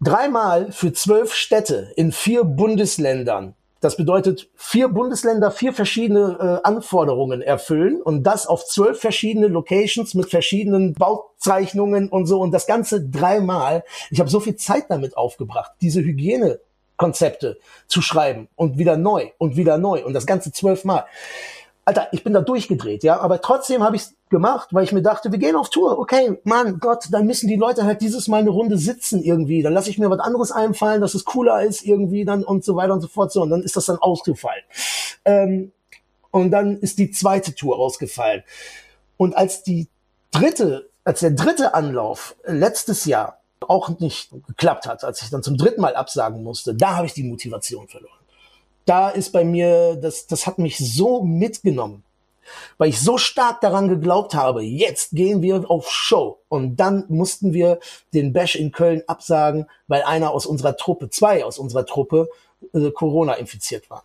dreimal 0.02 0.72
für 0.72 0.92
zwölf 0.92 1.32
Städte 1.32 1.92
in 1.96 2.12
vier 2.12 2.44
Bundesländern. 2.44 3.54
Das 3.82 3.96
bedeutet, 3.96 4.48
vier 4.54 4.86
Bundesländer 4.86 5.50
vier 5.50 5.72
verschiedene 5.72 6.60
äh, 6.62 6.66
Anforderungen 6.66 7.42
erfüllen 7.42 8.00
und 8.00 8.22
das 8.22 8.46
auf 8.46 8.64
zwölf 8.64 9.00
verschiedene 9.00 9.48
Locations 9.48 10.14
mit 10.14 10.30
verschiedenen 10.30 10.94
Bauzeichnungen 10.94 12.08
und 12.08 12.26
so 12.26 12.40
und 12.40 12.52
das 12.52 12.68
Ganze 12.68 13.04
dreimal. 13.04 13.82
Ich 14.12 14.20
habe 14.20 14.30
so 14.30 14.38
viel 14.38 14.54
Zeit 14.54 14.84
damit 14.88 15.16
aufgebracht, 15.16 15.72
diese 15.80 16.00
Hygiene 16.00 16.60
Konzepte 16.96 17.58
zu 17.88 18.02
schreiben 18.02 18.48
und 18.54 18.78
wieder 18.78 18.96
neu 18.96 19.30
und 19.38 19.56
wieder 19.56 19.78
neu 19.78 20.04
und 20.04 20.12
das 20.12 20.26
Ganze 20.26 20.52
zwölfmal. 20.52 21.04
Alter, 21.84 22.08
ich 22.12 22.22
bin 22.22 22.32
da 22.32 22.40
durchgedreht, 22.40 23.02
ja, 23.02 23.18
aber 23.18 23.40
trotzdem 23.40 23.82
habe 23.82 23.96
ich 23.96 24.02
es 24.02 24.14
gemacht, 24.30 24.68
weil 24.70 24.84
ich 24.84 24.92
mir 24.92 25.02
dachte, 25.02 25.32
wir 25.32 25.38
gehen 25.38 25.56
auf 25.56 25.68
Tour, 25.68 25.98
okay, 25.98 26.38
Mann, 26.44 26.78
Gott, 26.78 27.06
dann 27.10 27.26
müssen 27.26 27.48
die 27.48 27.56
Leute 27.56 27.84
halt 27.84 28.00
dieses 28.02 28.28
Mal 28.28 28.38
eine 28.38 28.50
Runde 28.50 28.78
sitzen 28.78 29.20
irgendwie, 29.20 29.62
dann 29.62 29.72
lasse 29.72 29.90
ich 29.90 29.98
mir 29.98 30.08
was 30.08 30.20
anderes 30.20 30.52
einfallen, 30.52 31.00
dass 31.00 31.14
es 31.14 31.24
cooler 31.24 31.62
ist 31.62 31.84
irgendwie 31.84 32.24
dann 32.24 32.44
und 32.44 32.64
so 32.64 32.76
weiter 32.76 32.92
und 32.92 33.00
so 33.00 33.08
fort 33.08 33.32
so 33.32 33.42
und 33.42 33.50
dann 33.50 33.62
ist 33.62 33.76
das 33.76 33.86
dann 33.86 33.98
ausgefallen. 33.98 34.62
Ähm, 35.24 35.72
und 36.30 36.50
dann 36.50 36.78
ist 36.78 36.98
die 36.98 37.10
zweite 37.10 37.54
Tour 37.54 37.78
ausgefallen. 37.78 38.42
Und 39.16 39.36
als 39.36 39.62
die 39.62 39.88
dritte, 40.30 40.88
als 41.04 41.20
der 41.20 41.32
dritte 41.32 41.74
Anlauf 41.74 42.36
letztes 42.44 43.04
Jahr 43.04 43.40
auch 43.60 44.00
nicht 44.00 44.30
geklappt 44.46 44.86
hat, 44.86 45.04
als 45.04 45.22
ich 45.22 45.30
dann 45.30 45.42
zum 45.42 45.56
dritten 45.56 45.80
Mal 45.80 45.94
absagen 45.94 46.42
musste, 46.42 46.74
da 46.74 46.96
habe 46.96 47.06
ich 47.06 47.12
die 47.12 47.24
Motivation 47.24 47.88
verloren. 47.88 48.21
Da 48.84 49.10
ist 49.10 49.30
bei 49.30 49.44
mir, 49.44 49.96
das, 49.96 50.26
das 50.26 50.46
hat 50.46 50.58
mich 50.58 50.78
so 50.78 51.22
mitgenommen, 51.22 52.04
weil 52.78 52.88
ich 52.88 53.00
so 53.00 53.18
stark 53.18 53.60
daran 53.60 53.88
geglaubt 53.88 54.34
habe, 54.34 54.62
jetzt 54.62 55.12
gehen 55.12 55.42
wir 55.42 55.70
auf 55.70 55.90
Show. 55.90 56.38
Und 56.48 56.76
dann 56.76 57.04
mussten 57.08 57.52
wir 57.52 57.78
den 58.12 58.32
Bash 58.32 58.56
in 58.56 58.72
Köln 58.72 59.02
absagen, 59.06 59.66
weil 59.86 60.02
einer 60.02 60.32
aus 60.32 60.46
unserer 60.46 60.76
Truppe, 60.76 61.10
zwei 61.10 61.44
aus 61.44 61.58
unserer 61.58 61.86
Truppe, 61.86 62.28
äh, 62.74 62.90
Corona 62.90 63.34
infiziert 63.34 63.88
waren. 63.90 64.04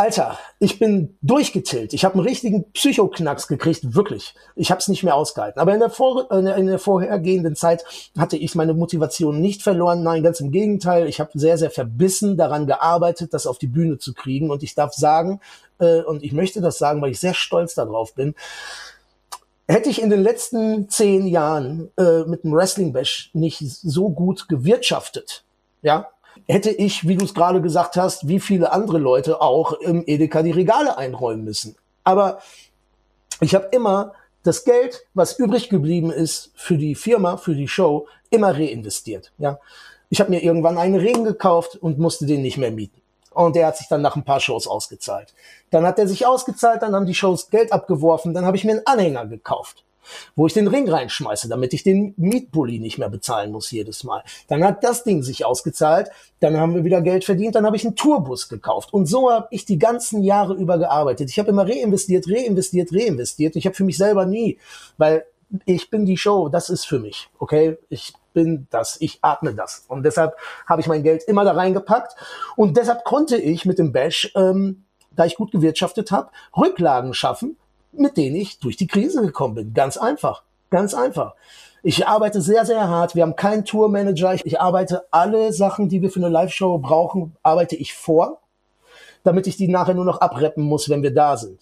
Alter, 0.00 0.38
ich 0.60 0.78
bin 0.78 1.18
durchgetillt. 1.20 1.92
Ich 1.92 2.06
habe 2.06 2.14
einen 2.14 2.26
richtigen 2.26 2.72
Psychoknacks 2.72 3.48
gekriegt, 3.48 3.94
wirklich. 3.94 4.34
Ich 4.56 4.70
habe 4.70 4.78
es 4.78 4.88
nicht 4.88 5.02
mehr 5.02 5.14
ausgehalten. 5.14 5.60
Aber 5.60 5.74
in 5.74 5.80
der, 5.80 5.90
vor, 5.90 6.32
in 6.32 6.66
der 6.66 6.78
vorhergehenden 6.78 7.54
Zeit 7.54 7.84
hatte 8.16 8.38
ich 8.38 8.54
meine 8.54 8.72
Motivation 8.72 9.42
nicht 9.42 9.62
verloren. 9.62 10.02
Nein, 10.02 10.22
ganz 10.22 10.40
im 10.40 10.52
Gegenteil. 10.52 11.06
Ich 11.06 11.20
habe 11.20 11.38
sehr, 11.38 11.58
sehr 11.58 11.70
verbissen 11.70 12.38
daran 12.38 12.66
gearbeitet, 12.66 13.34
das 13.34 13.46
auf 13.46 13.58
die 13.58 13.66
Bühne 13.66 13.98
zu 13.98 14.14
kriegen. 14.14 14.50
Und 14.50 14.62
ich 14.62 14.74
darf 14.74 14.94
sagen, 14.94 15.38
äh, 15.80 16.00
und 16.00 16.22
ich 16.22 16.32
möchte 16.32 16.62
das 16.62 16.78
sagen, 16.78 17.02
weil 17.02 17.10
ich 17.10 17.20
sehr 17.20 17.34
stolz 17.34 17.74
darauf 17.74 18.14
bin, 18.14 18.34
hätte 19.68 19.90
ich 19.90 20.00
in 20.00 20.08
den 20.08 20.22
letzten 20.22 20.88
zehn 20.88 21.26
Jahren 21.26 21.90
äh, 21.98 22.22
mit 22.22 22.44
dem 22.44 22.54
Wrestling 22.54 22.94
Bash 22.94 23.28
nicht 23.34 23.58
so 23.58 24.08
gut 24.08 24.48
gewirtschaftet, 24.48 25.44
ja, 25.82 26.08
hätte 26.50 26.70
ich, 26.70 27.06
wie 27.06 27.16
du 27.16 27.24
es 27.24 27.34
gerade 27.34 27.60
gesagt 27.60 27.96
hast, 27.96 28.28
wie 28.28 28.40
viele 28.40 28.72
andere 28.72 28.98
Leute 28.98 29.40
auch 29.40 29.72
im 29.72 30.02
Edeka 30.06 30.42
die 30.42 30.50
Regale 30.50 30.98
einräumen 30.98 31.44
müssen. 31.44 31.76
Aber 32.04 32.40
ich 33.40 33.54
habe 33.54 33.68
immer 33.72 34.12
das 34.42 34.64
Geld, 34.64 35.06
was 35.14 35.38
übrig 35.38 35.68
geblieben 35.68 36.10
ist 36.10 36.50
für 36.54 36.76
die 36.76 36.94
Firma, 36.94 37.36
für 37.36 37.54
die 37.54 37.68
Show, 37.68 38.06
immer 38.30 38.54
reinvestiert. 38.54 39.32
Ja, 39.38 39.58
ich 40.08 40.20
habe 40.20 40.30
mir 40.30 40.42
irgendwann 40.42 40.78
einen 40.78 40.96
Ring 40.96 41.24
gekauft 41.24 41.76
und 41.76 41.98
musste 41.98 42.26
den 42.26 42.42
nicht 42.42 42.56
mehr 42.56 42.70
mieten. 42.70 43.00
Und 43.32 43.54
der 43.54 43.66
hat 43.66 43.76
sich 43.76 43.88
dann 43.88 44.02
nach 44.02 44.16
ein 44.16 44.24
paar 44.24 44.40
Shows 44.40 44.66
ausgezahlt. 44.66 45.32
Dann 45.70 45.86
hat 45.86 45.98
er 45.98 46.08
sich 46.08 46.26
ausgezahlt, 46.26 46.82
dann 46.82 46.94
haben 46.94 47.06
die 47.06 47.14
Shows 47.14 47.50
Geld 47.50 47.72
abgeworfen, 47.72 48.34
dann 48.34 48.44
habe 48.44 48.56
ich 48.56 48.64
mir 48.64 48.72
einen 48.72 48.86
Anhänger 48.86 49.26
gekauft 49.26 49.84
wo 50.36 50.46
ich 50.46 50.52
den 50.52 50.68
Ring 50.68 50.88
reinschmeiße, 50.88 51.48
damit 51.48 51.72
ich 51.74 51.82
den 51.82 52.14
Mietpulli 52.16 52.78
nicht 52.78 52.98
mehr 52.98 53.08
bezahlen 53.08 53.52
muss 53.52 53.70
jedes 53.70 54.04
Mal. 54.04 54.22
Dann 54.48 54.64
hat 54.64 54.84
das 54.84 55.04
Ding 55.04 55.22
sich 55.22 55.44
ausgezahlt, 55.44 56.10
dann 56.40 56.56
haben 56.56 56.74
wir 56.74 56.84
wieder 56.84 57.02
Geld 57.02 57.24
verdient, 57.24 57.54
dann 57.54 57.66
habe 57.66 57.76
ich 57.76 57.84
einen 57.84 57.96
Tourbus 57.96 58.48
gekauft. 58.48 58.92
Und 58.92 59.06
so 59.06 59.30
habe 59.30 59.48
ich 59.50 59.64
die 59.64 59.78
ganzen 59.78 60.22
Jahre 60.22 60.54
über 60.54 60.78
gearbeitet. 60.78 61.30
Ich 61.30 61.38
habe 61.38 61.50
immer 61.50 61.68
reinvestiert, 61.68 62.26
reinvestiert, 62.28 62.92
reinvestiert. 62.92 63.56
Ich 63.56 63.66
habe 63.66 63.76
für 63.76 63.84
mich 63.84 63.96
selber 63.96 64.26
nie, 64.26 64.58
weil 64.96 65.24
ich 65.64 65.90
bin 65.90 66.06
die 66.06 66.16
Show, 66.16 66.48
das 66.48 66.70
ist 66.70 66.86
für 66.86 66.98
mich, 66.98 67.28
okay? 67.38 67.76
Ich 67.88 68.12
bin 68.32 68.66
das, 68.70 68.96
ich 69.00 69.18
atme 69.22 69.54
das. 69.54 69.84
Und 69.88 70.04
deshalb 70.04 70.36
habe 70.66 70.80
ich 70.80 70.86
mein 70.86 71.02
Geld 71.02 71.24
immer 71.24 71.44
da 71.44 71.52
reingepackt. 71.52 72.14
Und 72.56 72.76
deshalb 72.76 73.04
konnte 73.04 73.36
ich 73.36 73.64
mit 73.64 73.78
dem 73.78 73.92
Bash, 73.92 74.32
ähm, 74.36 74.84
da 75.10 75.24
ich 75.24 75.34
gut 75.34 75.50
gewirtschaftet 75.50 76.12
habe, 76.12 76.30
Rücklagen 76.56 77.14
schaffen, 77.14 77.56
mit 77.92 78.16
denen 78.16 78.36
ich 78.36 78.58
durch 78.58 78.76
die 78.76 78.86
Krise 78.86 79.22
gekommen 79.22 79.54
bin. 79.54 79.74
Ganz 79.74 79.96
einfach. 79.96 80.42
Ganz 80.70 80.94
einfach. 80.94 81.34
Ich 81.82 82.06
arbeite 82.06 82.42
sehr, 82.42 82.66
sehr 82.66 82.88
hart. 82.88 83.14
Wir 83.14 83.22
haben 83.22 83.36
keinen 83.36 83.64
Tourmanager. 83.64 84.34
Ich, 84.34 84.60
arbeite 84.60 85.04
alle 85.10 85.52
Sachen, 85.52 85.88
die 85.88 86.02
wir 86.02 86.10
für 86.10 86.20
eine 86.20 86.28
Live-Show 86.28 86.78
brauchen, 86.78 87.34
arbeite 87.42 87.76
ich 87.76 87.94
vor, 87.94 88.40
damit 89.24 89.46
ich 89.46 89.56
die 89.56 89.68
nachher 89.68 89.94
nur 89.94 90.04
noch 90.04 90.20
abreppen 90.20 90.64
muss, 90.64 90.88
wenn 90.90 91.02
wir 91.02 91.14
da 91.14 91.36
sind. 91.36 91.58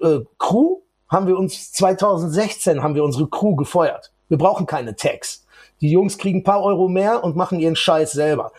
Äh, 0.00 0.20
Crew 0.38 0.78
haben 1.08 1.26
wir 1.26 1.38
uns 1.38 1.72
2016 1.72 2.82
haben 2.82 2.94
wir 2.94 3.04
unsere 3.04 3.28
Crew 3.28 3.56
gefeuert. 3.56 4.12
Wir 4.28 4.36
brauchen 4.36 4.66
keine 4.66 4.94
Tags. 4.94 5.46
Die 5.80 5.90
Jungs 5.90 6.18
kriegen 6.18 6.40
ein 6.40 6.44
paar 6.44 6.62
Euro 6.62 6.88
mehr 6.88 7.24
und 7.24 7.36
machen 7.36 7.58
ihren 7.60 7.76
Scheiß 7.76 8.12
selber 8.12 8.52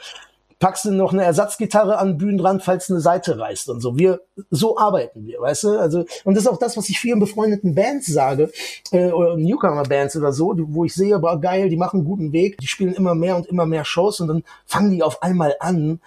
packst 0.60 0.86
du 0.86 0.92
noch 0.92 1.14
eine 1.14 1.24
Ersatzgitarre 1.24 1.98
an 1.98 2.10
den 2.10 2.18
Bühnenrand, 2.18 2.64
falls 2.64 2.90
eine 2.90 3.00
Seite 3.00 3.40
reißt 3.40 3.70
und 3.70 3.82
so. 3.82 3.98
Wir, 3.98 4.22
so 4.52 4.78
arbeiten 4.78 5.26
wir, 5.26 5.40
weißt 5.40 5.64
du? 5.64 5.80
Also, 5.80 6.06
und 6.26 6.36
das 6.36 6.44
ist 6.44 6.50
auch 6.50 6.60
das, 6.60 6.78
was 6.78 6.90
ich 6.90 7.00
vielen 7.00 7.20
befreundeten 7.20 7.74
Bands 7.74 8.08
sage, 8.08 8.52
äh, 8.92 9.12
oder 9.12 9.38
Newcomer-Bands 9.38 10.18
oder 10.18 10.34
so, 10.34 10.54
wo 10.58 10.86
ich 10.86 10.94
sehe, 10.94 11.18
boah, 11.20 11.40
geil, 11.40 11.70
die 11.70 11.78
machen 11.78 12.02
einen 12.02 12.06
guten 12.06 12.32
Weg, 12.34 12.58
die 12.58 12.68
spielen 12.68 12.94
immer 12.94 13.16
mehr 13.16 13.36
und 13.36 13.48
immer 13.48 13.66
mehr 13.66 13.86
Shows 13.86 14.20
und 14.20 14.28
dann 14.28 14.44
fangen 14.66 14.92
die 14.92 15.04
auf 15.04 15.24
einmal 15.24 15.56
an, 15.60 16.00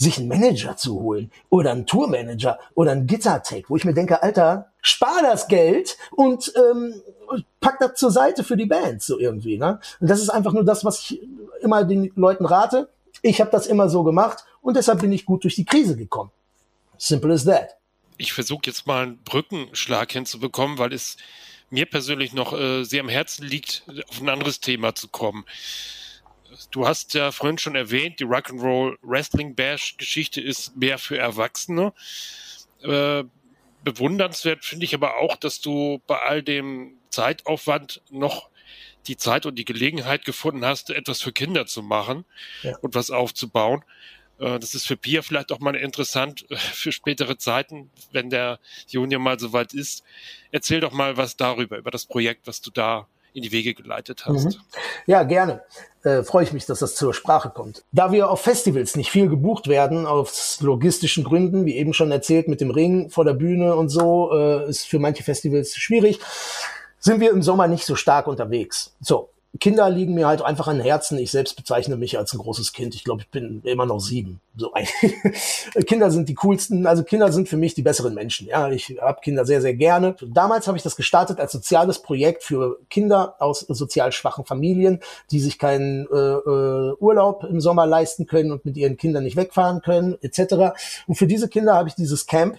sich 0.00 0.18
einen 0.18 0.28
Manager 0.28 0.76
zu 0.76 0.98
holen 0.98 1.30
oder 1.50 1.72
einen 1.72 1.86
Tourmanager 1.86 2.58
oder 2.74 2.92
einen 2.92 3.06
Gitartech, 3.06 3.66
wo 3.68 3.76
ich 3.76 3.84
mir 3.84 3.92
denke, 3.92 4.22
Alter, 4.22 4.70
spar 4.80 5.20
das 5.22 5.46
Geld 5.46 5.98
und 6.12 6.52
ähm, 6.56 7.02
pack 7.60 7.78
das 7.80 7.94
zur 7.94 8.10
Seite 8.10 8.42
für 8.42 8.56
die 8.56 8.64
Band 8.64 9.02
so 9.02 9.18
irgendwie. 9.18 9.58
Ne? 9.58 9.78
Und 10.00 10.08
das 10.08 10.22
ist 10.22 10.30
einfach 10.30 10.54
nur 10.54 10.64
das, 10.64 10.86
was 10.86 11.00
ich 11.00 11.20
immer 11.60 11.84
den 11.84 12.10
Leuten 12.16 12.46
rate. 12.46 12.88
Ich 13.22 13.40
habe 13.40 13.50
das 13.50 13.66
immer 13.66 13.88
so 13.88 14.02
gemacht 14.02 14.44
und 14.60 14.76
deshalb 14.76 15.00
bin 15.00 15.12
ich 15.12 15.24
gut 15.24 15.44
durch 15.44 15.54
die 15.54 15.64
Krise 15.64 15.96
gekommen. 15.96 16.30
Simple 16.98 17.32
as 17.32 17.44
that. 17.44 17.76
Ich 18.16 18.32
versuche 18.32 18.62
jetzt 18.66 18.86
mal 18.86 19.04
einen 19.04 19.22
Brückenschlag 19.22 20.12
hinzubekommen, 20.12 20.78
weil 20.78 20.92
es 20.92 21.16
mir 21.70 21.86
persönlich 21.86 22.32
noch 22.32 22.52
äh, 22.52 22.84
sehr 22.84 23.00
am 23.00 23.08
Herzen 23.08 23.46
liegt, 23.46 23.84
auf 24.08 24.20
ein 24.20 24.28
anderes 24.28 24.60
Thema 24.60 24.94
zu 24.94 25.08
kommen. 25.08 25.44
Du 26.70 26.86
hast 26.86 27.14
ja 27.14 27.32
vorhin 27.32 27.58
schon 27.58 27.76
erwähnt, 27.76 28.20
die 28.20 28.26
Rock'n'Roll 28.26 28.96
Wrestling 29.02 29.54
Bash 29.54 29.96
Geschichte 29.96 30.40
ist 30.40 30.76
mehr 30.76 30.98
für 30.98 31.16
Erwachsene. 31.16 31.92
Äh, 32.82 33.24
bewundernswert 33.84 34.64
finde 34.64 34.84
ich 34.84 34.94
aber 34.94 35.16
auch, 35.18 35.36
dass 35.36 35.60
du 35.60 36.02
bei 36.06 36.18
all 36.20 36.42
dem 36.42 36.98
Zeitaufwand 37.08 38.02
noch 38.10 38.49
die 39.06 39.16
Zeit 39.16 39.46
und 39.46 39.56
die 39.56 39.64
Gelegenheit 39.64 40.24
gefunden 40.24 40.64
hast, 40.64 40.90
etwas 40.90 41.22
für 41.22 41.32
Kinder 41.32 41.66
zu 41.66 41.82
machen 41.82 42.24
ja. 42.62 42.76
und 42.78 42.94
was 42.94 43.10
aufzubauen. 43.10 43.84
Äh, 44.38 44.58
das 44.58 44.74
ist 44.74 44.86
für 44.86 44.96
Pia 44.96 45.22
vielleicht 45.22 45.52
auch 45.52 45.60
mal 45.60 45.74
interessant 45.76 46.46
äh, 46.50 46.56
für 46.56 46.92
spätere 46.92 47.36
Zeiten, 47.38 47.90
wenn 48.12 48.30
der 48.30 48.58
Junior 48.88 49.20
mal 49.20 49.38
soweit 49.38 49.74
ist. 49.74 50.02
Erzähl 50.50 50.80
doch 50.80 50.92
mal 50.92 51.16
was 51.16 51.36
darüber, 51.36 51.78
über 51.78 51.90
das 51.90 52.06
Projekt, 52.06 52.46
was 52.46 52.60
du 52.60 52.70
da 52.70 53.06
in 53.32 53.42
die 53.42 53.52
Wege 53.52 53.74
geleitet 53.74 54.26
hast. 54.26 54.44
Mhm. 54.44 54.60
Ja, 55.06 55.22
gerne. 55.22 55.62
Äh, 56.02 56.24
freue 56.24 56.44
ich 56.44 56.52
mich, 56.52 56.66
dass 56.66 56.80
das 56.80 56.96
zur 56.96 57.14
Sprache 57.14 57.50
kommt. 57.50 57.84
Da 57.92 58.10
wir 58.10 58.28
auf 58.28 58.40
Festivals 58.40 58.96
nicht 58.96 59.10
viel 59.10 59.28
gebucht 59.28 59.68
werden, 59.68 60.06
aus 60.06 60.60
logistischen 60.60 61.22
Gründen, 61.22 61.64
wie 61.64 61.76
eben 61.76 61.92
schon 61.92 62.10
erzählt, 62.10 62.48
mit 62.48 62.60
dem 62.60 62.70
Ring 62.70 63.08
vor 63.10 63.24
der 63.24 63.34
Bühne 63.34 63.76
und 63.76 63.88
so, 63.88 64.32
äh, 64.32 64.68
ist 64.68 64.86
für 64.86 64.98
manche 64.98 65.22
Festivals 65.22 65.76
schwierig 65.76 66.18
sind 67.00 67.20
wir 67.20 67.30
im 67.30 67.42
Sommer 67.42 67.66
nicht 67.66 67.84
so 67.84 67.96
stark 67.96 68.28
unterwegs. 68.28 68.94
So, 69.00 69.30
Kinder 69.58 69.90
liegen 69.90 70.14
mir 70.14 70.28
halt 70.28 70.42
einfach 70.42 70.68
an 70.68 70.78
Herzen. 70.78 71.18
Ich 71.18 71.32
selbst 71.32 71.56
bezeichne 71.56 71.96
mich 71.96 72.16
als 72.16 72.32
ein 72.32 72.38
großes 72.38 72.72
Kind. 72.72 72.94
Ich 72.94 73.02
glaube, 73.02 73.22
ich 73.22 73.28
bin 73.30 73.62
immer 73.64 73.84
noch 73.84 73.98
sieben. 73.98 74.40
So 74.56 74.72
Kinder 75.86 76.10
sind 76.12 76.28
die 76.28 76.34
coolsten. 76.34 76.86
Also 76.86 77.02
Kinder 77.02 77.32
sind 77.32 77.48
für 77.48 77.56
mich 77.56 77.74
die 77.74 77.82
besseren 77.82 78.14
Menschen. 78.14 78.46
Ja, 78.46 78.70
ich 78.70 78.96
habe 79.00 79.20
Kinder 79.20 79.44
sehr, 79.44 79.60
sehr 79.60 79.74
gerne. 79.74 80.14
Damals 80.22 80.68
habe 80.68 80.78
ich 80.78 80.84
das 80.84 80.94
gestartet 80.94 81.40
als 81.40 81.50
soziales 81.50 82.00
Projekt 82.00 82.44
für 82.44 82.78
Kinder 82.90 83.34
aus 83.40 83.60
sozial 83.60 84.12
schwachen 84.12 84.44
Familien, 84.44 85.00
die 85.32 85.40
sich 85.40 85.58
keinen 85.58 86.06
äh, 86.06 86.16
äh, 86.16 86.94
Urlaub 87.00 87.42
im 87.42 87.60
Sommer 87.60 87.86
leisten 87.86 88.26
können 88.26 88.52
und 88.52 88.64
mit 88.64 88.76
ihren 88.76 88.96
Kindern 88.96 89.24
nicht 89.24 89.36
wegfahren 89.36 89.82
können, 89.82 90.16
etc. 90.22 90.76
Und 91.08 91.16
für 91.16 91.26
diese 91.26 91.48
Kinder 91.48 91.74
habe 91.74 91.88
ich 91.88 91.96
dieses 91.96 92.26
Camp 92.26 92.58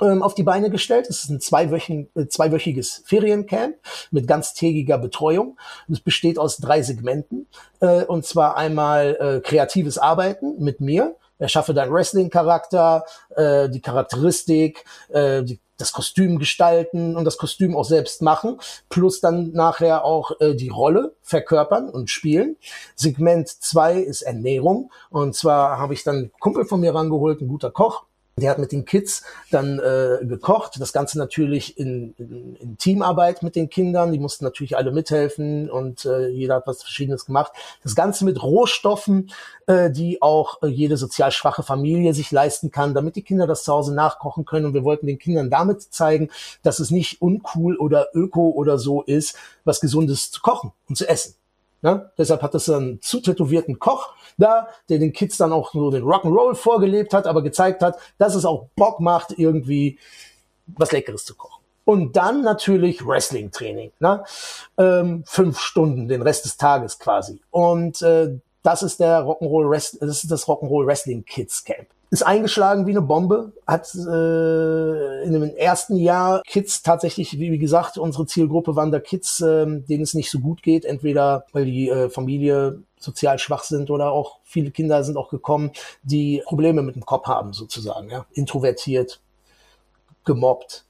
ähm, 0.00 0.22
auf 0.22 0.34
die 0.34 0.42
Beine 0.42 0.70
gestellt. 0.70 1.08
Es 1.08 1.24
ist 1.24 1.30
ein 1.30 1.36
äh, 1.36 2.28
zweiwöchiges 2.28 3.02
Feriencamp 3.06 3.76
mit 4.10 4.26
ganztägiger 4.26 4.98
Betreuung. 4.98 5.58
Es 5.90 6.00
besteht 6.00 6.38
aus 6.38 6.58
drei 6.58 6.82
Segmenten. 6.82 7.46
Äh, 7.80 8.04
und 8.04 8.24
zwar 8.24 8.56
einmal 8.56 9.16
äh, 9.20 9.40
kreatives 9.40 9.98
Arbeiten 9.98 10.62
mit 10.62 10.80
mir. 10.80 11.16
Erschaffe 11.38 11.72
deinen 11.72 11.90
Wrestling-Charakter, 11.90 13.02
die 13.38 13.80
Charakteristik, 13.80 14.84
das 15.08 15.92
Kostüm 15.94 16.38
gestalten 16.38 17.16
und 17.16 17.24
das 17.24 17.38
Kostüm 17.38 17.74
auch 17.78 17.86
selbst 17.86 18.20
machen, 18.20 18.60
plus 18.90 19.22
dann 19.22 19.52
nachher 19.52 20.04
auch 20.04 20.32
die 20.38 20.68
Rolle 20.68 21.14
verkörpern 21.22 21.88
und 21.88 22.10
spielen. 22.10 22.58
Segment 22.94 23.48
zwei 23.48 23.94
ist 23.94 24.20
Ernährung 24.20 24.92
und 25.08 25.34
zwar 25.34 25.78
habe 25.78 25.94
ich 25.94 26.04
dann 26.04 26.16
einen 26.16 26.32
Kumpel 26.40 26.66
von 26.66 26.80
mir 26.80 26.94
rangeholt, 26.94 27.40
ein 27.40 27.48
guter 27.48 27.70
Koch, 27.70 28.04
Der 28.40 28.50
hat 28.50 28.58
mit 28.58 28.72
den 28.72 28.84
Kids 28.84 29.22
dann 29.50 29.78
äh, 29.78 30.24
gekocht. 30.24 30.80
Das 30.80 30.92
Ganze 30.92 31.18
natürlich 31.18 31.78
in, 31.78 32.14
in, 32.18 32.56
in 32.56 32.78
Teamarbeit 32.78 33.42
mit 33.42 33.56
den 33.56 33.68
Kindern. 33.68 34.12
Die 34.12 34.18
mussten 34.18 34.44
natürlich 34.44 34.76
alle 34.76 34.92
mithelfen 34.92 35.70
und 35.70 36.04
äh, 36.04 36.28
jeder 36.28 36.56
hat 36.56 36.66
was 36.66 36.82
Verschiedenes 36.82 37.26
gemacht. 37.26 37.52
Das 37.82 37.94
Ganze 37.94 38.24
mit 38.24 38.42
Rohstoffen, 38.42 39.30
äh, 39.66 39.90
die 39.90 40.22
auch 40.22 40.62
äh, 40.62 40.66
jede 40.66 40.96
sozial 40.96 41.30
schwache 41.32 41.62
Familie 41.62 42.14
sich 42.14 42.30
leisten 42.30 42.70
kann, 42.70 42.94
damit 42.94 43.16
die 43.16 43.22
Kinder 43.22 43.46
das 43.46 43.64
zu 43.64 43.72
Hause 43.72 43.94
nachkochen 43.94 44.44
können. 44.44 44.66
Und 44.66 44.74
wir 44.74 44.84
wollten 44.84 45.06
den 45.06 45.18
Kindern 45.18 45.50
damit 45.50 45.82
zeigen, 45.82 46.30
dass 46.62 46.80
es 46.80 46.90
nicht 46.90 47.22
uncool 47.22 47.76
oder 47.76 48.08
öko 48.14 48.50
oder 48.50 48.78
so 48.78 49.02
ist, 49.02 49.36
was 49.64 49.80
Gesundes 49.80 50.30
zu 50.30 50.40
kochen 50.40 50.72
und 50.88 50.96
zu 50.96 51.08
essen. 51.08 51.34
Ne? 51.82 52.10
Deshalb 52.18 52.42
hat 52.42 52.54
es 52.54 52.68
einen 52.68 53.00
zu 53.00 53.20
tätowierten 53.20 53.78
Koch 53.78 54.12
da, 54.40 54.68
der 54.88 54.98
den 54.98 55.12
Kids 55.12 55.36
dann 55.36 55.52
auch 55.52 55.72
so 55.72 55.90
den 55.90 56.04
Rock'n'Roll 56.04 56.54
vorgelebt 56.54 57.14
hat, 57.14 57.26
aber 57.26 57.42
gezeigt 57.42 57.82
hat, 57.82 57.98
dass 58.18 58.34
es 58.34 58.44
auch 58.44 58.66
Bock 58.76 59.00
macht, 59.00 59.38
irgendwie 59.38 59.98
was 60.66 60.92
Leckeres 60.92 61.24
zu 61.24 61.34
kochen. 61.34 61.62
Und 61.84 62.16
dann 62.16 62.42
natürlich 62.42 63.06
Wrestling-Training. 63.06 63.92
Ne? 63.98 64.22
Ähm, 64.78 65.24
fünf 65.26 65.58
Stunden, 65.58 66.08
den 66.08 66.22
Rest 66.22 66.44
des 66.44 66.56
Tages 66.56 66.98
quasi. 66.98 67.40
Und 67.50 68.02
äh, 68.02 68.38
das 68.62 68.82
ist 68.82 69.00
der 69.00 69.22
Rock'n'Roll 69.22 69.70
Wrestling, 69.70 70.00
das 70.00 70.22
ist 70.22 70.30
das 70.30 70.44
Rock'n'Roll 70.46 70.86
Wrestling 70.86 71.24
Kids 71.24 71.64
Camp 71.64 71.88
ist 72.10 72.24
eingeschlagen 72.24 72.86
wie 72.86 72.90
eine 72.90 73.02
Bombe, 73.02 73.52
hat 73.66 73.94
äh, 73.94 75.22
in 75.24 75.32
dem 75.32 75.44
ersten 75.56 75.96
Jahr 75.96 76.42
Kids 76.44 76.82
tatsächlich, 76.82 77.38
wie, 77.38 77.52
wie 77.52 77.58
gesagt, 77.58 77.98
unsere 77.98 78.26
Zielgruppe 78.26 78.74
waren 78.74 78.90
da 78.90 78.98
Kids, 78.98 79.40
äh, 79.40 79.64
denen 79.64 80.02
es 80.02 80.14
nicht 80.14 80.30
so 80.30 80.40
gut 80.40 80.62
geht, 80.62 80.84
entweder 80.84 81.46
weil 81.52 81.66
die 81.66 81.88
äh, 81.88 82.10
Familie 82.10 82.82
sozial 83.00 83.38
schwach 83.38 83.64
sind 83.64 83.90
oder 83.90 84.12
auch 84.12 84.38
viele 84.44 84.70
Kinder 84.70 85.02
sind 85.02 85.16
auch 85.16 85.30
gekommen, 85.30 85.72
die 86.02 86.42
Probleme 86.44 86.82
mit 86.82 86.94
dem 86.94 87.04
Kopf 87.04 87.26
haben 87.26 87.52
sozusagen, 87.52 88.10
ja, 88.10 88.26
introvertiert, 88.32 89.20
gemobbt 90.24 90.84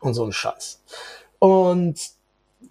und 0.00 0.14
so 0.14 0.24
ein 0.24 0.32
Scheiß. 0.32 0.82
Und 1.38 2.00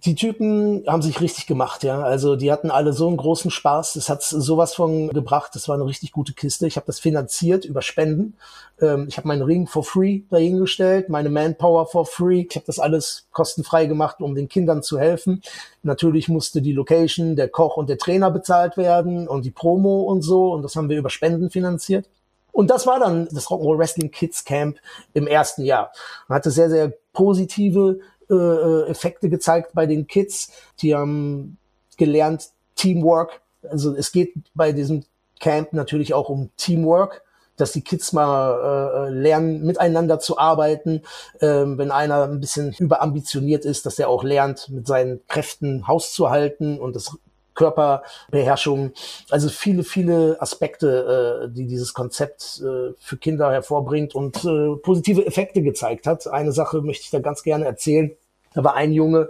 die 0.04 0.14
Typen 0.14 0.84
haben 0.86 1.02
sich 1.02 1.20
richtig 1.20 1.46
gemacht, 1.46 1.84
ja. 1.84 2.02
Also 2.02 2.34
die 2.34 2.50
hatten 2.50 2.70
alle 2.70 2.92
so 2.94 3.06
einen 3.06 3.18
großen 3.18 3.50
Spaß. 3.50 3.94
Das 3.94 4.08
hat 4.08 4.22
sowas 4.22 4.74
von 4.74 5.08
gebracht. 5.08 5.54
Das 5.54 5.68
war 5.68 5.74
eine 5.74 5.84
richtig 5.84 6.12
gute 6.12 6.32
Kiste. 6.32 6.66
Ich 6.66 6.76
habe 6.76 6.86
das 6.86 7.00
finanziert 7.00 7.66
über 7.66 7.82
Spenden. 7.82 8.34
Ähm, 8.80 9.06
ich 9.08 9.18
habe 9.18 9.28
meinen 9.28 9.42
Ring 9.42 9.66
for 9.66 9.84
free 9.84 10.22
dahingestellt, 10.30 11.10
meine 11.10 11.28
Manpower 11.28 11.86
for 11.86 12.06
free. 12.06 12.46
Ich 12.48 12.56
habe 12.56 12.64
das 12.66 12.78
alles 12.78 13.26
kostenfrei 13.32 13.86
gemacht, 13.86 14.20
um 14.20 14.34
den 14.34 14.48
Kindern 14.48 14.82
zu 14.82 14.98
helfen. 14.98 15.42
Natürlich 15.82 16.28
musste 16.28 16.62
die 16.62 16.72
Location, 16.72 17.36
der 17.36 17.48
Koch 17.48 17.76
und 17.76 17.90
der 17.90 17.98
Trainer 17.98 18.30
bezahlt 18.30 18.78
werden 18.78 19.28
und 19.28 19.44
die 19.44 19.50
Promo 19.50 20.02
und 20.02 20.22
so. 20.22 20.52
Und 20.52 20.62
das 20.62 20.76
haben 20.76 20.88
wir 20.88 20.98
über 20.98 21.10
Spenden 21.10 21.50
finanziert. 21.50 22.08
Und 22.52 22.70
das 22.70 22.86
war 22.86 22.98
dann 22.98 23.28
das 23.30 23.46
Rock'n'Roll 23.46 23.78
Wrestling 23.78 24.10
Kids 24.10 24.44
Camp 24.44 24.78
im 25.12 25.26
ersten 25.26 25.62
Jahr. 25.62 25.92
Man 26.26 26.36
hatte 26.36 26.50
sehr, 26.50 26.70
sehr 26.70 26.92
positive 27.12 28.00
äh, 28.30 28.34
äh, 28.34 28.88
Effekte 28.88 29.28
gezeigt 29.28 29.72
bei 29.74 29.86
den 29.86 30.06
Kids. 30.06 30.52
Die 30.80 30.94
haben 30.94 31.58
gelernt 31.96 32.50
Teamwork. 32.76 33.40
Also 33.68 33.94
es 33.94 34.12
geht 34.12 34.34
bei 34.54 34.72
diesem 34.72 35.04
Camp 35.38 35.72
natürlich 35.72 36.14
auch 36.14 36.28
um 36.28 36.50
Teamwork 36.56 37.22
dass 37.60 37.72
die 37.72 37.82
Kids 37.82 38.12
mal 38.12 39.08
äh, 39.08 39.10
lernen, 39.10 39.64
miteinander 39.64 40.18
zu 40.18 40.38
arbeiten. 40.38 41.02
Ähm, 41.40 41.78
wenn 41.78 41.90
einer 41.90 42.24
ein 42.24 42.40
bisschen 42.40 42.74
überambitioniert 42.78 43.64
ist, 43.64 43.86
dass 43.86 43.98
er 43.98 44.08
auch 44.08 44.24
lernt, 44.24 44.68
mit 44.70 44.86
seinen 44.86 45.20
Kräften 45.28 45.86
Haus 45.86 46.12
zu 46.12 46.30
halten 46.30 46.78
und 46.78 46.96
das 46.96 47.16
Körperbeherrschung. 47.60 48.92
Also 49.28 49.50
viele, 49.50 49.84
viele 49.84 50.40
Aspekte, 50.40 51.44
äh, 51.44 51.54
die 51.54 51.66
dieses 51.66 51.92
Konzept 51.92 52.62
äh, 52.64 52.94
für 52.98 53.16
Kinder 53.18 53.52
hervorbringt 53.52 54.14
und 54.14 54.42
äh, 54.44 54.76
positive 54.76 55.26
Effekte 55.26 55.62
gezeigt 55.62 56.06
hat. 56.06 56.26
Eine 56.26 56.52
Sache 56.52 56.80
möchte 56.80 57.04
ich 57.04 57.10
da 57.10 57.18
ganz 57.18 57.42
gerne 57.42 57.66
erzählen. 57.66 58.12
Da 58.54 58.64
war 58.64 58.74
ein 58.74 58.92
Junge, 58.92 59.28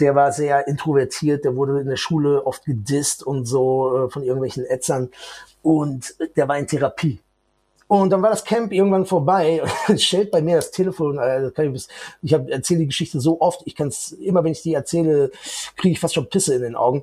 der 0.00 0.14
war 0.14 0.32
sehr 0.32 0.66
introvertiert, 0.66 1.44
der 1.44 1.56
wurde 1.56 1.80
in 1.80 1.86
der 1.86 1.96
Schule 1.96 2.44
oft 2.44 2.64
gedisst 2.64 3.22
und 3.22 3.46
so 3.46 4.06
äh, 4.06 4.10
von 4.10 4.22
irgendwelchen 4.24 4.66
Ätzern 4.66 5.10
und 5.62 6.16
der 6.36 6.48
war 6.48 6.58
in 6.58 6.66
Therapie. 6.66 7.20
Und 7.88 8.10
dann 8.10 8.20
war 8.20 8.30
das 8.30 8.44
Camp 8.44 8.70
irgendwann 8.72 9.06
vorbei. 9.06 9.62
Und 9.88 10.00
stellt 10.00 10.30
bei 10.30 10.42
mir 10.42 10.56
das 10.56 10.70
Telefon. 10.70 11.18
Äh, 11.18 11.48
ich 11.48 11.88
ich 12.22 12.32
erzähle 12.32 12.80
die 12.80 12.86
Geschichte 12.86 13.18
so 13.18 13.40
oft. 13.40 13.62
Ich 13.64 13.74
kann 13.74 13.88
es 13.88 14.12
immer, 14.12 14.44
wenn 14.44 14.52
ich 14.52 14.62
die 14.62 14.74
erzähle, 14.74 15.30
kriege 15.76 15.92
ich 15.92 16.00
fast 16.00 16.14
schon 16.14 16.28
Pisse 16.28 16.54
in 16.54 16.62
den 16.62 16.76
Augen. 16.76 17.02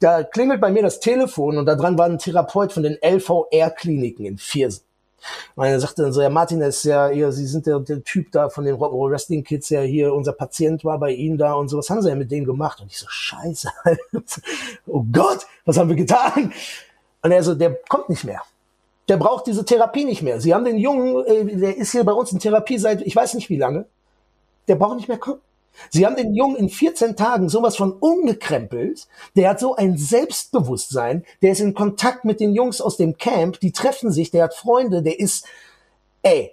Da 0.00 0.24
klingelt 0.24 0.60
bei 0.60 0.70
mir 0.70 0.82
das 0.82 1.00
Telefon 1.00 1.58
und 1.58 1.66
da 1.66 1.76
dran 1.76 1.96
war 1.96 2.06
ein 2.06 2.18
Therapeut 2.18 2.72
von 2.72 2.82
den 2.82 2.98
LVR-Kliniken 3.02 4.24
in 4.24 4.38
Viersen. 4.38 4.82
Und 5.54 5.66
er 5.66 5.78
sagte 5.78 6.02
dann 6.02 6.12
so, 6.12 6.20
ja, 6.20 6.30
Martin, 6.30 6.58
das 6.58 6.78
ist 6.78 6.84
ja, 6.84 7.10
ja 7.10 7.30
Sie 7.30 7.46
sind 7.46 7.66
der, 7.66 7.78
der 7.78 8.02
Typ 8.02 8.32
da 8.32 8.48
von 8.48 8.64
den 8.64 8.74
Rock'n'Roll 8.74 9.12
Wrestling 9.12 9.44
Kids, 9.44 9.68
ja 9.68 9.82
hier, 9.82 10.12
unser 10.12 10.32
Patient 10.32 10.84
war 10.84 10.98
bei 10.98 11.12
Ihnen 11.12 11.38
da 11.38 11.54
und 11.54 11.68
so, 11.68 11.78
was 11.78 11.90
haben 11.90 12.02
Sie 12.02 12.08
denn 12.08 12.18
mit 12.18 12.32
denen 12.32 12.46
gemacht? 12.46 12.80
Und 12.80 12.88
ich 12.90 12.98
so, 12.98 13.06
scheiße, 13.08 13.68
oh 14.86 15.04
Gott, 15.12 15.46
was 15.64 15.78
haben 15.78 15.88
wir 15.88 15.96
getan? 15.96 16.52
Und 17.22 17.30
er 17.30 17.42
so, 17.44 17.54
der 17.54 17.78
kommt 17.88 18.08
nicht 18.08 18.24
mehr. 18.24 18.42
Der 19.08 19.16
braucht 19.16 19.46
diese 19.46 19.64
Therapie 19.64 20.04
nicht 20.04 20.22
mehr. 20.22 20.40
Sie 20.40 20.54
haben 20.54 20.64
den 20.64 20.78
Jungen, 20.78 21.24
äh, 21.26 21.56
der 21.56 21.76
ist 21.76 21.92
hier 21.92 22.04
bei 22.04 22.12
uns 22.12 22.32
in 22.32 22.38
Therapie 22.38 22.78
seit, 22.78 23.02
ich 23.02 23.16
weiß 23.16 23.34
nicht 23.34 23.50
wie 23.50 23.56
lange, 23.56 23.86
der 24.68 24.76
braucht 24.76 24.96
nicht 24.96 25.08
mehr 25.08 25.18
kommen. 25.18 25.40
Sie 25.90 26.06
haben 26.06 26.16
den 26.16 26.34
Jungen 26.34 26.56
in 26.56 26.68
14 26.68 27.16
Tagen 27.16 27.48
sowas 27.48 27.76
von 27.76 27.92
umgekrempelt. 27.92 29.06
Der 29.36 29.50
hat 29.50 29.60
so 29.60 29.74
ein 29.74 29.96
Selbstbewusstsein. 29.96 31.24
Der 31.40 31.52
ist 31.52 31.60
in 31.60 31.74
Kontakt 31.74 32.24
mit 32.24 32.40
den 32.40 32.54
Jungs 32.54 32.80
aus 32.80 32.96
dem 32.96 33.16
Camp. 33.16 33.58
Die 33.60 33.72
treffen 33.72 34.12
sich. 34.12 34.30
Der 34.30 34.44
hat 34.44 34.54
Freunde. 34.54 35.02
Der 35.02 35.18
ist, 35.18 35.46
ey, 36.22 36.52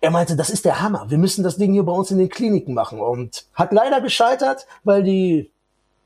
er 0.00 0.10
meinte, 0.10 0.36
das 0.36 0.50
ist 0.50 0.64
der 0.64 0.80
Hammer. 0.80 1.06
Wir 1.08 1.18
müssen 1.18 1.44
das 1.44 1.56
Ding 1.56 1.72
hier 1.72 1.82
bei 1.82 1.92
uns 1.92 2.10
in 2.10 2.18
den 2.18 2.28
Kliniken 2.28 2.74
machen. 2.74 3.00
Und 3.00 3.46
hat 3.54 3.72
leider 3.72 4.00
gescheitert, 4.00 4.66
weil 4.84 5.02
die 5.02 5.50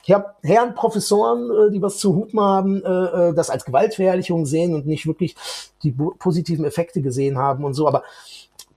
Herren 0.04 0.74
Professoren, 0.74 1.50
äh, 1.50 1.70
die 1.70 1.82
was 1.82 1.98
zu 1.98 2.14
hupen 2.14 2.40
haben, 2.40 2.82
äh, 2.84 2.88
äh, 2.88 3.34
das 3.34 3.50
als 3.50 3.64
Gewaltverherrlichung 3.64 4.46
sehen 4.46 4.74
und 4.74 4.86
nicht 4.86 5.06
wirklich 5.06 5.36
die 5.82 5.92
positiven 5.92 6.64
Effekte 6.64 7.02
gesehen 7.02 7.38
haben 7.38 7.64
und 7.64 7.74
so. 7.74 7.86
Aber 7.86 8.02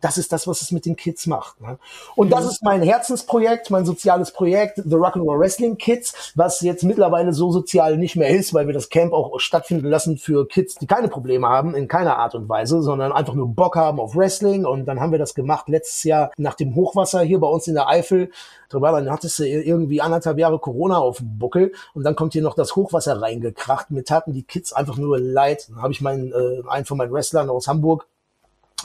das 0.06 0.20
ist 0.20 0.32
das, 0.32 0.45
was 0.45 0.62
es 0.62 0.72
mit 0.72 0.86
den 0.86 0.95
Kids 0.95 1.26
macht. 1.26 1.60
Ne? 1.62 1.80
Und 2.16 2.28
mhm. 2.28 2.32
das 2.32 2.45
ist 2.45 2.62
mein 2.62 2.84
Herzensprojekt, 2.84 3.72
mein 3.72 3.86
soziales 3.86 4.30
Projekt, 4.30 4.76
The 4.76 4.95
Rock'n'Roll 4.95 5.39
Wrestling 5.39 5.78
Kids, 5.78 6.32
was 6.36 6.62
jetzt 6.62 6.84
mittlerweile 6.84 7.34
so 7.34 7.51
sozial 7.51 7.97
nicht 7.97 8.16
mehr 8.16 8.30
ist, 8.30 8.53
weil 8.53 8.68
wir 8.68 8.74
das 8.76 8.89
Camp 8.89 9.14
auch 9.14 9.39
stattfinden 9.39 9.88
lassen 9.88 10.20
für 10.20 10.47
Kids, 10.47 10.76
die 10.76 10.86
keine 10.86 11.08
Probleme 11.08 11.47
haben, 11.47 11.74
in 11.74 11.88
keiner 11.88 12.18
Art 12.18 12.36
und 12.36 12.47
Weise, 12.47 12.84
sondern 12.84 13.14
einfach 13.14 13.34
nur 13.34 13.47
Bock 13.47 13.78
haben 13.78 13.99
auf 13.99 14.16
Wrestling. 14.16 14.64
Und 14.64 14.86
dann 14.86 14.99
haben 14.99 15.12
wir 15.12 15.18
das 15.18 15.34
gemacht 15.34 15.70
letztes 15.70 16.03
Jahr 16.03 16.32
nach 16.38 16.53
dem 16.53 16.76
Hochwasser 16.76 17.22
hier 17.22 17.39
bei 17.39 17.47
uns 17.47 17.66
in 17.66 17.74
der 17.74 17.88
Eifel. 17.88 18.30
Dann 18.70 19.10
hattest 19.10 19.39
du 19.39 19.47
irgendwie 19.47 20.01
anderthalb 20.01 20.38
Jahre 20.38 20.60
Corona 20.60 20.97
auf 20.97 21.18
dem 21.18 21.39
Buckel 21.39 21.72
und 21.95 22.03
dann 22.03 22.16
kommt 22.16 22.34
hier 22.34 22.43
noch 22.43 22.56
das 22.56 22.76
Hochwasser 22.76 23.22
reingekracht. 23.22 23.89
Mir 23.89 24.03
taten 24.03 24.34
die 24.34 24.43
Kids 24.43 24.72
einfach 24.72 24.97
nur 24.97 25.18
leid. 25.18 25.70
Dann 25.70 25.82
habe 25.82 25.93
ich 25.93 26.01
meinen, 26.01 26.32
äh, 26.32 26.62
einen 26.68 26.86
von 26.86 26.97
meinen 26.97 27.12
Wrestlern 27.12 27.49
aus 27.49 27.68
Hamburg 27.68 28.06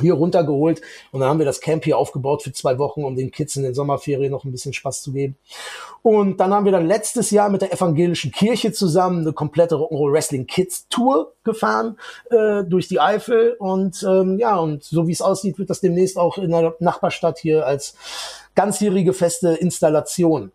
hier 0.00 0.14
runtergeholt 0.14 0.80
und 1.12 1.20
dann 1.20 1.28
haben 1.28 1.38
wir 1.38 1.46
das 1.46 1.60
Camp 1.60 1.84
hier 1.84 1.98
aufgebaut 1.98 2.42
für 2.42 2.52
zwei 2.52 2.78
Wochen, 2.78 3.04
um 3.04 3.16
den 3.16 3.30
Kids 3.30 3.56
in 3.56 3.62
den 3.62 3.74
Sommerferien 3.74 4.30
noch 4.30 4.44
ein 4.44 4.52
bisschen 4.52 4.72
Spaß 4.72 5.02
zu 5.02 5.12
geben. 5.12 5.36
Und 6.02 6.38
dann 6.40 6.52
haben 6.52 6.64
wir 6.64 6.72
dann 6.72 6.86
letztes 6.86 7.30
Jahr 7.30 7.50
mit 7.50 7.62
der 7.62 7.72
evangelischen 7.72 8.32
Kirche 8.32 8.72
zusammen 8.72 9.20
eine 9.20 9.32
komplette 9.32 9.76
Rock'n'Roll 9.76 10.12
Wrestling 10.12 10.46
Kids 10.46 10.88
Tour 10.88 11.34
gefahren 11.44 11.98
äh, 12.30 12.64
durch 12.64 12.88
die 12.88 13.00
Eifel 13.00 13.56
und 13.58 14.02
ähm, 14.02 14.38
ja 14.38 14.56
und 14.56 14.84
so 14.84 15.06
wie 15.06 15.12
es 15.12 15.22
aussieht, 15.22 15.58
wird 15.58 15.70
das 15.70 15.80
demnächst 15.80 16.16
auch 16.16 16.38
in 16.38 16.50
der 16.50 16.74
Nachbarstadt 16.80 17.38
hier 17.38 17.66
als 17.66 17.94
ganzjährige 18.54 19.12
feste 19.12 19.54
Installation 19.54 20.52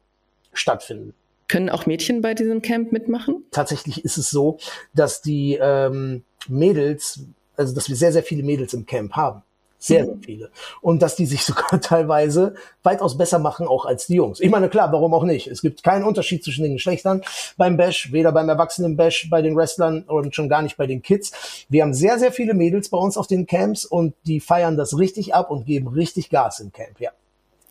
stattfinden. 0.53 1.13
Können 1.47 1.69
auch 1.69 1.85
Mädchen 1.85 2.21
bei 2.21 2.33
diesem 2.33 2.61
Camp 2.61 2.91
mitmachen? 2.91 3.45
Tatsächlich 3.51 4.03
ist 4.03 4.17
es 4.17 4.29
so, 4.29 4.57
dass 4.93 5.21
die 5.21 5.59
ähm, 5.61 6.23
Mädels 6.47 7.21
also 7.57 7.73
dass 7.73 7.89
wir 7.89 7.95
sehr, 7.95 8.11
sehr 8.11 8.23
viele 8.23 8.43
Mädels 8.43 8.73
im 8.73 8.85
Camp 8.85 9.13
haben. 9.13 9.41
Sehr, 9.77 10.05
sehr 10.05 10.17
viele. 10.23 10.49
Und 10.81 11.01
dass 11.01 11.15
die 11.15 11.25
sich 11.25 11.43
sogar 11.45 11.79
teilweise 11.79 12.55
weitaus 12.81 13.17
besser 13.17 13.39
machen, 13.39 13.67
auch 13.67 13.85
als 13.85 14.07
die 14.07 14.15
Jungs. 14.15 14.39
Ich 14.39 14.49
meine, 14.49 14.69
klar, 14.69 14.91
warum 14.91 15.13
auch 15.13 15.23
nicht? 15.23 15.47
Es 15.47 15.61
gibt 15.61 15.83
keinen 15.83 16.03
Unterschied 16.03 16.43
zwischen 16.43 16.63
den 16.63 16.73
Geschlechtern 16.73 17.21
beim 17.57 17.77
Bash, 17.77 18.11
weder 18.11 18.31
beim 18.31 18.49
Erwachsenen 18.49 18.95
Bash, 18.95 19.29
bei 19.29 19.41
den 19.41 19.55
Wrestlern 19.55 20.03
und 20.03 20.33
schon 20.33 20.49
gar 20.49 20.61
nicht 20.61 20.77
bei 20.77 20.87
den 20.87 21.01
Kids. 21.01 21.65
Wir 21.69 21.83
haben 21.83 21.93
sehr, 21.93 22.17
sehr 22.17 22.31
viele 22.31 22.53
Mädels 22.53 22.89
bei 22.89 22.97
uns 22.97 23.17
auf 23.17 23.27
den 23.27 23.45
Camps 23.45 23.85
und 23.85 24.15
die 24.25 24.39
feiern 24.39 24.77
das 24.77 24.97
richtig 24.97 25.35
ab 25.35 25.51
und 25.51 25.65
geben 25.65 25.87
richtig 25.87 26.29
Gas 26.29 26.59
im 26.59 26.71
Camp, 26.71 26.99
ja. 26.99 27.11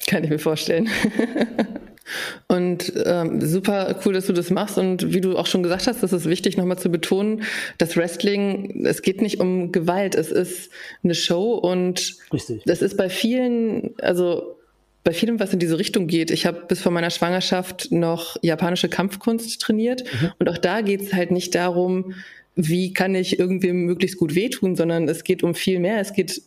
Kann 0.06 0.22
ich 0.22 0.30
mir 0.30 0.38
vorstellen. 0.38 0.88
Und 2.48 2.92
ähm, 3.04 3.40
super 3.40 3.98
cool, 4.04 4.12
dass 4.12 4.26
du 4.26 4.32
das 4.32 4.50
machst. 4.50 4.78
Und 4.78 5.12
wie 5.12 5.20
du 5.20 5.36
auch 5.36 5.46
schon 5.46 5.62
gesagt 5.62 5.86
hast, 5.86 6.02
das 6.02 6.12
ist 6.12 6.28
wichtig, 6.28 6.56
nochmal 6.56 6.78
zu 6.78 6.90
betonen, 6.90 7.42
dass 7.78 7.96
Wrestling, 7.96 8.84
es 8.84 9.02
geht 9.02 9.22
nicht 9.22 9.40
um 9.40 9.72
Gewalt, 9.72 10.14
es 10.14 10.30
ist 10.30 10.70
eine 11.02 11.14
Show 11.14 11.54
und 11.54 12.16
Richtig. 12.32 12.62
das 12.66 12.82
ist 12.82 12.96
bei 12.96 13.08
vielen, 13.08 13.94
also 14.00 14.56
bei 15.02 15.12
vielem, 15.12 15.38
was 15.38 15.52
in 15.52 15.58
diese 15.58 15.78
Richtung 15.78 16.06
geht. 16.06 16.30
Ich 16.30 16.46
habe 16.46 16.64
bis 16.66 16.80
vor 16.80 16.92
meiner 16.92 17.10
Schwangerschaft 17.10 17.92
noch 17.92 18.36
japanische 18.42 18.88
Kampfkunst 18.88 19.60
trainiert 19.60 20.04
mhm. 20.04 20.32
und 20.38 20.48
auch 20.48 20.58
da 20.58 20.80
geht 20.80 21.02
es 21.02 21.12
halt 21.12 21.30
nicht 21.30 21.54
darum, 21.54 22.14
wie 22.56 22.92
kann 22.92 23.14
ich 23.14 23.38
irgendwie 23.38 23.72
möglichst 23.72 24.16
gut 24.16 24.34
wehtun, 24.34 24.76
sondern 24.76 25.08
es 25.08 25.24
geht 25.24 25.42
um 25.42 25.54
viel 25.54 25.80
mehr. 25.80 26.00
Es 26.00 26.12
geht 26.12 26.42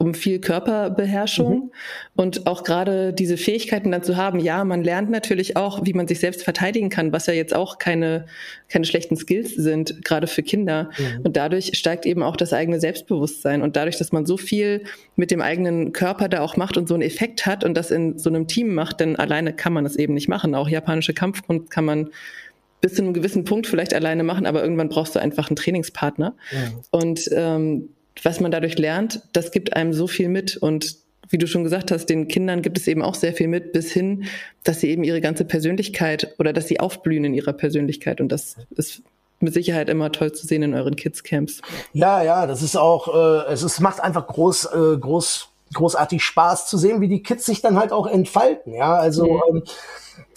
um 0.00 0.14
viel 0.14 0.38
Körperbeherrschung 0.38 1.54
mhm. 1.54 1.70
und 2.14 2.46
auch 2.46 2.62
gerade 2.62 3.12
diese 3.12 3.36
Fähigkeiten 3.36 3.90
dann 3.90 4.04
zu 4.04 4.16
haben. 4.16 4.38
Ja, 4.38 4.64
man 4.64 4.84
lernt 4.84 5.10
natürlich 5.10 5.56
auch, 5.56 5.84
wie 5.84 5.92
man 5.92 6.06
sich 6.06 6.20
selbst 6.20 6.44
verteidigen 6.44 6.88
kann, 6.88 7.12
was 7.12 7.26
ja 7.26 7.34
jetzt 7.34 7.52
auch 7.52 7.78
keine, 7.78 8.26
keine 8.68 8.84
schlechten 8.84 9.16
Skills 9.16 9.56
sind, 9.56 10.04
gerade 10.04 10.28
für 10.28 10.44
Kinder. 10.44 10.90
Mhm. 10.96 11.22
Und 11.24 11.36
dadurch 11.36 11.76
steigt 11.76 12.06
eben 12.06 12.22
auch 12.22 12.36
das 12.36 12.52
eigene 12.52 12.78
Selbstbewusstsein. 12.78 13.60
Und 13.60 13.74
dadurch, 13.74 13.98
dass 13.98 14.12
man 14.12 14.24
so 14.24 14.36
viel 14.36 14.84
mit 15.16 15.32
dem 15.32 15.42
eigenen 15.42 15.92
Körper 15.92 16.28
da 16.28 16.42
auch 16.42 16.56
macht 16.56 16.76
und 16.76 16.86
so 16.86 16.94
einen 16.94 17.02
Effekt 17.02 17.44
hat 17.44 17.64
und 17.64 17.74
das 17.74 17.90
in 17.90 18.18
so 18.18 18.30
einem 18.30 18.46
Team 18.46 18.74
macht, 18.74 19.00
denn 19.00 19.16
alleine 19.16 19.52
kann 19.52 19.72
man 19.72 19.82
das 19.82 19.96
eben 19.96 20.14
nicht 20.14 20.28
machen. 20.28 20.54
Auch 20.54 20.68
japanische 20.68 21.12
Kampfkunst 21.12 21.70
kann 21.70 21.84
man 21.84 22.10
bis 22.80 22.94
zu 22.94 23.02
einem 23.02 23.14
gewissen 23.14 23.42
Punkt 23.42 23.66
vielleicht 23.66 23.92
alleine 23.92 24.22
machen, 24.22 24.46
aber 24.46 24.62
irgendwann 24.62 24.88
brauchst 24.88 25.16
du 25.16 25.18
einfach 25.18 25.50
einen 25.50 25.56
Trainingspartner. 25.56 26.36
Mhm. 26.52 26.80
Und 26.92 27.28
ähm, 27.32 27.88
was 28.22 28.40
man 28.40 28.50
dadurch 28.50 28.78
lernt, 28.78 29.22
das 29.32 29.50
gibt 29.50 29.74
einem 29.74 29.92
so 29.92 30.06
viel 30.06 30.28
mit 30.28 30.56
und 30.56 30.96
wie 31.30 31.38
du 31.38 31.46
schon 31.46 31.64
gesagt 31.64 31.90
hast, 31.90 32.06
den 32.06 32.28
Kindern 32.28 32.62
gibt 32.62 32.78
es 32.78 32.86
eben 32.86 33.02
auch 33.02 33.14
sehr 33.14 33.34
viel 33.34 33.48
mit, 33.48 33.72
bis 33.72 33.92
hin, 33.92 34.24
dass 34.64 34.80
sie 34.80 34.88
eben 34.88 35.04
ihre 35.04 35.20
ganze 35.20 35.44
Persönlichkeit 35.44 36.34
oder 36.38 36.52
dass 36.52 36.68
sie 36.68 36.80
aufblühen 36.80 37.24
in 37.24 37.34
ihrer 37.34 37.52
Persönlichkeit. 37.52 38.20
Und 38.20 38.32
das 38.32 38.56
ist 38.70 39.02
mit 39.40 39.52
Sicherheit 39.54 39.88
immer 39.88 40.10
toll 40.10 40.32
zu 40.32 40.46
sehen 40.46 40.62
in 40.62 40.74
euren 40.74 40.96
Kids-Camps. 40.96 41.60
Ja, 41.92 42.22
ja, 42.22 42.46
das 42.46 42.62
ist 42.62 42.76
auch, 42.76 43.14
äh, 43.14 43.52
es 43.52 43.62
ist, 43.62 43.80
macht 43.80 44.00
einfach 44.00 44.26
groß, 44.26 44.64
äh, 44.66 44.96
groß, 44.98 45.48
großartig 45.74 46.24
Spaß 46.24 46.68
zu 46.68 46.78
sehen, 46.78 47.00
wie 47.00 47.08
die 47.08 47.22
Kids 47.22 47.44
sich 47.46 47.60
dann 47.60 47.78
halt 47.78 47.92
auch 47.92 48.06
entfalten. 48.06 48.74
Ja, 48.74 48.94
also 48.94 49.26
mhm. 49.26 49.40
ähm, 49.56 49.62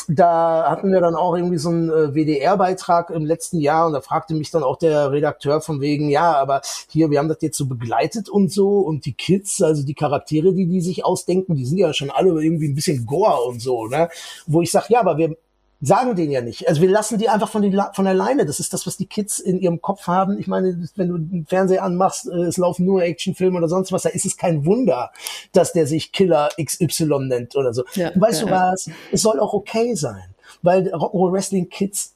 da 0.07 0.69
hatten 0.69 0.91
wir 0.91 1.01
dann 1.01 1.15
auch 1.15 1.35
irgendwie 1.35 1.57
so 1.57 1.69
einen 1.69 1.89
äh, 1.89 2.13
WDR-Beitrag 2.13 3.09
im 3.09 3.25
letzten 3.25 3.59
Jahr 3.59 3.87
und 3.87 3.93
da 3.93 4.01
fragte 4.01 4.33
mich 4.33 4.51
dann 4.51 4.63
auch 4.63 4.77
der 4.77 5.11
Redakteur 5.11 5.61
von 5.61 5.81
wegen, 5.81 6.09
ja, 6.09 6.33
aber 6.33 6.61
hier, 6.89 7.09
wir 7.09 7.19
haben 7.19 7.29
das 7.29 7.41
jetzt 7.41 7.57
so 7.57 7.65
begleitet 7.65 8.29
und 8.29 8.51
so 8.51 8.79
und 8.79 9.05
die 9.05 9.13
Kids, 9.13 9.61
also 9.61 9.83
die 9.83 9.93
Charaktere, 9.93 10.53
die 10.53 10.67
die 10.67 10.81
sich 10.81 11.05
ausdenken, 11.05 11.55
die 11.55 11.65
sind 11.65 11.77
ja 11.77 11.93
schon 11.93 12.09
alle 12.09 12.29
irgendwie 12.41 12.67
ein 12.67 12.75
bisschen 12.75 13.05
Gore 13.05 13.43
und 13.43 13.61
so, 13.61 13.87
ne? 13.87 14.09
Wo 14.47 14.61
ich 14.61 14.71
sage, 14.71 14.87
ja, 14.89 14.99
aber 14.99 15.17
wir 15.17 15.35
sagen 15.81 16.15
den 16.15 16.31
ja 16.31 16.41
nicht. 16.41 16.67
Also 16.67 16.81
wir 16.81 16.89
lassen 16.89 17.17
die 17.17 17.27
einfach 17.27 17.49
von, 17.49 17.63
die, 17.63 17.77
von 17.93 18.07
alleine. 18.07 18.45
Das 18.45 18.59
ist 18.59 18.71
das, 18.73 18.85
was 18.85 18.97
die 18.97 19.07
Kids 19.07 19.39
in 19.39 19.59
ihrem 19.59 19.81
Kopf 19.81 20.07
haben. 20.07 20.39
Ich 20.39 20.47
meine, 20.47 20.87
wenn 20.95 21.09
du 21.09 21.15
einen 21.15 21.45
Fernseher 21.47 21.83
anmachst, 21.83 22.27
äh, 22.27 22.43
es 22.43 22.57
laufen 22.57 22.85
nur 22.85 23.01
Actionfilme 23.03 23.57
oder 23.57 23.67
sonst 23.67 23.91
was, 23.91 24.03
da 24.03 24.09
ist 24.09 24.25
es 24.25 24.37
kein 24.37 24.65
Wunder, 24.65 25.11
dass 25.51 25.73
der 25.73 25.87
sich 25.87 26.11
Killer 26.11 26.49
XY 26.61 27.19
nennt 27.21 27.55
oder 27.55 27.73
so. 27.73 27.83
Ja, 27.95 28.11
weißt 28.15 28.41
ja, 28.41 28.47
du 28.47 28.53
was? 28.53 28.89
Es 29.11 29.23
soll 29.23 29.39
auch 29.39 29.53
okay 29.53 29.95
sein. 29.95 30.23
Weil 30.61 30.93
Rock'n'Roll 30.93 31.33
Wrestling 31.33 31.69
Kids 31.69 32.13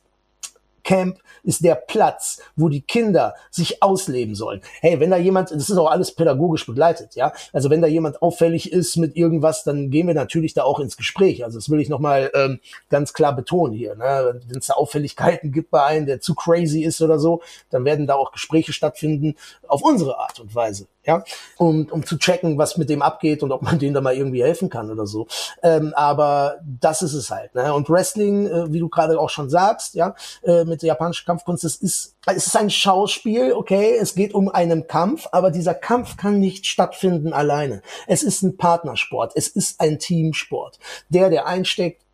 Camp 0.85 1.19
ist 1.43 1.65
der 1.65 1.75
Platz, 1.75 2.41
wo 2.55 2.69
die 2.69 2.81
Kinder 2.81 3.35
sich 3.51 3.83
ausleben 3.83 4.35
sollen. 4.35 4.61
Hey, 4.79 4.99
wenn 5.01 5.09
da 5.11 5.17
jemand, 5.17 5.51
das 5.51 5.69
ist 5.69 5.77
auch 5.77 5.91
alles 5.91 6.15
pädagogisch 6.15 6.65
begleitet, 6.65 7.15
ja. 7.15 7.33
Also 7.51 7.69
wenn 7.69 7.81
da 7.81 7.87
jemand 7.87 8.21
auffällig 8.21 8.71
ist 8.71 8.95
mit 8.95 9.17
irgendwas, 9.17 9.63
dann 9.63 9.89
gehen 9.89 10.07
wir 10.07 10.13
natürlich 10.13 10.53
da 10.53 10.63
auch 10.63 10.79
ins 10.79 10.95
Gespräch. 10.95 11.43
Also 11.43 11.57
das 11.57 11.69
will 11.69 11.81
ich 11.81 11.89
nochmal 11.89 12.31
ähm, 12.33 12.59
ganz 12.89 13.13
klar 13.13 13.35
betonen 13.35 13.73
hier. 13.73 13.95
Ne? 13.95 14.41
Wenn 14.47 14.59
es 14.59 14.67
da 14.67 14.75
Auffälligkeiten 14.75 15.51
gibt 15.51 15.71
bei 15.71 15.83
einem, 15.83 16.05
der 16.05 16.21
zu 16.21 16.35
crazy 16.35 16.83
ist 16.83 17.01
oder 17.01 17.19
so, 17.19 17.41
dann 17.69 17.83
werden 17.83 18.07
da 18.07 18.15
auch 18.15 18.31
Gespräche 18.31 18.71
stattfinden 18.71 19.35
auf 19.67 19.81
unsere 19.81 20.19
Art 20.19 20.39
und 20.39 20.53
Weise 20.55 20.87
ja, 21.05 21.23
um, 21.57 21.87
um 21.91 22.05
zu 22.05 22.17
checken, 22.17 22.57
was 22.57 22.77
mit 22.77 22.89
dem 22.89 23.01
abgeht 23.01 23.43
und 23.43 23.51
ob 23.51 23.61
man 23.61 23.79
denen 23.79 23.93
da 23.93 24.01
mal 24.01 24.15
irgendwie 24.15 24.43
helfen 24.43 24.69
kann 24.69 24.91
oder 24.91 25.05
so. 25.05 25.27
Ähm, 25.63 25.93
aber 25.95 26.57
das 26.63 27.01
ist 27.01 27.13
es 27.13 27.29
halt. 27.29 27.53
Ne? 27.55 27.73
Und 27.73 27.89
Wrestling, 27.89 28.47
äh, 28.47 28.71
wie 28.71 28.79
du 28.79 28.89
gerade 28.89 29.19
auch 29.19 29.29
schon 29.29 29.49
sagst, 29.49 29.95
ja, 29.95 30.15
äh, 30.43 30.65
mit 30.65 30.81
der 30.81 30.87
japanischen 30.87 31.25
Kampfkunst, 31.25 31.63
das 31.63 31.75
ist, 31.75 32.15
es 32.25 32.47
ist 32.47 32.57
ein 32.57 32.69
Schauspiel, 32.69 33.53
okay, 33.53 33.97
es 33.99 34.15
geht 34.15 34.33
um 34.33 34.49
einen 34.49 34.87
Kampf, 34.87 35.27
aber 35.31 35.51
dieser 35.51 35.73
Kampf 35.73 36.17
kann 36.17 36.39
nicht 36.39 36.65
stattfinden 36.65 37.33
alleine. 37.33 37.81
Es 38.07 38.23
ist 38.23 38.41
ein 38.41 38.57
Partnersport, 38.57 39.33
es 39.35 39.47
ist 39.47 39.79
ein 39.79 39.99
Teamsport. 39.99 40.79
Der, 41.09 41.29
der 41.29 41.45
einsteckt, 41.45 42.04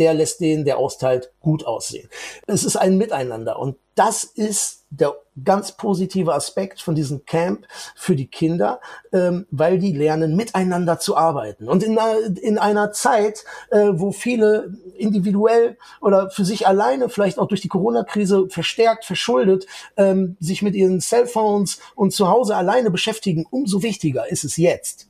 der 0.00 0.14
lässt 0.14 0.40
den, 0.40 0.64
der 0.64 0.78
austeilt, 0.78 1.32
gut 1.40 1.64
aussehen. 1.64 2.08
Es 2.46 2.64
ist 2.64 2.76
ein 2.76 2.96
Miteinander 2.96 3.58
und 3.58 3.76
das 3.94 4.24
ist 4.24 4.80
der 4.88 5.14
ganz 5.44 5.72
positive 5.72 6.34
Aspekt 6.34 6.80
von 6.80 6.94
diesem 6.94 7.24
Camp 7.26 7.66
für 7.94 8.16
die 8.16 8.26
Kinder, 8.26 8.80
ähm, 9.12 9.46
weil 9.50 9.78
die 9.78 9.92
lernen, 9.92 10.36
miteinander 10.36 10.98
zu 10.98 11.16
arbeiten. 11.16 11.68
Und 11.68 11.82
in 11.82 11.98
einer, 11.98 12.36
in 12.40 12.58
einer 12.58 12.92
Zeit, 12.92 13.44
äh, 13.70 13.90
wo 13.92 14.10
viele 14.10 14.74
individuell 14.96 15.76
oder 16.00 16.30
für 16.30 16.44
sich 16.44 16.66
alleine, 16.66 17.08
vielleicht 17.08 17.38
auch 17.38 17.46
durch 17.46 17.60
die 17.60 17.68
Corona-Krise 17.68 18.48
verstärkt, 18.48 19.04
verschuldet, 19.04 19.66
ähm, 19.96 20.36
sich 20.40 20.62
mit 20.62 20.74
ihren 20.74 21.00
Cellphones 21.00 21.78
und 21.94 22.12
zu 22.12 22.28
Hause 22.28 22.56
alleine 22.56 22.90
beschäftigen, 22.90 23.46
umso 23.50 23.82
wichtiger 23.82 24.30
ist 24.30 24.44
es 24.44 24.56
jetzt. 24.56 25.08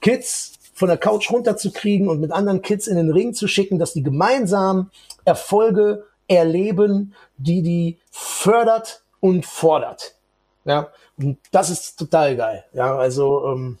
Kids 0.00 0.52
von 0.82 0.88
der 0.88 0.98
Couch 0.98 1.30
runterzukriegen 1.30 2.08
und 2.08 2.20
mit 2.20 2.32
anderen 2.32 2.60
Kids 2.60 2.88
in 2.88 2.96
den 2.96 3.12
Ring 3.12 3.34
zu 3.34 3.46
schicken, 3.46 3.78
dass 3.78 3.92
die 3.92 4.02
gemeinsam 4.02 4.90
Erfolge 5.24 6.06
erleben, 6.26 7.14
die 7.36 7.62
die 7.62 7.98
fördert 8.10 9.04
und 9.20 9.46
fordert. 9.46 10.16
Ja, 10.64 10.88
und 11.16 11.38
das 11.52 11.70
ist 11.70 12.00
total 12.00 12.34
geil. 12.34 12.64
Ja, 12.72 12.96
also 12.96 13.46
ähm, 13.46 13.78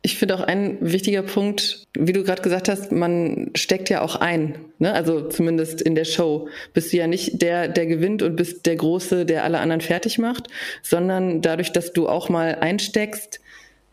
ich 0.00 0.16
finde 0.16 0.36
auch 0.36 0.40
ein 0.40 0.78
wichtiger 0.80 1.20
Punkt, 1.20 1.86
wie 1.92 2.14
du 2.14 2.24
gerade 2.24 2.40
gesagt 2.40 2.70
hast, 2.70 2.90
man 2.90 3.50
steckt 3.54 3.90
ja 3.90 4.00
auch 4.00 4.16
ein. 4.16 4.64
Ne? 4.78 4.94
Also 4.94 5.28
zumindest 5.28 5.82
in 5.82 5.94
der 5.94 6.06
Show 6.06 6.48
bist 6.72 6.90
du 6.90 6.96
ja 6.96 7.06
nicht 7.06 7.42
der, 7.42 7.68
der 7.68 7.84
gewinnt 7.84 8.22
und 8.22 8.34
bist 8.34 8.64
der 8.64 8.76
Große, 8.76 9.26
der 9.26 9.44
alle 9.44 9.58
anderen 9.58 9.82
fertig 9.82 10.16
macht, 10.16 10.48
sondern 10.80 11.42
dadurch, 11.42 11.70
dass 11.70 11.92
du 11.92 12.08
auch 12.08 12.30
mal 12.30 12.54
einsteckst, 12.54 13.40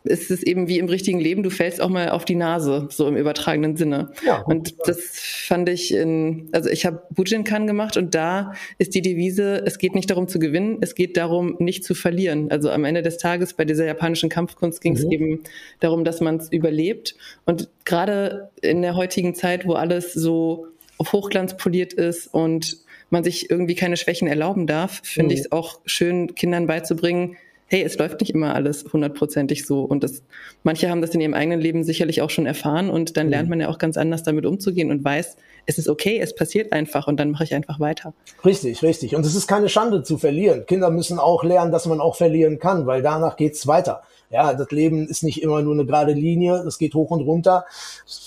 ist 0.05 0.31
es 0.31 0.43
eben 0.43 0.67
wie 0.67 0.79
im 0.79 0.87
richtigen 0.87 1.19
Leben, 1.19 1.43
du 1.43 1.49
fällst 1.49 1.81
auch 1.81 1.89
mal 1.89 2.09
auf 2.09 2.25
die 2.25 2.35
Nase, 2.35 2.87
so 2.91 3.07
im 3.07 3.17
übertragenen 3.17 3.75
Sinne. 3.75 4.11
Ja, 4.25 4.41
und 4.41 4.75
das 4.85 4.99
fand 5.47 5.69
ich 5.69 5.93
in, 5.93 6.49
also 6.51 6.69
ich 6.69 6.85
habe 6.85 7.03
Bujinkan 7.11 7.67
gemacht 7.67 7.97
und 7.97 8.15
da 8.15 8.53
ist 8.77 8.95
die 8.95 9.01
Devise, 9.01 9.63
es 9.65 9.77
geht 9.77 9.95
nicht 9.95 10.09
darum 10.09 10.27
zu 10.27 10.39
gewinnen, 10.39 10.77
es 10.81 10.95
geht 10.95 11.17
darum, 11.17 11.55
nicht 11.59 11.83
zu 11.83 11.95
verlieren. 11.95 12.51
Also 12.51 12.69
am 12.69 12.85
Ende 12.85 13.01
des 13.01 13.17
Tages 13.17 13.53
bei 13.53 13.65
dieser 13.65 13.85
japanischen 13.85 14.29
Kampfkunst 14.29 14.81
ging 14.81 14.95
es 14.95 15.03
mhm. 15.03 15.11
eben 15.11 15.43
darum, 15.79 16.03
dass 16.03 16.21
man 16.21 16.37
es 16.37 16.51
überlebt. 16.51 17.15
Und 17.45 17.69
gerade 17.83 18.49
in 18.61 18.81
der 18.81 18.95
heutigen 18.95 19.35
Zeit, 19.35 19.67
wo 19.67 19.73
alles 19.73 20.13
so 20.13 20.67
auf 20.97 21.11
Hochglanz 21.13 21.57
poliert 21.57 21.93
ist 21.93 22.27
und 22.33 22.77
man 23.09 23.23
sich 23.23 23.49
irgendwie 23.49 23.75
keine 23.75 23.97
Schwächen 23.97 24.27
erlauben 24.27 24.67
darf, 24.67 25.01
finde 25.03 25.33
mhm. 25.33 25.39
ich 25.39 25.39
es 25.41 25.51
auch 25.51 25.79
schön, 25.85 26.35
Kindern 26.35 26.67
beizubringen, 26.67 27.37
hey, 27.67 27.83
es 27.83 27.97
läuft 27.97 28.19
nicht 28.19 28.29
immer 28.29 28.53
alles 28.53 28.85
hundertprozentig 28.91 29.65
so. 29.65 29.81
Und 29.81 30.03
das, 30.03 30.23
manche 30.63 30.89
haben 30.89 31.01
das 31.01 31.11
in 31.11 31.21
ihrem 31.21 31.33
eigenen 31.33 31.59
Leben 31.59 31.83
sicherlich 31.83 32.21
auch 32.21 32.29
schon 32.29 32.45
erfahren 32.45 32.89
und 32.89 33.17
dann 33.17 33.29
lernt 33.29 33.47
mhm. 33.47 33.51
man 33.51 33.61
ja 33.61 33.69
auch 33.69 33.77
ganz 33.77 33.97
anders 33.97 34.23
damit 34.23 34.45
umzugehen 34.45 34.91
und 34.91 35.03
weiß, 35.03 35.37
es 35.65 35.77
ist 35.77 35.89
okay, 35.89 36.19
es 36.19 36.35
passiert 36.35 36.71
einfach 36.71 37.07
und 37.07 37.19
dann 37.19 37.31
mache 37.31 37.43
ich 37.43 37.55
einfach 37.55 37.79
weiter. 37.79 38.13
Richtig, 38.43 38.83
richtig. 38.83 39.15
Und 39.15 39.25
es 39.25 39.35
ist 39.35 39.47
keine 39.47 39.69
Schande 39.69 40.03
zu 40.03 40.17
verlieren. 40.17 40.65
Kinder 40.67 40.91
müssen 40.91 41.17
auch 41.17 41.43
lernen, 41.43 41.71
dass 41.71 41.87
man 41.87 41.99
auch 41.99 42.15
verlieren 42.15 42.59
kann, 42.59 42.85
weil 42.85 43.01
danach 43.01 43.35
geht's 43.35 43.65
weiter. 43.65 44.03
Ja, 44.35 44.53
das 44.53 44.69
Leben 44.71 45.07
ist 45.07 45.23
nicht 45.23 45.41
immer 45.41 45.61
nur 45.61 45.73
eine 45.73 45.85
gerade 45.85 46.11
Linie, 46.11 46.61
das 46.65 46.77
geht 46.77 46.93
hoch 46.93 47.09
und 47.09 47.21
runter. 47.21 47.63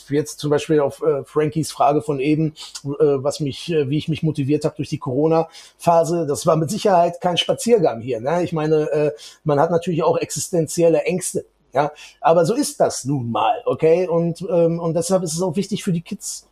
Jetzt 0.09 0.39
zum 0.39 0.49
Beispiel 0.49 0.81
auf 0.81 1.03
äh, 1.03 1.23
Frankies 1.25 1.71
Frage 1.71 2.01
von 2.01 2.19
eben, 2.19 2.55
äh, 2.83 2.89
was 2.99 3.41
mich, 3.41 3.71
äh, 3.71 3.91
wie 3.91 3.99
ich 3.99 4.09
mich 4.09 4.23
motiviert 4.23 4.65
habe 4.65 4.77
durch 4.77 4.89
die 4.89 4.97
Corona-Phase, 4.97 6.27
das 6.27 6.47
war 6.47 6.57
mit 6.57 6.71
Sicherheit 6.71 7.21
kein 7.21 7.37
Spaziergang 7.37 8.01
hier. 8.01 8.23
Ne? 8.23 8.43
Ich 8.43 8.55
meine, 8.55 8.91
äh, 8.91 9.13
man 9.45 9.61
hat 9.61 9.71
natürlich 9.71 10.03
auch 10.03 10.17
existenzielle 10.17 11.03
Ängste. 11.03 11.45
Ja, 11.75 11.93
aber 12.23 12.47
so 12.47 12.55
ist 12.55 12.81
das 12.81 13.05
nun 13.05 13.31
mal, 13.31 13.61
okay? 13.67 14.09
Und, 14.09 14.41
ähm, 14.51 14.81
und 14.81 14.95
deshalb 14.95 15.23
ist 15.23 15.35
es 15.35 15.43
auch 15.43 15.57
wichtig 15.57 15.85
für 15.85 15.93
die 15.93 16.01
Kids 16.01 16.49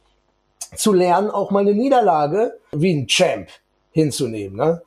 zu 0.74 0.92
lernen, 0.92 1.30
auch 1.30 1.50
mal 1.50 1.60
eine 1.60 1.72
Niederlage 1.72 2.58
wie 2.72 2.92
ein 2.92 3.06
Champ 3.06 3.48
hinzunehmen. 3.90 4.58
Ne? 4.58 4.82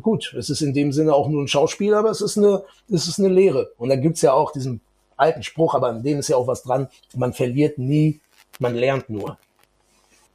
Gut, 0.00 0.34
es 0.36 0.50
ist 0.50 0.60
in 0.60 0.74
dem 0.74 0.92
Sinne 0.92 1.14
auch 1.14 1.28
nur 1.28 1.42
ein 1.42 1.48
Schauspiel, 1.48 1.94
aber 1.94 2.10
es 2.10 2.20
ist 2.20 2.38
eine, 2.38 2.64
es 2.88 3.08
ist 3.08 3.18
eine 3.18 3.28
Lehre. 3.28 3.72
Und 3.76 3.88
da 3.88 3.96
gibt's 3.96 4.22
ja 4.22 4.32
auch 4.32 4.52
diesen 4.52 4.80
alten 5.16 5.42
Spruch, 5.42 5.74
aber 5.74 5.88
an 5.88 6.02
dem 6.02 6.18
ist 6.18 6.28
ja 6.28 6.36
auch 6.36 6.46
was 6.46 6.62
dran, 6.62 6.88
man 7.14 7.32
verliert 7.32 7.78
nie, 7.78 8.20
man 8.58 8.74
lernt 8.74 9.10
nur. 9.10 9.38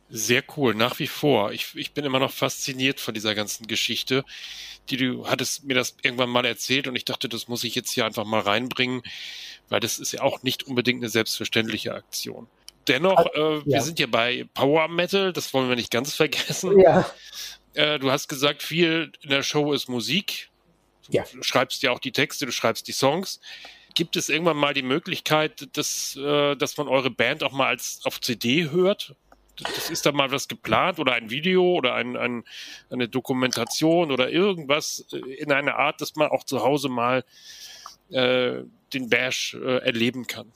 Sehr 0.09 0.43
cool, 0.55 0.75
nach 0.75 0.99
wie 0.99 1.07
vor. 1.07 1.51
Ich, 1.51 1.75
ich 1.75 1.93
bin 1.93 2.05
immer 2.05 2.19
noch 2.19 2.31
fasziniert 2.31 2.99
von 2.99 3.13
dieser 3.13 3.33
ganzen 3.33 3.65
Geschichte, 3.65 4.23
die 4.89 4.97
du 4.97 5.27
hattest 5.27 5.65
mir 5.65 5.73
das 5.73 5.95
irgendwann 6.03 6.29
mal 6.29 6.45
erzählt 6.45 6.87
und 6.87 6.95
ich 6.95 7.05
dachte, 7.05 7.27
das 7.27 7.47
muss 7.47 7.63
ich 7.63 7.73
jetzt 7.73 7.91
hier 7.91 8.05
einfach 8.05 8.23
mal 8.23 8.41
reinbringen, 8.41 9.01
weil 9.69 9.79
das 9.79 9.97
ist 9.97 10.11
ja 10.11 10.21
auch 10.21 10.43
nicht 10.43 10.63
unbedingt 10.63 11.01
eine 11.01 11.09
selbstverständliche 11.09 11.95
Aktion. 11.95 12.47
Dennoch, 12.87 13.25
äh, 13.33 13.55
ja. 13.55 13.65
wir 13.65 13.81
sind 13.81 13.99
ja 13.99 14.05
bei 14.05 14.45
Power 14.53 14.87
Metal, 14.87 15.33
das 15.33 15.53
wollen 15.55 15.69
wir 15.69 15.75
nicht 15.75 15.89
ganz 15.89 16.13
vergessen. 16.13 16.79
Ja. 16.79 17.05
Äh, 17.75 17.99
du 17.99 18.11
hast 18.11 18.27
gesagt, 18.27 18.63
viel 18.63 19.11
in 19.21 19.29
der 19.29 19.43
Show 19.43 19.73
ist 19.73 19.87
Musik. 19.87 20.49
Du 21.07 21.17
ja. 21.17 21.25
schreibst 21.41 21.83
ja 21.83 21.91
auch 21.91 21.99
die 21.99 22.11
Texte, 22.11 22.45
du 22.45 22.51
schreibst 22.51 22.87
die 22.87 22.93
Songs. 22.93 23.39
Gibt 23.93 24.15
es 24.15 24.29
irgendwann 24.29 24.57
mal 24.57 24.73
die 24.73 24.81
Möglichkeit, 24.81 25.69
dass, 25.77 26.15
äh, 26.15 26.55
dass 26.55 26.77
man 26.77 26.87
eure 26.87 27.11
Band 27.11 27.43
auch 27.43 27.51
mal 27.51 27.67
als 27.67 28.01
auf 28.03 28.19
CD 28.19 28.69
hört? 28.69 29.15
Das 29.57 29.89
ist 29.89 30.05
da 30.05 30.11
mal 30.11 30.31
was 30.31 30.47
geplant 30.47 30.99
oder 30.99 31.13
ein 31.13 31.29
Video 31.29 31.63
oder 31.63 31.93
ein, 31.95 32.17
ein, 32.17 32.43
eine 32.89 33.07
Dokumentation 33.07 34.11
oder 34.11 34.29
irgendwas 34.29 35.07
in 35.37 35.51
einer 35.51 35.75
Art, 35.75 36.01
dass 36.01 36.15
man 36.15 36.27
auch 36.27 36.43
zu 36.43 36.61
Hause 36.61 36.89
mal 36.89 37.23
äh, 38.09 38.63
den 38.93 39.09
Bash 39.09 39.53
äh, 39.53 39.77
erleben 39.77 40.27
kann. 40.27 40.51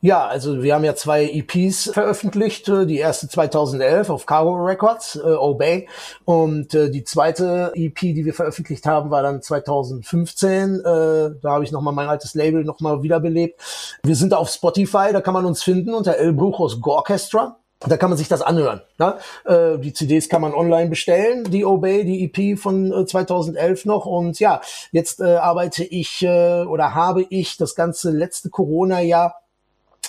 Ja, 0.00 0.26
also 0.26 0.62
wir 0.62 0.74
haben 0.74 0.84
ja 0.84 0.94
zwei 0.94 1.24
EPs 1.24 1.90
veröffentlicht. 1.92 2.68
Äh, 2.68 2.86
die 2.86 2.98
erste 2.98 3.28
2011 3.28 4.10
auf 4.10 4.26
Cargo 4.26 4.54
Records, 4.54 5.16
äh, 5.16 5.20
Obey. 5.20 5.88
Und 6.24 6.74
äh, 6.74 6.90
die 6.90 7.04
zweite 7.04 7.72
EP, 7.74 7.98
die 8.00 8.24
wir 8.24 8.34
veröffentlicht 8.34 8.86
haben, 8.86 9.10
war 9.10 9.22
dann 9.22 9.42
2015. 9.42 10.80
Äh, 10.80 10.82
da 10.84 11.36
habe 11.44 11.64
ich 11.64 11.72
nochmal 11.72 11.94
mein 11.94 12.08
altes 12.08 12.34
Label 12.34 12.64
nochmal 12.64 13.02
wiederbelebt. 13.02 13.60
Wir 14.02 14.16
sind 14.16 14.34
auf 14.34 14.50
Spotify, 14.50 15.10
da 15.12 15.20
kann 15.20 15.34
man 15.34 15.46
uns 15.46 15.62
finden 15.62 15.94
unter 15.94 16.16
El 16.16 16.32
Brujos 16.32 16.80
Gorchestra. 16.80 17.58
Da 17.88 17.96
kann 17.96 18.10
man 18.10 18.16
sich 18.16 18.28
das 18.28 18.42
anhören. 18.42 18.82
Ne? 18.98 19.16
Äh, 19.44 19.78
die 19.78 19.92
CDs 19.92 20.28
kann 20.28 20.40
man 20.40 20.54
online 20.54 20.88
bestellen, 20.88 21.44
die 21.44 21.64
Obey, 21.64 22.04
die 22.04 22.24
EP 22.24 22.56
von 22.56 22.92
äh, 22.92 23.06
2011 23.06 23.86
noch. 23.86 24.06
Und 24.06 24.38
ja, 24.38 24.60
jetzt 24.92 25.20
äh, 25.20 25.34
arbeite 25.34 25.82
ich 25.82 26.22
äh, 26.22 26.62
oder 26.62 26.94
habe 26.94 27.26
ich 27.28 27.56
das 27.56 27.74
ganze 27.74 28.10
letzte 28.10 28.50
Corona-Jahr 28.50 29.41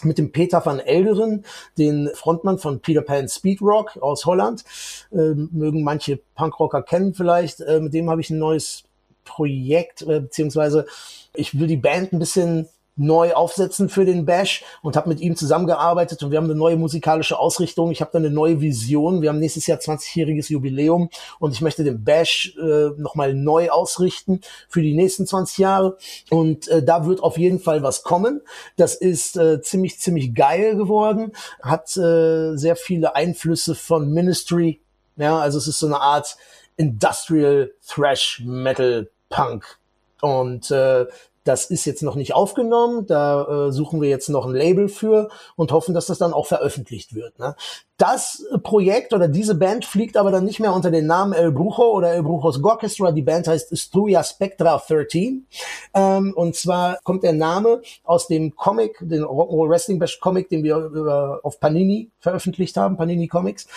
mit 0.06 0.18
dem 0.18 0.32
Peter 0.32 0.66
van 0.66 0.80
Elderen, 0.80 1.46
den 1.78 2.10
Frontmann 2.14 2.60
von 2.60 2.80
Peter 2.80 3.02
Pan 3.02 3.28
Speedrock 3.28 3.98
aus 3.98 4.26
Holland. 4.26 4.64
Ähm, 5.12 5.50
mögen 5.52 5.84
manche 5.84 6.20
Punkrocker 6.36 6.84
kennen 6.84 7.14
vielleicht. 7.14 7.62
Äh, 7.62 7.80
mit 7.80 7.94
dem 7.94 8.10
habe 8.10 8.22
ich 8.22 8.30
ein 8.30 8.40
neues 8.40 8.84
Projekt, 9.26 10.02
äh, 10.04 10.20
beziehungsweise 10.20 10.86
ich 11.34 11.60
will 11.60 11.68
die 11.68 11.78
Band 11.78 12.14
ein 12.14 12.20
bisschen 12.20 12.68
neu 12.96 13.34
aufsetzen 13.34 13.90
für 13.90 14.06
den 14.06 14.26
Bash 14.26 14.64
und 14.82 14.96
habe 14.96 15.10
mit 15.10 15.20
ihm 15.20 15.36
zusammengearbeitet 15.36 16.22
und 16.22 16.32
wir 16.32 16.38
haben 16.38 16.46
eine 16.46 16.56
neue 16.56 16.78
musikalische 16.78 17.40
Ausrichtung. 17.40 17.92
Ich 17.92 18.02
habe 18.02 18.12
da 18.12 18.20
eine 18.20 18.30
neue 18.30 18.62
Vision. 18.62 19.22
Wir 19.22 19.30
haben 19.30 19.40
nächstes 19.40 19.66
Jahr 19.66 19.80
20-jähriges 19.80 20.52
Jubiläum 20.52 21.10
und 21.40 21.54
ich 21.54 21.62
möchte 21.62 21.84
den 21.84 22.04
Bash 22.04 22.56
äh, 22.62 22.90
nochmal 22.98 23.34
neu 23.34 23.70
ausrichten 23.70 24.42
für 24.70 24.82
die 24.82 24.94
nächsten 24.94 25.26
20 25.26 25.58
Jahre 25.58 25.98
und 26.30 26.68
äh, 26.68 26.84
da 26.84 27.06
wird 27.06 27.22
auf 27.22 27.38
jeden 27.38 27.60
Fall 27.60 27.82
was 27.82 28.04
kommen. 28.04 28.42
Das 28.78 28.96
ist 28.96 29.38
äh, 29.38 29.62
ziemlich, 29.62 30.00
ziemlich 30.00 30.36
geil 30.36 30.76
geworden, 30.76 31.32
hat 31.62 31.98
äh, 31.98 32.56
sehr 32.56 32.76
viele 32.76 33.16
Einflüsse 33.16 33.74
von 33.76 34.12
Ministry. 34.12 34.82
Ja, 35.16 35.40
also 35.40 35.58
es 35.58 35.68
ist 35.68 35.80
so 35.80 35.88
eine 35.88 36.00
Art 36.00 36.38
Industrial 36.78 37.72
Thrash 37.88 38.42
Metal 38.46 39.10
Punk 39.30 39.80
und 40.22 40.72
äh, 40.72 41.06
das 41.44 41.66
ist 41.66 41.86
jetzt 41.86 42.04
noch 42.04 42.16
nicht 42.16 42.34
aufgenommen. 42.34 43.06
Da 43.06 43.68
äh, 43.68 43.72
suchen 43.72 44.02
wir 44.02 44.10
jetzt 44.10 44.30
noch 44.30 44.46
ein 44.46 44.54
Label 44.54 44.88
für 44.88 45.30
und 45.56 45.72
hoffen, 45.72 45.94
dass 45.94 46.06
das 46.06 46.18
dann 46.18 46.34
auch 46.34 46.46
veröffentlicht 46.46 47.16
wird. 47.16 47.38
Ne? 47.40 47.56
Das 47.98 48.46
Projekt 48.64 49.14
oder 49.14 49.28
diese 49.28 49.56
Band 49.56 49.86
fliegt 49.86 50.18
aber 50.18 50.32
dann 50.32 50.46
nicht 50.46 50.60
mehr 50.60 50.74
unter 50.74 50.92
den 50.92 51.06
Namen 51.06 51.34
El 51.34 51.52
Brujo 51.52 51.92
oder 51.92 52.14
El 52.14 52.24
Brujos 52.24 52.62
Gorchestra. 52.62 53.12
Die 53.12 53.22
Band 53.22 53.48
heißt 53.48 53.78
Struya 53.78 54.24
Spectra 54.24 54.82
13. 54.86 55.46
Ähm, 55.94 56.34
und 56.36 56.56
zwar 56.56 57.00
kommt 57.04 57.24
der 57.24 57.34
Name 57.34 57.82
aus 58.04 58.28
dem 58.28 58.56
Comic, 58.56 58.98
den 59.02 59.24
Rock'n'Roll 59.24 59.70
Wrestling 59.70 60.00
Bash 60.00 60.20
Comic, 60.20 60.50
den 60.50 60.64
wir 60.64 60.78
über, 60.78 61.40
auf 61.44 61.60
Panini 61.60 62.10
veröffentlicht 62.20 62.78
haben, 62.78 62.98
Panini 62.98 63.28
Comics 63.28 63.68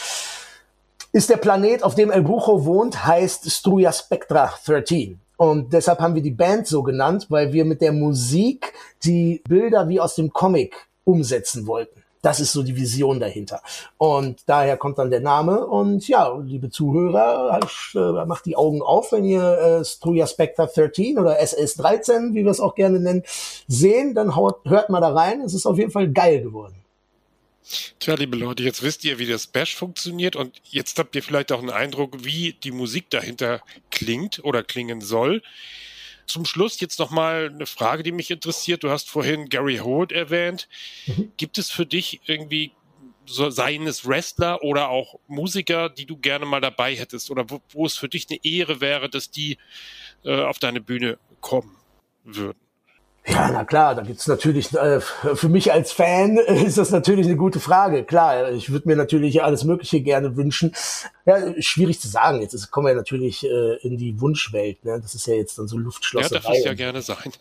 ist 1.17 1.31
der 1.31 1.39
Planet, 1.39 1.83
auf 1.83 1.95
dem 1.95 2.11
El 2.11 2.23
Brujo 2.23 2.67
wohnt, 2.67 3.07
heißt 3.07 3.51
Struya 3.51 3.91
Spectra 3.91 4.53
13. 4.67 5.19
Und 5.37 5.73
deshalb 5.73 6.01
haben 6.01 6.15
wir 6.15 6.23
die 6.23 6.31
Band 6.31 6.67
so 6.67 6.83
genannt, 6.83 7.27
weil 7.29 7.53
wir 7.53 7.65
mit 7.65 7.81
der 7.81 7.93
Musik 7.93 8.73
die 9.05 9.43
Bilder 9.49 9.89
wie 9.89 10.01
aus 10.01 10.15
dem 10.15 10.33
Comic 10.33 10.89
umsetzen 11.05 11.67
wollten. 11.67 12.03
Das 12.23 12.41
ist 12.41 12.53
so 12.53 12.65
die 12.65 12.75
Vision 12.75 13.21
dahinter. 13.21 13.63
Und 13.99 14.41
daher 14.47 14.77
kommt 14.77 14.99
dann 14.99 15.11
der 15.11 15.21
Name. 15.21 15.65
Und 15.65 16.09
ja, 16.09 16.37
liebe 16.39 16.71
Zuhörer, 16.71 17.61
äh, 17.95 18.27
macht 18.27 18.47
die 18.47 18.57
Augen 18.57 18.83
auf, 18.83 19.13
wenn 19.13 19.25
ihr 19.25 19.59
äh, 19.59 19.85
Struya 19.85 20.27
Spectre 20.27 20.67
13 20.67 21.19
oder 21.19 21.41
SS13, 21.41 22.35
wie 22.35 22.43
wir 22.43 22.51
es 22.51 22.59
auch 22.59 22.75
gerne 22.75 22.99
nennen, 22.99 23.23
sehen, 23.69 24.15
dann 24.15 24.35
haut, 24.35 24.57
hört 24.65 24.91
mal 24.91 25.01
da 25.01 25.13
rein. 25.13 25.41
Es 25.43 25.55
ist 25.55 25.67
auf 25.67 25.79
jeden 25.79 25.93
Fall 25.93 26.11
geil 26.11 26.43
geworden. 26.43 26.75
Tja, 27.99 28.15
liebe 28.15 28.37
Leute, 28.37 28.63
jetzt 28.63 28.83
wisst 28.83 29.05
ihr, 29.05 29.19
wie 29.19 29.27
das 29.27 29.47
Bash 29.47 29.75
funktioniert 29.75 30.37
und 30.37 30.61
jetzt 30.65 30.99
habt 30.99 31.17
ihr 31.17 31.23
vielleicht 31.23 31.51
auch 31.51 31.59
einen 31.59 31.71
Eindruck, 31.71 32.25
wie 32.25 32.53
die 32.53 32.71
Musik 32.71 33.11
dahinter 33.11 33.63
klingt 33.91 34.45
oder 34.45 34.63
klingen 34.63 35.01
soll. 35.01 35.43
Zum 36.27 36.45
Schluss 36.45 36.81
jetzt 36.81 36.99
nochmal 36.99 37.51
eine 37.53 37.67
Frage, 37.67 38.03
die 38.03 38.13
mich 38.13 38.31
interessiert. 38.31 38.83
Du 38.83 38.91
hast 38.91 39.09
vorhin 39.09 39.49
Gary 39.49 39.79
Holt 39.79 40.13
erwähnt. 40.13 40.69
Mhm. 41.07 41.33
Gibt 41.37 41.59
es 41.59 41.71
für 41.71 41.87
dich 41.87 42.21
irgendwie 42.27 42.73
so, 43.27 43.51
seien 43.51 43.87
es 43.87 44.07
Wrestler 44.07 44.63
oder 44.63 44.89
auch 44.89 45.19
Musiker, 45.27 45.89
die 45.89 46.07
du 46.07 46.17
gerne 46.17 46.47
mal 46.47 46.61
dabei 46.61 46.95
hättest 46.95 47.31
oder 47.31 47.49
wo, 47.51 47.61
wo 47.71 47.87
es 47.87 47.97
für 47.97 48.09
dich 48.09 48.27
eine 48.31 48.45
Ehre 48.45 48.81
wäre, 48.81 49.09
dass 49.09 49.31
die 49.31 49.59
äh, 50.25 50.43
auf 50.43 50.59
deine 50.59 50.81
Bühne 50.81 51.19
kommen 51.41 51.77
würden? 52.25 52.66
Ja, 53.29 53.51
na 53.51 53.65
klar, 53.65 53.95
da 53.97 54.03
gibt's 54.03 54.29
natürlich, 54.29 54.73
äh, 54.75 55.01
für 55.01 55.49
mich 55.49 55.73
als 55.73 55.93
Fan 55.93 56.37
ist 56.47 56.79
das 56.79 56.91
natürlich 56.91 57.27
eine 57.27 57.37
gute 57.37 57.59
Frage. 57.59 58.05
Klar, 58.05 58.53
ich 58.53 58.71
würde 58.71 58.89
mir 58.89 58.97
natürlich 58.97 59.43
alles 59.43 59.65
Mögliche 59.65 60.01
gerne 60.01 60.37
wünschen. 60.37 60.73
Ja, 61.27 61.61
schwierig 61.61 62.01
zu 62.01 62.07
sagen. 62.07 62.41
Jetzt 62.41 62.71
kommen 62.71 62.87
wir 62.87 62.95
natürlich 62.95 63.45
äh, 63.45 63.77
in 63.83 63.97
die 63.97 64.21
Wunschwelt. 64.21 64.85
Ne? 64.85 65.01
Das 65.03 65.17
ist 65.17 65.27
ja 65.27 65.35
jetzt 65.35 65.59
dann 65.59 65.67
so 65.67 65.77
Luftschlosserei. 65.77 66.37
Ja, 66.37 66.41
darf 66.41 66.57
ich 66.57 66.65
ja 66.65 66.75
gerne 66.75 67.03
sein. 67.03 67.33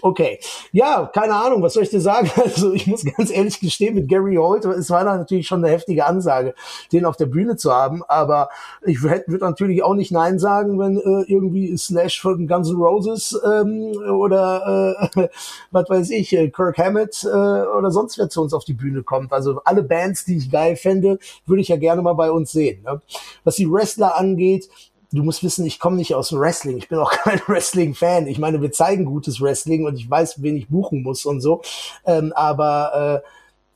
Okay. 0.00 0.38
Ja, 0.72 1.06
keine 1.06 1.34
Ahnung, 1.34 1.62
was 1.62 1.74
soll 1.74 1.84
ich 1.84 1.90
dir 1.90 2.00
sagen? 2.00 2.30
Also 2.42 2.72
ich 2.72 2.86
muss 2.86 3.04
ganz 3.04 3.30
ehrlich 3.30 3.60
gestehen, 3.60 3.94
mit 3.94 4.08
Gary 4.08 4.34
Holt, 4.34 4.64
es 4.64 4.90
war 4.90 5.04
da 5.04 5.16
natürlich 5.16 5.46
schon 5.46 5.64
eine 5.64 5.72
heftige 5.72 6.04
Ansage, 6.04 6.54
den 6.92 7.04
auf 7.04 7.16
der 7.16 7.26
Bühne 7.26 7.56
zu 7.56 7.72
haben. 7.72 8.02
Aber 8.08 8.50
ich 8.84 9.02
würde 9.02 9.38
natürlich 9.38 9.82
auch 9.82 9.94
nicht 9.94 10.10
Nein 10.10 10.38
sagen, 10.38 10.78
wenn 10.78 10.98
äh, 10.98 11.24
irgendwie 11.32 11.76
Slash 11.78 12.20
von 12.20 12.46
Guns 12.46 12.68
N' 12.68 12.76
Roses 12.76 13.40
ähm, 13.44 13.92
oder 14.10 15.08
äh, 15.14 15.28
was 15.70 15.88
weiß 15.88 16.10
ich, 16.10 16.32
äh, 16.36 16.50
Kirk 16.50 16.76
Hammett 16.78 17.22
äh, 17.24 17.28
oder 17.28 17.90
sonst 17.90 18.18
wer 18.18 18.28
zu 18.28 18.42
uns 18.42 18.52
auf 18.52 18.64
die 18.64 18.74
Bühne 18.74 19.02
kommt. 19.02 19.32
Also 19.32 19.62
alle 19.64 19.82
Bands, 19.82 20.24
die 20.24 20.36
ich 20.36 20.50
geil 20.50 20.76
fände, 20.76 21.18
würde 21.46 21.62
ich 21.62 21.68
ja 21.68 21.76
gerne 21.76 22.02
mal 22.02 22.14
bei 22.14 22.30
uns 22.30 22.52
sehen. 22.52 22.82
Ne? 22.82 23.00
Was 23.44 23.56
die 23.56 23.70
Wrestler 23.70 24.16
angeht, 24.16 24.68
du 25.12 25.22
musst 25.22 25.42
wissen, 25.42 25.66
ich 25.66 25.78
komme 25.78 25.96
nicht 25.96 26.14
aus 26.14 26.30
dem 26.30 26.40
Wrestling. 26.40 26.78
Ich 26.78 26.88
bin 26.88 26.98
auch 26.98 27.10
kein 27.24 27.40
Wrestling-Fan. 27.46 28.26
Ich 28.26 28.38
meine, 28.38 28.60
wir 28.60 28.72
zeigen 28.72 29.04
gutes 29.04 29.40
Wrestling 29.40 29.86
und 29.86 29.96
ich 29.96 30.08
weiß, 30.08 30.42
wen 30.42 30.56
ich 30.56 30.68
buchen 30.68 31.02
muss 31.02 31.24
und 31.26 31.40
so. 31.40 31.62
Ähm, 32.04 32.32
aber 32.34 33.22
äh, 33.22 33.28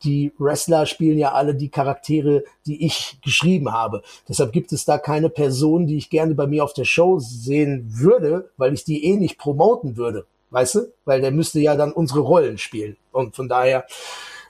die 0.05 0.33
Wrestler 0.39 0.87
spielen 0.87 1.19
ja 1.19 1.33
alle 1.33 1.55
die 1.55 1.69
Charaktere, 1.69 2.45
die 2.67 2.85
ich 2.85 3.19
geschrieben 3.23 3.73
habe. 3.73 4.03
Deshalb 4.29 4.53
gibt 4.53 4.73
es 4.73 4.85
da 4.85 4.99
keine 4.99 5.31
Person, 5.31 5.87
die 5.87 5.97
ich 5.97 6.11
gerne 6.11 6.35
bei 6.35 6.47
mir 6.47 6.65
auf 6.65 6.75
der 6.75 6.85
Show 6.85 7.19
sehen 7.19 7.87
würde, 7.89 8.51
weil 8.57 8.75
ich 8.75 8.85
die 8.85 9.05
eh 9.05 9.17
nicht 9.17 9.39
promoten 9.39 9.97
würde. 9.97 10.27
Weißt 10.51 10.77
du? 10.77 10.93
Weil 11.05 11.21
der 11.21 11.33
müsste 11.33 11.61
ja 11.61 11.77
dann 11.77 11.93
unsere 11.93 12.21
Rollen 12.21 12.59
spielen. 12.59 12.97
Und 13.11 13.35
von 13.35 13.49
daher 13.49 13.87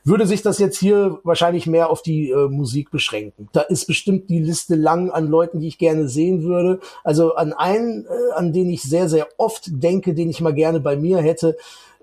würde 0.06 0.26
sich 0.26 0.40
das 0.40 0.58
jetzt 0.60 0.78
hier 0.78 1.18
wahrscheinlich 1.24 1.66
mehr 1.66 1.90
auf 1.90 2.00
die 2.00 2.30
äh, 2.30 2.48
Musik 2.48 2.92
beschränken. 2.92 3.48
Da 3.52 3.62
ist 3.62 3.86
bestimmt 3.86 4.30
die 4.30 4.38
Liste 4.38 4.76
lang 4.76 5.10
an 5.10 5.26
Leuten, 5.26 5.58
die 5.58 5.66
ich 5.66 5.78
gerne 5.78 6.08
sehen 6.08 6.44
würde. 6.44 6.78
Also 7.02 7.34
an 7.34 7.52
einen, 7.52 8.06
äh, 8.06 8.32
an 8.34 8.52
den 8.52 8.70
ich 8.70 8.82
sehr, 8.82 9.08
sehr 9.08 9.26
oft 9.36 9.64
denke, 9.66 10.14
den 10.14 10.30
ich 10.30 10.40
mal 10.40 10.54
gerne 10.54 10.78
bei 10.78 10.96
mir 10.96 11.18
hätte. 11.18 11.56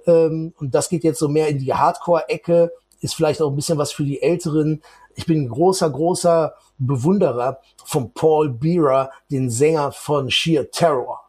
Ähm, 0.05 0.53
und 0.59 0.75
das 0.75 0.89
geht 0.89 1.05
jetzt 1.05 1.19
so 1.19 1.29
mehr 1.29 1.47
in 1.47 1.59
die 1.59 1.73
Hardcore-Ecke, 1.73 2.73
ist 2.99 3.15
vielleicht 3.15 3.41
auch 3.41 3.49
ein 3.49 3.55
bisschen 3.55 3.77
was 3.77 3.93
für 3.93 4.03
die 4.03 4.21
Älteren. 4.21 4.81
Ich 5.15 5.25
bin 5.25 5.47
großer, 5.47 5.89
großer 5.89 6.55
Bewunderer 6.79 7.59
von 7.85 8.11
Paul 8.11 8.49
Bearer, 8.49 9.11
den 9.31 9.49
Sänger 9.49 9.93
von 9.93 10.29
Sheer 10.29 10.69
Terror. 10.71 11.21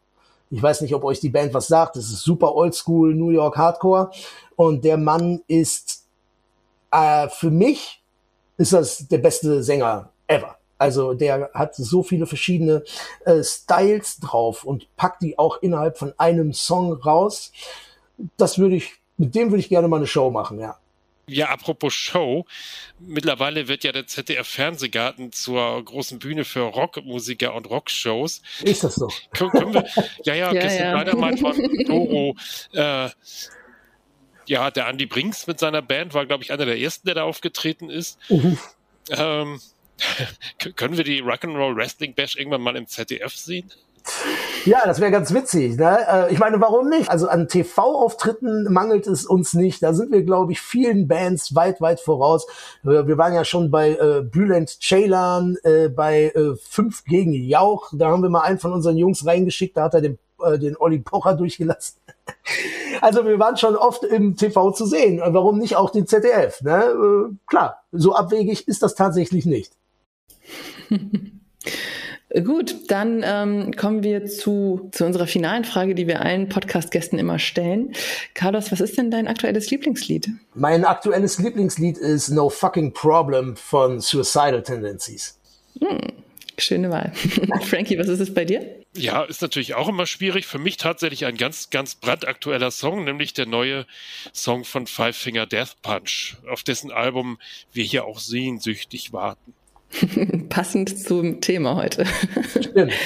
Ich 0.51 0.61
weiß 0.61 0.81
nicht, 0.81 0.93
ob 0.93 1.05
euch 1.05 1.21
die 1.21 1.29
Band 1.29 1.53
was 1.53 1.67
sagt. 1.67 1.95
Das 1.95 2.05
ist 2.05 2.21
super 2.21 2.53
oldschool 2.53 3.15
New 3.15 3.29
York 3.29 3.57
Hardcore. 3.57 4.11
Und 4.55 4.83
der 4.83 4.97
Mann 4.97 5.41
ist 5.47 6.04
äh, 6.95 7.29
für 7.29 7.51
mich 7.51 8.01
ist 8.57 8.73
das 8.73 9.07
der 9.07 9.17
beste 9.17 9.63
Sänger 9.63 10.11
ever. 10.27 10.57
Also 10.77 11.13
der 11.13 11.51
hat 11.53 11.75
so 11.75 12.03
viele 12.03 12.25
verschiedene 12.25 12.83
äh, 13.25 13.43
Styles 13.43 14.19
drauf 14.19 14.63
und 14.63 14.93
packt 14.97 15.21
die 15.21 15.37
auch 15.37 15.61
innerhalb 15.61 15.97
von 15.97 16.13
einem 16.17 16.53
Song 16.53 16.93
raus. 16.93 17.51
Das 18.37 18.57
würde 18.57 18.75
ich, 18.75 18.93
mit 19.17 19.35
dem 19.35 19.51
würde 19.51 19.59
ich 19.59 19.69
gerne 19.69 19.87
mal 19.87 19.97
eine 19.97 20.07
Show 20.07 20.31
machen, 20.31 20.59
ja. 20.59 20.77
Ja, 21.27 21.47
apropos 21.47 21.93
Show. 21.93 22.45
Mittlerweile 22.99 23.67
wird 23.67 23.83
ja 23.83 23.91
der 23.91 24.05
ZDF 24.05 24.47
Fernsehgarten 24.47 25.31
zur 25.31 25.83
großen 25.83 26.19
Bühne 26.19 26.45
für 26.45 26.61
Rockmusiker 26.61 27.55
und 27.55 27.69
Rockshows. 27.69 28.41
Ist 28.61 28.83
das 28.83 28.95
so? 28.95 29.09
Können 29.31 29.73
wir, 29.73 29.85
ja, 30.23 30.35
ja, 30.35 30.53
ja, 30.53 30.71
ja. 30.71 30.93
leider 30.93 31.15
mal 31.15 31.35
von 31.35 31.55
Doro 31.87 32.35
äh, 32.73 33.09
ja, 34.47 34.71
der 34.71 34.87
Andy 34.87 35.05
Brinks 35.05 35.47
mit 35.47 35.59
seiner 35.59 35.81
Band 35.81 36.13
war, 36.13 36.25
glaube 36.25 36.43
ich, 36.43 36.51
einer 36.51 36.65
der 36.65 36.79
ersten, 36.79 37.07
der 37.07 37.15
da 37.15 37.23
aufgetreten 37.23 37.89
ist. 37.89 38.17
Mhm. 38.29 38.57
Ähm, 39.09 39.59
können 40.75 40.97
wir 40.97 41.03
die 41.03 41.21
Rock'n'Roll 41.21 41.75
Wrestling 41.75 42.13
Bash 42.13 42.35
irgendwann 42.35 42.61
mal 42.61 42.75
im 42.75 42.87
ZDF 42.87 43.33
sehen? 43.33 43.71
Ja, 44.65 44.81
das 44.85 44.99
wäre 44.99 45.11
ganz 45.11 45.33
witzig. 45.33 45.77
Ne? 45.77 45.99
Äh, 46.07 46.33
ich 46.33 46.39
meine, 46.39 46.59
warum 46.59 46.89
nicht? 46.89 47.09
Also 47.09 47.27
an 47.27 47.47
TV-Auftritten 47.47 48.71
mangelt 48.71 49.05
es 49.07 49.25
uns 49.25 49.53
nicht. 49.53 49.83
Da 49.83 49.93
sind 49.93 50.11
wir, 50.11 50.23
glaube 50.23 50.51
ich, 50.51 50.61
vielen 50.61 51.07
Bands 51.07 51.55
weit, 51.55 51.81
weit 51.81 51.99
voraus. 51.99 52.47
Wir 52.83 53.17
waren 53.17 53.33
ja 53.33 53.45
schon 53.45 53.69
bei 53.69 53.91
äh, 53.91 54.21
Bülent 54.21 54.77
Ceylan, 54.81 55.57
äh, 55.63 55.89
bei 55.89 56.31
äh, 56.35 56.55
Fünf 56.67 57.03
gegen 57.05 57.33
Jauch. 57.33 57.91
Da 57.93 58.07
haben 58.07 58.23
wir 58.23 58.29
mal 58.29 58.41
einen 58.41 58.59
von 58.59 58.73
unseren 58.73 58.97
Jungs 58.97 59.25
reingeschickt. 59.25 59.77
Da 59.77 59.83
hat 59.83 59.93
er 59.93 60.01
den 60.01 60.17
äh, 60.45 60.59
den 60.59 60.77
Olli 60.77 60.99
Pocher 60.99 61.35
durchgelassen. 61.35 61.97
Also 63.01 63.25
wir 63.25 63.37
waren 63.39 63.57
schon 63.57 63.75
oft 63.75 64.05
im 64.05 64.37
TV 64.37 64.71
zu 64.71 64.85
sehen. 64.85 65.21
Warum 65.21 65.59
nicht 65.59 65.75
auch 65.75 65.89
den 65.89 66.07
ZDF? 66.07 66.61
Ne? 66.61 66.85
Äh, 66.85 67.35
klar, 67.45 67.83
so 67.91 68.15
abwegig 68.15 68.69
ist 68.69 68.81
das 68.83 68.95
tatsächlich 68.95 69.45
nicht. 69.45 69.73
Gut, 72.43 72.91
dann 72.91 73.23
ähm, 73.23 73.75
kommen 73.75 74.03
wir 74.03 74.25
zu, 74.25 74.89
zu 74.91 75.05
unserer 75.05 75.25
finalen 75.25 75.63
Frage, 75.63 75.95
die 75.95 76.05
wir 76.05 76.21
allen 76.21 76.49
Podcast-Gästen 76.49 77.17
immer 77.17 77.39
stellen. 77.39 77.93
Carlos, 78.33 78.71
was 78.71 78.81
ist 78.81 78.97
denn 78.97 79.09
dein 79.09 79.27
aktuelles 79.27 79.69
Lieblingslied? 79.71 80.29
Mein 80.53 80.83
aktuelles 80.83 81.39
Lieblingslied 81.39 81.97
ist 81.97 82.29
No 82.29 82.49
Fucking 82.49 82.91
Problem 82.91 83.55
von 83.55 84.01
Suicidal 84.01 84.63
Tendencies. 84.63 85.39
Hm, 85.79 86.11
schöne 86.57 86.89
Wahl. 86.89 87.11
Frankie, 87.61 87.97
was 87.97 88.07
ist 88.07 88.19
es 88.19 88.33
bei 88.33 88.45
dir? 88.45 88.65
Ja, 88.95 89.23
ist 89.23 89.41
natürlich 89.41 89.75
auch 89.75 89.89
immer 89.89 90.05
schwierig. 90.05 90.45
Für 90.45 90.59
mich 90.59 90.77
tatsächlich 90.77 91.25
ein 91.25 91.37
ganz, 91.37 91.69
ganz 91.69 91.95
brandaktueller 91.95 92.71
Song, 92.71 93.03
nämlich 93.03 93.33
der 93.33 93.45
neue 93.45 93.85
Song 94.33 94.63
von 94.63 94.87
Five 94.87 95.17
Finger 95.17 95.45
Death 95.45 95.81
Punch, 95.81 96.37
auf 96.49 96.63
dessen 96.63 96.91
Album 96.91 97.37
wir 97.73 97.83
hier 97.83 98.05
auch 98.05 98.19
sehnsüchtig 98.19 99.13
warten. 99.13 99.53
Passend 100.49 100.97
zum 100.99 101.41
Thema 101.41 101.75
heute. 101.75 102.05
Stimmt. 102.49 102.93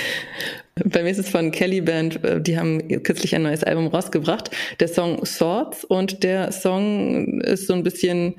Bei 0.86 1.04
mir 1.04 1.10
ist 1.10 1.18
es 1.18 1.30
von 1.30 1.52
Kelly 1.52 1.82
Band, 1.82 2.24
äh, 2.24 2.42
die 2.42 2.58
haben 2.58 2.88
kürzlich 3.04 3.36
ein 3.36 3.44
neues 3.44 3.64
Album 3.64 3.88
rausgebracht. 3.88 4.52
Der 4.80 4.88
Song 4.88 5.26
Swords 5.26 5.84
und 5.84 6.24
der 6.24 6.52
Song 6.52 7.42
ist 7.42 7.68
so 7.68 7.74
ein 7.74 7.84
bisschen 7.84 8.36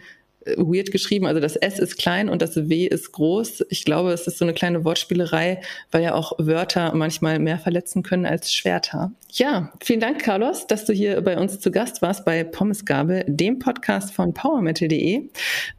weird 0.57 0.91
geschrieben. 0.91 1.27
Also 1.27 1.41
das 1.41 1.57
S 1.57 1.79
ist 1.79 1.99
klein 1.99 2.29
und 2.29 2.43
das 2.43 2.57
W 2.57 2.87
ist 2.87 3.13
groß. 3.13 3.65
Ich 3.69 3.85
glaube, 3.85 4.13
es 4.13 4.27
ist 4.27 4.39
so 4.39 4.45
eine 4.45 4.55
kleine 4.55 4.85
Wortspielerei, 4.85 5.61
weil 5.91 6.03
ja 6.03 6.15
auch 6.15 6.33
Wörter 6.39 6.95
manchmal 6.95 7.39
mehr 7.39 7.59
verletzen 7.59 8.03
können 8.03 8.27
als 8.27 8.53
Schwerter. 8.53 9.13
Ja, 9.33 9.73
vielen 9.81 10.01
Dank, 10.01 10.23
Carlos, 10.23 10.67
dass 10.67 10.87
du 10.87 10.93
hier 10.93 11.21
bei 11.21 11.39
uns 11.39 11.61
zu 11.61 11.71
Gast 11.71 12.03
warst 12.03 12.25
bei 12.25 12.43
Pommesgabel, 12.43 13.25
dem 13.29 13.61
Podcast 13.61 14.13
von 14.13 14.35
powermetal.de. 14.35 15.29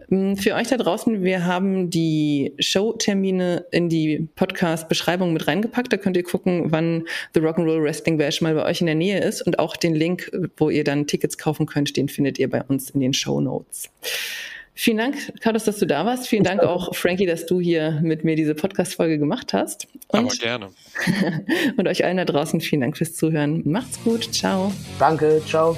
Mm, 0.08 0.36
für 0.36 0.56
euch 0.56 0.70
da 0.70 0.78
draußen, 0.78 1.24
wir 1.24 1.46
haben 1.46 1.90
die 1.90 2.54
Showtermine 2.60 3.66
in 3.72 3.90
die 3.90 4.30
Podcast-Beschreibung 4.36 5.34
mit 5.34 5.48
reingepackt. 5.48 5.92
Da 5.92 5.98
könnt 5.98 6.16
ihr 6.16 6.24
gucken, 6.24 6.72
wann 6.72 7.06
The 7.34 7.42
Rock'n'Roll 7.42 7.84
Wrestling 7.84 8.18
Bash 8.18 8.42
mal 8.42 8.54
bei 8.54 8.64
euch 8.64 8.80
in 8.80 8.88
der 8.88 8.96
Nähe 8.96 9.20
ist. 9.20 9.42
Und 9.42 9.60
auch 9.60 9.76
den 9.76 9.96
Link, 9.96 10.32
wo 10.56 10.70
ihr 10.70 10.86
dann 10.86 11.08
Tickets 11.08 11.38
kaufen 11.38 11.66
könnt, 11.66 11.98
den 11.98 12.08
findet 12.08 12.40
ihr 12.40 12.50
bei 12.50 12.64
uns 12.64 12.92
in 12.92 13.02
den 13.02 13.14
Show 13.14 13.42
Notes. 13.42 13.90
Vielen 14.82 14.98
Dank, 14.98 15.40
Carlos, 15.42 15.66
dass 15.66 15.78
du 15.78 15.86
da 15.86 16.08
warst. 16.08 16.28
Vielen 16.28 16.44
Dank 16.44 16.62
auch, 16.62 16.96
Frankie, 16.96 17.28
dass 17.28 17.46
du 17.46 17.60
hier 17.60 18.00
mit 18.02 18.24
mir 18.24 18.36
diese 18.36 18.56
Podcast-Folge 18.56 19.20
gemacht 19.20 19.54
hast. 19.54 19.88
Und, 20.08 20.22
Aber 20.22 20.30
gerne. 20.30 20.70
und 21.78 21.88
euch 21.88 22.04
allen 22.04 22.18
da 22.18 22.26
draußen 22.26 22.60
vielen 22.62 22.82
Dank 22.82 22.98
fürs 22.98 23.14
Zuhören. 23.14 23.62
Macht's 23.64 24.04
gut. 24.04 24.34
Ciao. 24.34 24.74
Danke. 24.98 25.40
Ciao. 25.46 25.78